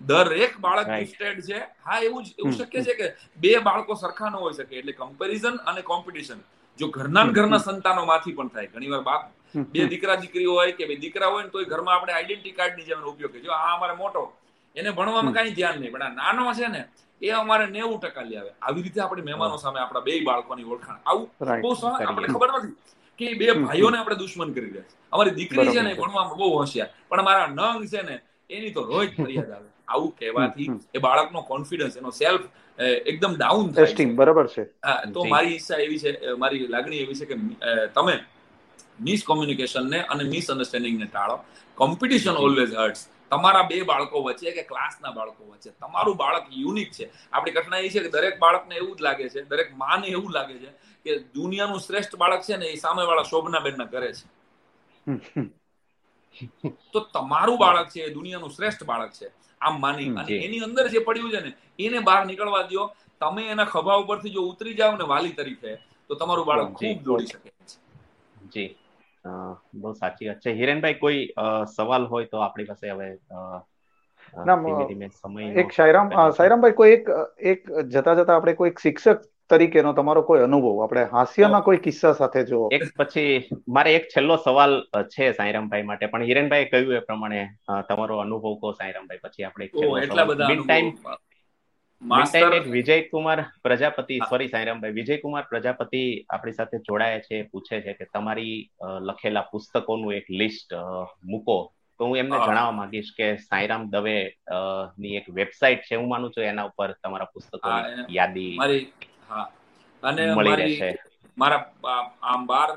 [0.00, 1.60] દરેક બાળક ગિફ્ટેડ છે.
[1.86, 3.06] હા એવું એવું શક્ય છે કે
[3.44, 6.40] બે બાળકો સરખા ન હોઈ શકે એટલે કમ્પેરિઝન અને કોમ્પિટિશન
[6.78, 8.68] જો ઘરના ઘરના સંતાનો માંથી પણ થાય.
[8.74, 9.22] ઘણીવાર બાપ
[9.74, 13.06] બે દીકરા દીકરી હોય કે બે દીકરા હોય ને તો ઘરમાં આપણે આઈડેન્ટિટી કાર્ડની જેમ
[13.12, 14.22] ઉપયોગ જો આ અમારે મોટો
[14.76, 16.82] એને ભણવામાં કઈ ધ્યાન નહીં પણ આ નાનો છે ને
[17.22, 18.52] એ અમારે નેવું ટકા લઈ આવે.
[18.66, 21.00] આવી રીતે આપણે મહેમાનો સામે આપણા બે બાળકોની ઓળખાણ.
[21.06, 21.26] આવું
[21.62, 22.74] બહુ આપણે ખબર નથી.
[23.18, 24.96] કે બે ભાઈઓને આપણે દુશ્મન કરી રહ્યા છે.
[25.12, 28.16] અમારી દીકરી છે ને ભણવામાં બહુ હોશિયાર પણ અમારા નંગ છે ને
[28.50, 29.68] એની તો રોજ ફરિયાદ આવે.
[29.88, 32.44] આવું કહેવાથી એ બાળકનો કોન્ફિડન્સ એનો સેલ્ફ
[33.12, 34.64] એકદમ ડાઉન થાય બરાબર છે.
[35.14, 37.36] તો મારી ઈચ્છા એવી છે મારી લાગણી એવી છે કે
[37.96, 38.14] તમે
[39.08, 41.36] મિસ કોમ્યુનિકેશન ને અને મિસ અન્ડરસ્ટેન્ડિંગ ને ટાળો.
[41.78, 47.06] કોમ્પિટિશન ઓલવેઝ હર્ટ્સ તમારા બે બાળકો વચ્ચે કે ક્લાસના બાળકો વચ્ચે તમારું બાળક યુનિક છે.
[47.32, 50.70] આપણી એ છે કે દરેક બાળકને એવું જ લાગે છે દરેક માને એવું લાગે છે
[51.04, 54.26] કે દુનિયાનું શ્રેષ્ઠ બાળક છે ને એ સામેવાળા શોભનાબેન ના કરે છે.
[56.92, 59.28] તો તમારું બાળક છે એ દુનિયાનું શ્રેષ્ઠ બાળક છે.
[59.60, 62.82] આમ માની અને એની અંદર જે પડ્યું છે ને એને બહાર નીકળવા દો
[63.20, 65.72] તમે એના ખભા ઉપરથી જો ઉતરી જાવ ને વાલી તરીકે
[66.10, 67.76] તો તમારું બાળક ખૂબ દોડી શકે છે.
[68.48, 68.70] જી.
[69.74, 70.52] બહુ સાચી વાત છે.
[70.52, 71.20] હિરેનભાઈ કોઈ
[71.76, 73.08] સવાલ હોય તો આપણી પાસે હવે
[74.88, 75.08] ધીમે
[75.62, 77.08] એક સાયરામ સાયરામભાઈ કોઈ એક
[77.44, 80.82] એક જતા જતા આપણે કોઈ શિક્ષક તરીકેનો તમારો કોઈ અનુભવ?
[80.82, 84.72] આપણે હાસ્યના કોઈ કિસ્સા સાથે જો એક પછી મારે એક છેલ્લો સવાલ
[85.04, 87.42] છે સાંઈરામભાઈ માટે પણ હિરેનભાઈ કહ્યું એ પ્રમાણે
[87.88, 89.64] તમારો અનુભવ કહો સાંઈરામભાઈ પછી આપણે
[90.02, 90.88] એટલા બધા ટાઈમ
[92.70, 98.56] વિજયકુમાર પ્રજાપતિ સોરી સાંઈરામભાઈ વિજયકુમાર પ્રજાપતિ આપણી સાથે જોડાયા છે પૂછે છે કે તમારી
[99.00, 100.74] લખેલા પુસ્તકોનું એક લિસ્ટ
[101.24, 101.58] મૂકો.
[102.00, 104.16] તો હું એમને જણાવવા માંગીશ કે સાંઈરામ દવે
[104.98, 107.70] ની એક વેબસાઇટ છે હું માનું છું એના ઉપર તમારા પુસ્તકો
[108.10, 108.52] યાદી
[109.28, 109.46] હા.
[110.02, 110.22] અને
[111.38, 111.62] મારા
[112.22, 112.68] આમ બાર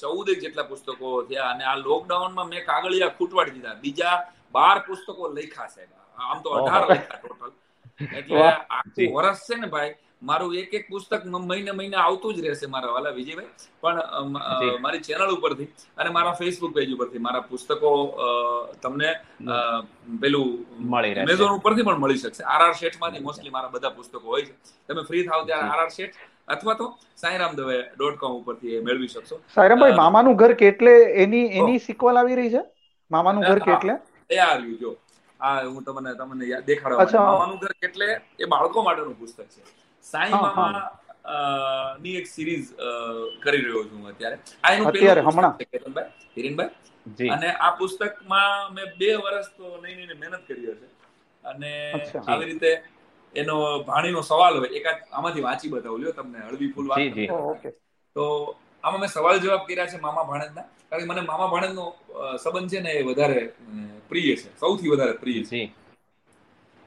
[0.00, 3.80] ચૌદ જેટલા પુસ્તકો થયા અને આ લોકડાઉનમાં મેં કાગળિયા ખૂટવાડી દીધા.
[3.84, 4.16] બીજા
[4.54, 5.82] બાર પુસ્તકો લખ્યા છે.
[6.18, 7.52] આમ તો અઢાર લખ્યા ટોટલ
[8.16, 9.92] એટલે આખું વર્ષ છે ને ભાઈ
[10.22, 13.50] મારું એક એક પુસ્તક મહિને મહિને આવતું જ રહેશે મારા વાલા વિજયભાઈ.
[13.82, 15.68] પણ મારી ચેનલ ઉપરથી
[16.00, 17.90] અને મારા ફેસબુક પેજ ઉપરથી મારા પુસ્તકો
[18.84, 19.10] તમને
[20.22, 20.48] પેલું
[20.92, 21.24] મળી રહેશે.
[21.26, 22.44] એમેઝોન ઉપરથી પણ મળી શકશે.
[22.52, 24.54] આર આર શેઠમાંથી મોસ્ટલી મારા બધા પુસ્તકો હોય છે.
[24.88, 26.16] તમે ફ્રી થાવ ત્યારે આર આર શેઠ
[26.54, 26.86] અથવા તો
[27.22, 29.36] સાંઈરામ દવે ડોટ કોમ ઉપરથી મેળવી શકશો.
[29.56, 30.94] સાંઈરામભાઈ મામાનું ઘર કેટલે
[31.24, 32.62] એની એની સિક્વલ આવી રહી છે?
[33.10, 33.94] મામાનું ઘર કેટલે?
[34.34, 34.96] એ આવ્યું જો.
[35.40, 38.06] આ હું તમને તમને દેખાડવા મામાનું ઘર કેટલે
[38.42, 39.62] એ બાળકો માટેનું પુસ્તક છે.
[40.04, 40.82] સાઈ મામા
[42.02, 42.68] ની એક સિરીઝ
[43.42, 44.36] કરી રહ્યો છું અત્યારે.
[44.64, 45.54] આ એનું અત્યારે હમણાં.
[46.36, 50.88] હિરેનભાઈ અને આ પુસ્તકમાં મેં બે વર્ષ તો નહીં નહીં મહેનત કરી હશે.
[51.44, 51.70] અને
[52.26, 52.70] આવી રીતે
[53.34, 57.02] એનો ભાણીનો સવાલ હોય એકાદ આમાંથી વાંચી બતાવું લ્યો તમને હળવી ફૂલ વાત
[58.16, 58.24] તો
[58.84, 61.84] આમાં મેં સવાલ જવાબ કર્યા છે મામા ભાણેજના કારણ કે મને મામા ભાણેજનો
[62.42, 63.40] સંબંધ છે ને એ વધારે
[64.10, 65.60] પ્રિય છે સૌથી વધારે પ્રિય છે.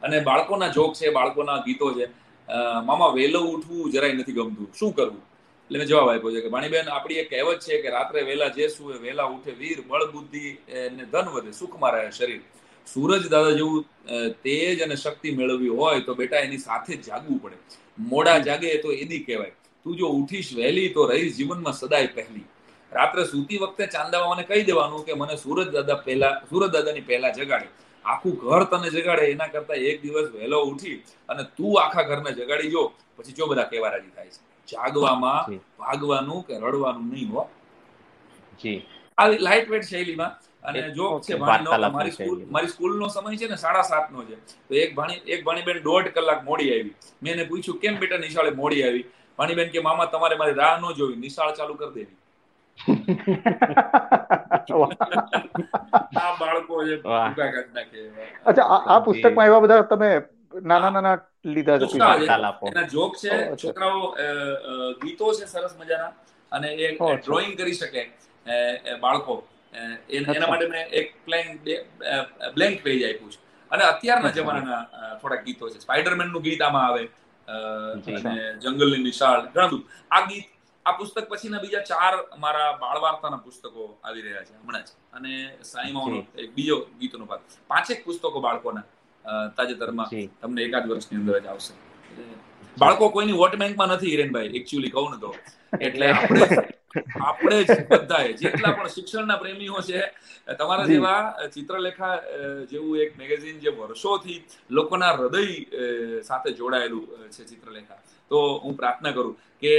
[0.01, 2.05] અને બાળકોના જોક છે બાળકોના ગીતો છે
[2.47, 4.67] મામા વહેલો ઉઠવું જરાય નથી ગમતું.
[4.79, 5.21] શું કરવું?
[5.65, 8.69] એટલે મેં જવાબ આપ્યો છે કે ભાણીબેન આપણી એક કહેવત છે કે રાત્રે વહેલા જે
[8.69, 10.57] સુવે વહેલા ઉઠે વીર, બળ, બુદ્ધિ
[10.97, 12.41] ને ધન વધે, સુખમાં રહે શરીર.
[12.87, 13.85] સૂરજ દાદા જેવું
[14.43, 17.57] તેજ અને શક્તિ મેળવવી હોય તો બેટા એની સાથે જ જાગવું પડે.
[18.11, 19.55] મોડા જાગે તો એદી કહેવાય.
[19.83, 22.45] તું જો ઉઠીશ વહેલી તો રહીશ જીવનમાં સદાય પહેલી.
[22.91, 27.67] રાત્રે સૂતી વખતે ચાંદાવાને કહી દેવાનું કે મને સૂરજ દાદા પહેલા, સૂરજ દાદાની પહેલા જગાડે.
[28.05, 30.97] આખું ઘર તને જગાડે એના કરતા એક દિવસ વહેલો ઉઠી
[31.29, 32.83] અને તું આખા ઘરને જગાડી જો
[33.17, 34.41] પછી જો બધા કેવા રાજી થાય છે.
[34.67, 37.43] જાગવામાં ભાગવાનું કે રડવાનું નહીં હો.
[38.61, 38.79] જી.
[39.17, 40.31] આ લાઇટ વેટ શૈલીમાં
[40.63, 44.37] અને જો છે મારી સ્કૂલ મારી સ્કૂલનો સમય છે ને સાડા સાત નો છે.
[44.67, 46.95] તો એક ભાણી એક ભાણીબેન દોઢ કલાક મોડી આવી.
[47.21, 49.05] મેં એને પૂછ્યું કેમ બેટા નિશાળે મોડી આવી?
[49.39, 52.17] ભાણીબેન કે મામા તમારે મારી રાહ ન જોવી નિશાળ ચાલુ કરી દેવી.
[56.15, 56.95] આ બાળકો છે
[58.45, 60.09] અચ્છા આ પુસ્તકમાં એવા બધા તમે
[60.63, 61.97] નાના નાના લીધા છે.
[62.67, 63.31] એના જોક છે.
[63.55, 64.15] છોકરાઓ
[65.03, 66.11] ગીતો છે સરસ મજાના.
[66.51, 68.03] અને એ ડ્રોઈંગ કરી શકે
[69.01, 69.47] બાળકો.
[70.09, 71.47] એના માટે મેં એક પ્લેન
[72.55, 73.39] બ્લેન્ક પેજ આપ્યું છે.
[73.71, 74.81] અને અત્યારના જમાનાના
[75.21, 75.79] થોડા ગીતો છે.
[75.79, 77.03] સ્પાઈડરમેનનું ગીત આમાં આવે
[77.47, 79.83] અને જંગલની નિશાળ ઘણું બધું.
[80.11, 80.45] આ ગીત
[80.85, 82.13] આ પુસ્તક પછીના બીજા ચાર
[82.43, 84.91] મારા બાળ વાર્તાના પુસ્તકો આવી રહ્યા છે હમણાં જ.
[85.13, 85.31] અને
[85.71, 87.41] સાઈમાઓનો એક બીજો ગીતનો ભાગ.
[87.71, 88.85] પાંચેક પુસ્તકો બાળકોના
[89.57, 90.09] તાજેતરમાં
[90.41, 91.73] તમને એકાદ વર્ષની અંદર જ આવશે.
[92.77, 95.35] બાળકો કોઈની વોટ બેંકમાં નથી હિરેનભાઈ એકચ્યુઅલી કહું ને તો.
[95.81, 96.47] એટલે આપણે
[97.21, 100.01] આપણે જ બધાએ જેટલા પણ શિક્ષણના પ્રેમીઓ છે
[100.59, 101.21] તમારા જેવા
[101.55, 102.13] ચિત્રલેખા
[102.71, 104.39] જેવું એક મેગેઝિન જે વર્ષોથી
[104.77, 105.43] લોકોના હૃદય
[106.29, 107.99] સાથે જોડાયેલું છે ચિત્રલેખા.
[108.31, 109.73] તો હું પ્રાર્થના કરું કે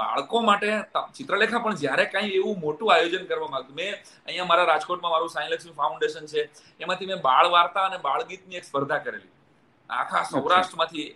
[0.00, 0.68] બાળકો માટે
[1.18, 3.92] ચિત્રલેખા પણ જ્યારે કઈ એવું મોટું આયોજન કરવા માંગતું મેં
[4.26, 6.40] અહીંયા મારા રાજકોટમાં મારું સાયલક્ષ્મી ફાઉન્ડેશન છે
[6.80, 9.32] એમાંથી મેં બાળ વાર્તા અને બાળગીતની એક સ્પર્ધા કરેલી.
[9.90, 11.06] આખા સૌરાષ્ટ્રમાંથી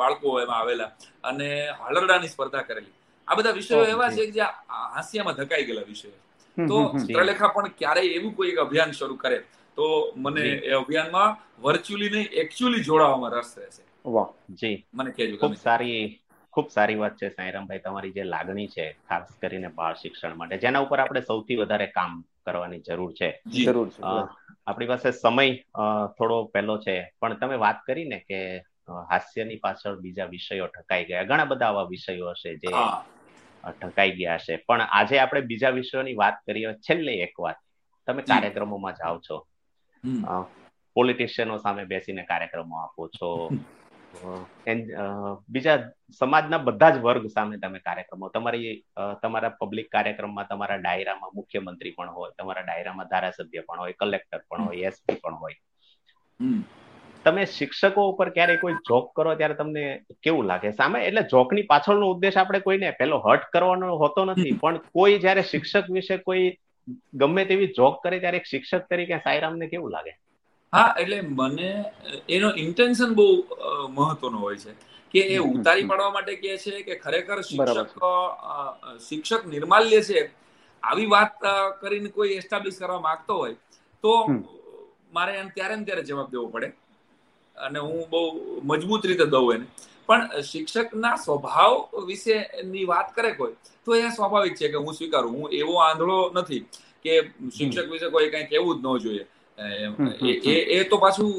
[0.00, 0.90] બાળકો એમાં આવેલા
[1.30, 1.48] અને
[1.80, 2.94] હાલરડાની સ્પર્ધા કરેલી.
[3.28, 4.44] આ બધા વિષયો એવા છે કે જે
[4.90, 6.16] હાસ્યમાં ધકાઈ ગયેલા વિષયો.
[6.56, 9.38] તો ચિત્રલેખા પણ ક્યારેય એવું કોઈ એક અભિયાન શરૂ કરે
[9.78, 14.28] તો મને એ અભિયાનમાં વર્ચ્યુઅલી નહીં એકચ્યુઅલી જોડાવામાં રસ રહેશે વાહ.
[14.54, 14.76] જી.
[14.92, 16.02] મને કહેજો ખૂબ સારી
[16.54, 20.82] ખૂબ સારી વાત છે સાંઈરામભાઈ તમારી જે લાગણી છે ખાસ કરીને બાળ શિક્ષણ માટે જેના
[20.82, 22.12] ઉપર આપણે સૌથી વધારે કામ
[22.42, 23.28] કરવાની જરૂર છે.
[23.58, 24.02] જરૂર છે
[24.66, 25.46] આપણી પાસે સમય
[26.16, 28.38] થોડો પહેલો છે પણ તમે વાત કરીને કે
[29.10, 31.28] હાસ્યની પાછળ બીજા વિષયો ઠકાઈ ગયા.
[31.30, 32.72] ઘણા બધા આવા વિષયો હશે જે
[33.82, 34.56] ઠકાઈ ગયા હશે.
[34.68, 37.58] પણ આજે આપણે બીજા વિષયોની વાત કરીએ છેલ્લે એક વાત.
[38.08, 39.36] તમે કાર્યક્રમોમાં જાઓ છો.
[40.96, 43.28] પોલિટિશિયનો સામે બેસીને કાર્યક્રમો આપો છો.
[45.48, 45.76] બીજા
[46.18, 48.28] સમાજના બધા જ વર્ગ સામે તમે કાર્યક્રમો.
[48.28, 48.74] તમારી
[49.22, 54.64] તમારા પબ્લિક કાર્યક્રમમાં તમારા ડાયરામાં મુખ્યમંત્રી પણ હોય તમારા ડાયરામાં ધારાસભ્ય પણ હોય કલેક્ટર પણ
[54.66, 55.56] હોય એસપી પણ હોય.
[57.24, 59.84] તમે શિક્ષકો ઉપર ક્યારે કોઈ જોક કરો ત્યારે તમને
[60.20, 60.72] કેવું લાગે?
[60.72, 65.44] સામે એટલે જોકની પાછળનો ઉદ્દેશ આપણે કોઈને પેલો હર્ટ કરવાનો હોતો નથી પણ કોઈ જયારે
[65.46, 66.46] શિક્ષક વિશે કોઈ
[67.18, 70.14] ગમે તેવી જોક કરે ત્યારે એક શિક્ષક તરીકે સાયરામને કેવું લાગે?
[70.72, 71.68] હા એટલે મને
[72.30, 73.26] એનો ઇન્ટેન્શન બહુ
[73.90, 74.72] મહત્વનો હોય છે
[75.14, 77.88] કે એ ઉતારી પાડવા માટે કે છે કે ખરેખર શિક્ષક
[79.00, 80.20] શિક્ષક નિર્માલ્ય છે.
[80.82, 81.34] આવી વાત
[81.80, 83.56] કરીને કોઈ એસ્ટાબ્લિશ કરવા માંગતો હોય
[84.04, 84.12] તો
[85.12, 86.68] મારે એમ ત્યારે ને ત્યારે જવાબ દેવો પડે.
[87.56, 88.20] અને હું બહુ
[88.70, 89.66] મજબૂત રીતે દઉં એને.
[90.08, 91.74] પણ શિક્ષકના સ્વભાવ
[92.06, 93.54] વિશેની વાત કરે કોઈ
[93.86, 95.32] તો એ સ્વાભાવિક છે કે હું સ્વીકારું.
[95.36, 96.62] હું એવો આંધળો નથી
[97.04, 97.12] કે
[97.58, 99.24] શિક્ષક વિશે કોઈ કઈ કહેવું જ ન જોઈએ.
[100.74, 101.30] એ તો પાછું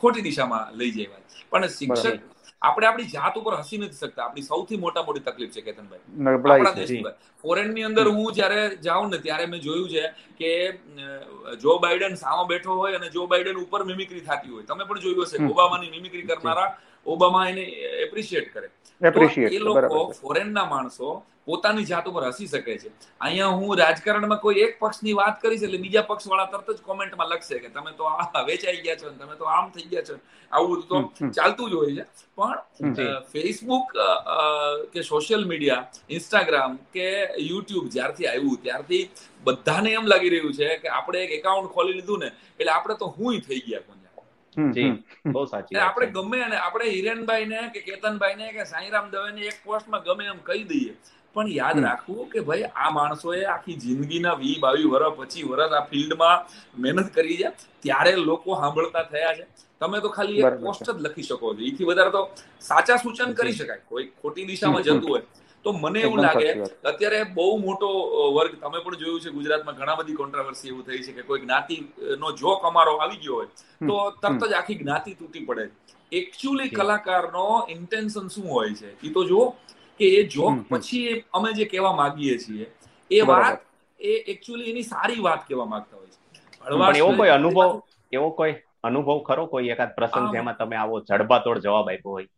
[0.00, 2.18] ખોટી દિશામાં લઈ જાય પણ શિક્ષક
[2.62, 4.24] આપણે આપણી જાત ઉપર હસી નથી શકતા.
[4.24, 6.02] આપણી સૌથી મોટા મોટી તકલીફ છે કેતનભાઈ.
[6.32, 7.12] આપણા દેશની.
[7.44, 10.04] ફોરેનની અંદર હું જ્યારે જાઉં ને ત્યારે મેં જોયું છે
[10.40, 10.50] કે
[11.64, 14.66] જો બાઇડન સામે બેઠો હોય અને જો બાઇડન ઉપર મિમિક્રી થતી હોય.
[14.70, 15.36] તમે પણ જોયું હશે.
[15.52, 16.68] ઓબામાની મિમિક્રી કરનારા
[17.14, 17.64] ઓબામા એને
[18.04, 18.68] એપ્રિશિએટ કરે.
[19.56, 21.10] એ લોકો ફોરેનના માણસો
[21.48, 22.90] પોતાની જાત ઉપર હસી શકે છે.
[23.20, 27.30] અહીંયા હું રાજકારણમાં કોઈ એક પક્ષની વાત કરીશ એટલે બીજા પક્ષ વાળા તરત જ કોમેન્ટમાં
[27.32, 30.16] લખશે કે તમે તો આ વેચાઈ ગયા છો તમે તો આમ થઈ ગયા છો
[30.52, 30.96] આવું તો
[31.36, 32.04] ચાલતું જ હોય છે.
[32.36, 33.94] પણ ફેસબુક
[34.92, 35.86] કે સોશિયલ મીડિયા
[36.16, 37.06] ઇન્સ્ટાગ્રામ કે
[37.44, 39.04] યુટ્યુબ જ્યારથી આવ્યું ત્યારથી
[39.46, 43.14] બધાને એમ લાગી રહ્યું છે કે આપણે એક એકાઉન્ટ ખોલી લીધું ને એટલે આપણે તો
[43.18, 43.97] હું થઈ ગયા
[45.78, 50.02] આપણે ગમે અને આપણે હિરેનભાઈ ને કે કેતનભાઈ ને કે સાંઈરામ દવે ને એક પોસ્ટમાં
[50.02, 50.94] ગમે એમ કહી દઈએ.
[51.34, 55.84] પણ યાદ રાખવું કે ભાઈ આ માણસોએ આખી જિંદગીના વી બાવી વર્ષ પછી વર્ષ આ
[55.84, 56.46] ફિલ્ડમાં
[56.80, 57.48] મહેનત કરી છે.
[57.82, 59.46] ત્યારે લોકો સાંભળતા થયા છે.
[59.80, 61.60] તમે તો ખાલી એક પોસ્ટ જ લખી શકો છો.
[61.60, 62.30] એથી વધારે તો
[62.60, 63.80] સાચા સૂચન કરી શકાય.
[63.88, 65.22] કોઈ ખોટી દિશામાં જતું હોય.
[65.64, 66.48] તો મને એવું લાગે
[66.90, 67.88] અત્યારે બહુ મોટો
[68.32, 71.76] વર્ગ તમે પણ જોયું છે ગુજરાતમાં ઘણા બધી કોન્ટ્રાવર્સી એવું થઈ છે કે કોઈ જ્ઞાતિ
[72.18, 73.48] નો જોક અમારો આવી ગયો હોય
[73.82, 75.64] તો તરત જ આખી જ્ઞાતિ તૂટી પડે.
[76.12, 78.90] એકચ્યુઅલી કલાકારનો ઇન્ટેન્શન શું હોય છે?
[79.00, 79.44] એ તો જુઓ
[80.00, 82.66] કે એ જોક પછી અમે જે કહેવા માંગીએ છીએ
[83.10, 83.58] એ વાત
[84.00, 86.18] એ એકચ્યુઅલી એની સારી વાત કહેવા માંગતા હોય છે.
[86.94, 87.70] એવો કોઈ અનુભવ
[88.12, 92.28] એવો કોઈ અનુભવ ખરો કોઈ એકાદ પ્રસંગ જેમાં તમે આવો જડબાતોડ જવાબ આપ્યો હોય?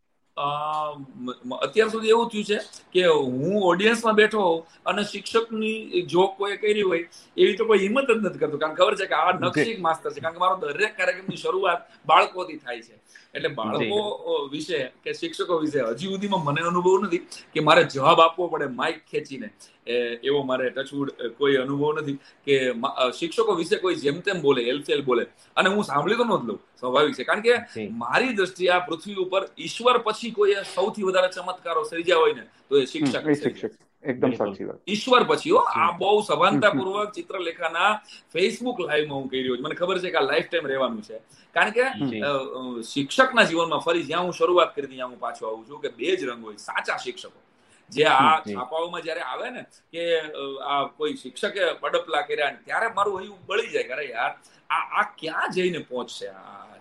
[0.40, 2.58] અત્યાર સુધી એવું થયું છે
[2.94, 4.60] કે હું ઓડિયન્સમાં બેઠો હોઉં
[4.92, 7.04] અને શિક્ષકની જોક કોઈ કરી હોય
[7.36, 8.58] એવી તો કોઈ હિંમત જ નથી કરતો.
[8.62, 10.20] કારણ ખબર છે કે આ નકશી માસ્તર છે.
[10.20, 11.80] કારણ કે મારો દરેક કાર્યક્રમની શરૂઆત
[12.12, 12.94] બાળકોથી થાય છે.
[13.34, 13.98] એટલે બાળકો
[14.54, 17.22] વિશે કે શિક્ષકો વિશે હજી સુધીમાં મને અનુભવ નથી
[17.54, 19.48] કે મારે જવાબ આપવો પડે માઇક ખેંચીને.
[19.86, 22.56] એવો મારે ટચવુડ કોઈ અનુભવ નથી કે
[23.18, 25.24] શિક્ષકો વિશે કોઈ જેમ તેમ બોલે એલફેલ બોલે.
[25.56, 27.24] અને હું સાંભળી તો નથી લઉં સ્વાભાવિક છે.
[27.24, 27.54] કારણ કે
[28.02, 32.82] મારી દ્રષ્ટિએ આ પૃથ્વી ઉપર ઈશ્વર પછી કોઈ સૌથી વધારે ચમત્કારો સર્જ્યા હોય ને તો
[32.82, 33.72] એ શિક્ષક શિક્ષક.
[34.10, 34.78] એકદમ સાચી વાત.
[34.92, 37.90] ઈશ્વર પછી હો આ બહુ સભાનતાપૂર્વક ચિત્રલેખાના
[38.34, 39.66] ફેસબુક લાઈવમાં હું કહી રહ્યો છું.
[39.66, 41.16] મને ખબર છે કે આ લાઈફ ટાઈમ રહેવાનું છે.
[41.56, 41.84] કારણ કે
[42.92, 46.20] શિક્ષકના જીવનમાં ફરી જ્યાં હું શરૂઆત કરી ત્યાં હું પાછો આવું છું કે બે જ
[46.30, 47.38] રંગ હોય સાચા શિક્ષકો.
[47.92, 49.62] જે આ છાપાઓમાં જયારે આવે ને
[49.92, 50.06] કે
[50.64, 54.32] આ કોઈ શિક્ષકે બડપલા કર્યા ત્યારે મારું હૈયું બળી જાય અરે યાર
[54.70, 56.32] આ આ ક્યાં જઈને પહોંચશે?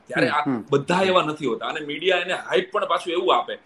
[0.07, 1.68] ત્યારે આ બધા એવા નથી હોતા.
[1.68, 3.60] અને મીડિયા એને હાઈપ પણ પાછું એવું આપે.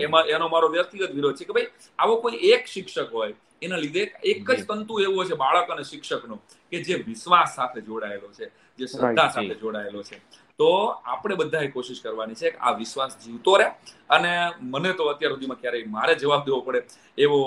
[0.00, 4.02] એમાં એનો મારો વ્યક્તિગત વિરોધ છે કે ભાઈ આવો કોઈ એક શિક્ષક હોય એના લીધે
[4.24, 6.36] એક જ તંતુ એવો છે બાળક અને શિક્ષકનો
[6.70, 8.46] કે જે વિશ્વાસ સાથે જોડાયેલો છે
[8.78, 10.16] જે શ્રદ્ધા સાથે જોડાયેલો છે.
[10.59, 10.69] તો
[11.05, 13.67] આપણે બધાએ કોશિશ કરવાની છે કે આ વિશ્વાસ જીવતો રહે
[14.09, 14.31] અને
[14.65, 16.81] મને તો અત્યાર સુધીમાં ક્યારેય મારે જવાબ દેવો પડે
[17.19, 17.39] એવો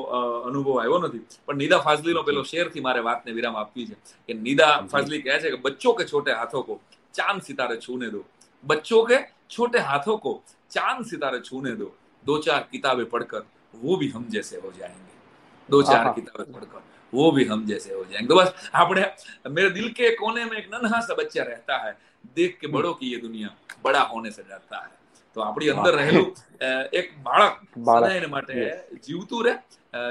[0.46, 3.96] અનુભવ આવ્યો નથી પણ નિદા ફાઝલીનો પેલો શેરથી મારે વાતને વિરામ આપવી છે
[4.28, 6.80] કે નિદા ફાઝલી કહે છે કે બચ્ચો કે છોટે હાથો કો
[7.14, 8.24] ચાંદ સિતારે છૂને દો
[8.64, 9.16] बच्चों के
[9.48, 11.94] छोटे हाथों को चांद सितारे छूने दो
[12.24, 13.44] दो चार किताबें पढ़कर
[13.74, 15.16] वो भी हम जैसे हो जाएंगे
[15.68, 16.82] दो चार किताबें पढ़कर
[17.12, 19.04] वो भी हम जैसे हो जाएंगे तो बस આપણે
[19.48, 21.96] मेरे दिल के कोने में एक नन्हा सा बच्चा रहता है
[22.35, 24.83] દેખ કે બડો કી દુનિયા બડા હોને સે ડરતા
[25.35, 26.29] તો આપણી અંદર રહેલું
[26.93, 28.53] એક બાળક સદા માટે
[29.01, 29.53] જીવતું રહે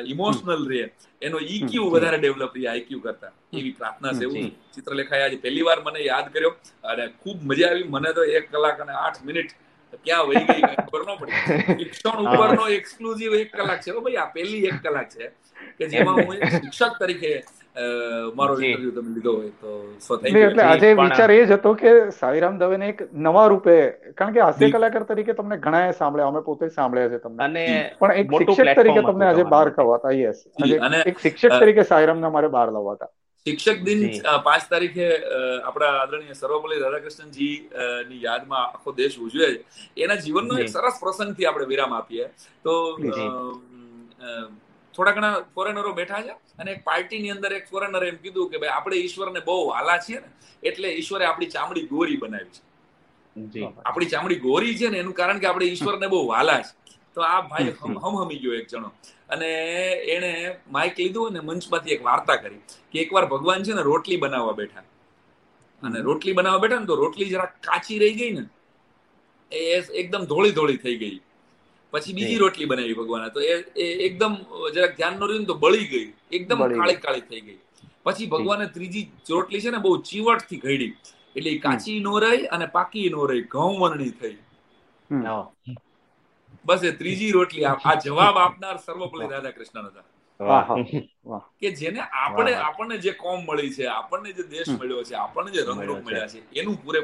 [0.07, 0.85] ઇમોશનલ રહે
[1.23, 5.79] એનો ઈક્યુ વધારે ડેવલપ રહે આઈક્યુ કરતા એવી પ્રાર્થના છે એવું ચિત્રલેખાએ આજે પહેલી વાર
[5.81, 6.55] મને યાદ કર્યો
[6.87, 9.57] અને ખૂબ મજા આવી મને તો એક કલાક અને આઠ મિનિટ
[10.01, 14.63] ક્યાં વહી ગઈ ખબર ન પડી શિક્ષણ ઉપરનો એક્સક્લુઝિવ એક કલાક છે ભાઈ આ પહેલી
[14.67, 15.33] એક કલાક છે
[15.75, 17.33] કે જેમાં હું શિક્ષક તરીકે
[18.35, 19.71] મારો ઇન્ટરવ્યુ તમે લીધો હોય તો
[20.41, 23.77] એટલે આજે વિચાર એ જ હતો કે સાઈરામ દવેને એક નવા રૂપે
[24.15, 27.49] કારણ કે હાસ્ય કલાકાર તરીકે તમને ઘણા સાંભળ્યા અમે પોતે સાંભળ્યા છે તમને.
[27.99, 30.45] પણ એક શિક્ષક તરીકે તમને આજે બહાર કવાતા યસ
[31.05, 33.11] એક શિક્ષક તરીકે સાઈરામને મારે બહાર લાવવાતા.
[33.47, 34.01] શિક્ષક દિન
[34.45, 35.07] પાંચ તારીખે
[35.65, 37.55] આપણા આદરણીય સર્વપલ્લી રાધાકૃષ્ણજી
[38.09, 39.49] ની યાદમાં આખો દેશ ઉજવે.
[39.95, 42.27] છે એના જીવનનો એક સરસ પ્રસંગથી આપણે વિરામ આપીએ.
[42.65, 42.75] તો
[44.95, 48.75] થોડા ઘણા ફોરેનરો બેઠા છે અને એક પાર્ટીની અંદર એક ફોરેનરે એમ કીધું કે ભાઈ
[48.77, 50.29] આપણે ઈશ્વરને બહુ હાલા છીએ ને
[50.63, 52.63] એટલે ઈશ્વરે આપણી ચામડી ગોરી બનાવી છે.
[53.85, 56.73] આપણી ચામડી ગોરી છે ને એનું કારણ કે આપણે ઈશ્વરને બહુ વાલા છે.
[57.15, 57.75] તો આ ભાઈ
[58.05, 58.93] હમહમી ગયો એક જણો.
[59.31, 59.51] અને
[60.15, 60.31] એને
[60.71, 62.63] માઇક લીધું અને મંચમાંથી એક વાર્તા કરી
[62.93, 64.87] કે એકવાર ભગવાન છે ને રોટલી બનાવવા બેઠા.
[65.83, 68.45] અને રોટલી બનાવવા બેઠા ને તો રોટલી જરા કાચી રહી ગઈ ને
[69.53, 71.19] એ એકદમ ધોળી ધોળી થઈ ગઈ.
[71.93, 73.29] પછી બીજી રોટલી બનાવી ભગવાને.
[73.35, 74.35] તો એ એકદમ
[74.77, 76.09] જરાક ધ્યાન ન રહ્યું તો બળી ગઈ.
[76.39, 77.59] એકદમ કાળી કાળી થઈ ગઈ.
[78.07, 80.93] પછી ભગવાને ત્રીજી રોટલી છે ને બહુ ચીવટથી ઘડી.
[81.37, 83.45] એટલે કાચી નો રહી અને પાકી નો રહી.
[83.55, 84.37] ઘઉં વરણી થઈ.
[86.65, 87.67] બસ એ ત્રીજી રોટલી.
[87.67, 90.07] આ જવાબ આપનાર સર્વપલ્લી રાધા કૃષ્ણ હતા
[91.61, 95.63] કે જેને આપણે આપણને જે કોમ મળી છે આપણને જે દેશ મળ્યો છે આપણને જે
[95.63, 96.41] રંગરૂપ મળ્યા છે.
[96.55, 97.01] એનું પૂરે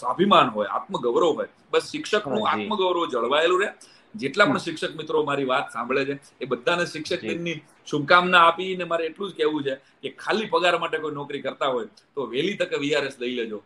[0.00, 1.48] સ્વાભિમાન હોય આત્મગૌરવ હોય.
[1.72, 3.70] બસ શિક્ષકનું આત્મગૌરવ જળવાયેલું રહે.
[4.14, 7.58] જેટલા પણ શિક્ષક મિત્રો મારી વાત સાંભળે છે એ બધાને શિક્ષક દિનની
[7.90, 11.88] શુભકામના આપીને મારે એટલું જ કહેવું છે કે ખાલી પગાર માટે કોઈ નોકરી કરતા હોય
[12.14, 13.58] તો વહેલી તકે વીઆરએસ લઈ લેજો.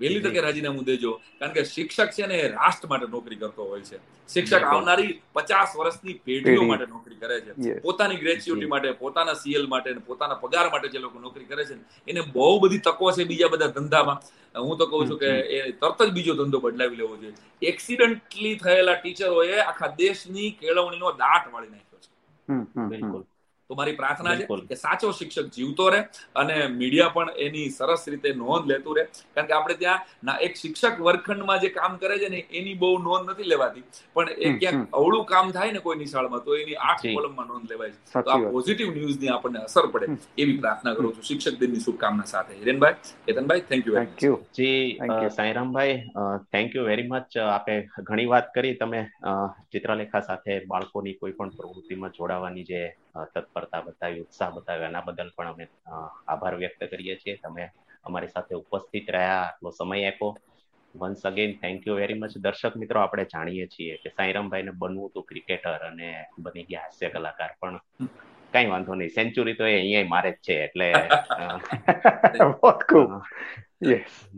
[0.00, 1.12] વહેલી તકે રાજીનામું દેજો.
[1.38, 3.98] કારણ કે શિક્ષક છે ને એ રાષ્ટ્ર માટે નોકરી કરતો હોય છે.
[4.28, 7.54] શિક્ષક આવનારી પચાસ વર્ષની પેઢીઓ માટે નોકરી કરે છે.
[7.82, 11.76] પોતાની ગ્રેચ્યુટી માટે પોતાના સીએલ માટે પોતાના પગાર માટે જે લોકો નોકરી કરે છે
[12.06, 14.18] એને બહુ બધી તકો છે બીજા બધા ધંધામાં.
[14.60, 17.34] હું તો કહું છું કે એ તરત જ બીજો ધંધો બદલાવી લેવો જોઈએ.
[17.62, 22.10] એક્સિડન્ટલી થયેલા ટીચરોએ આખા દેશની કેળવણીનો દાટ વાળી નાખ્યો છે.
[22.90, 23.22] બિલકુલ.
[23.70, 26.00] તો મારી પ્રાર્થના છે કે સાચો શિક્ષક જીવતો રહે
[26.42, 29.04] અને મીડિયા પણ એની સરસ રીતે નોંધ લેતું રહે.
[29.34, 33.32] કારણ કે આપણે ત્યાં એક શિક્ષક વર્ગખંડમાં જે કામ કરે છે ને એની બહુ નોંધ
[33.32, 33.84] નથી લેવાતી.
[34.16, 37.92] પણ એ ક્યાંક અવળું કામ થાય ને કોઈ નિશાળમાં તો એની આઠ કોલમમાં નોંધ લેવાય
[37.92, 38.22] છે.
[38.28, 40.08] તો આ પોઝિટિવ ન્યૂઝની આપણને અસર પડે
[40.44, 41.28] એવી પ્રાર્થના કરું છું.
[41.30, 42.54] શિક્ષક દિનની શુભકામના સાથે.
[42.62, 44.80] Hirenbhai Ketanbhai thank you thank you ji
[45.36, 45.98] Sairambhai
[46.56, 47.74] thank you very much આપે
[48.08, 48.74] ઘણી વાત કરી.
[48.84, 49.04] તમે
[49.76, 52.82] ચિત્રલેખા સાથે બાળકોની કોઈ પણ પ્રવૃત્તિમાં જોડાવાની જે
[53.34, 55.68] તત્પરતા બતાવી ઉત્સાહ બતાવ્યો એના બદલ પણ અમે
[56.28, 57.36] આભાર વ્યક્ત કરીએ છીએ.
[57.36, 57.72] તમે
[58.04, 60.36] અમારી સાથે ઉપસ્થિત રહ્યા આટલો સમય આપ્યો.
[60.94, 65.22] Once again thank you very much દર્શક મિત્રો આપણે જાણીએ છીએ કે સાંઈરામભાઈને બનવું તો
[65.22, 67.80] ક્રિકેટર અને બની ગયા હાસ્ય કલાકાર પણ
[68.52, 69.10] કઈ વાંધો નહીં.
[69.10, 70.88] સેન્ચુરી તો એ અહીંયા મારે જ છે એટલે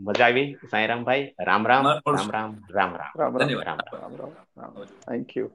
[0.05, 0.57] મજા આવી.
[0.71, 3.11] સાંઈરામભાઈ રામ રામ રામ રામ રામ રામ.
[3.19, 3.79] રામ રામ.
[3.93, 4.15] રામ
[4.57, 4.73] રામ.
[5.05, 5.49] Thank you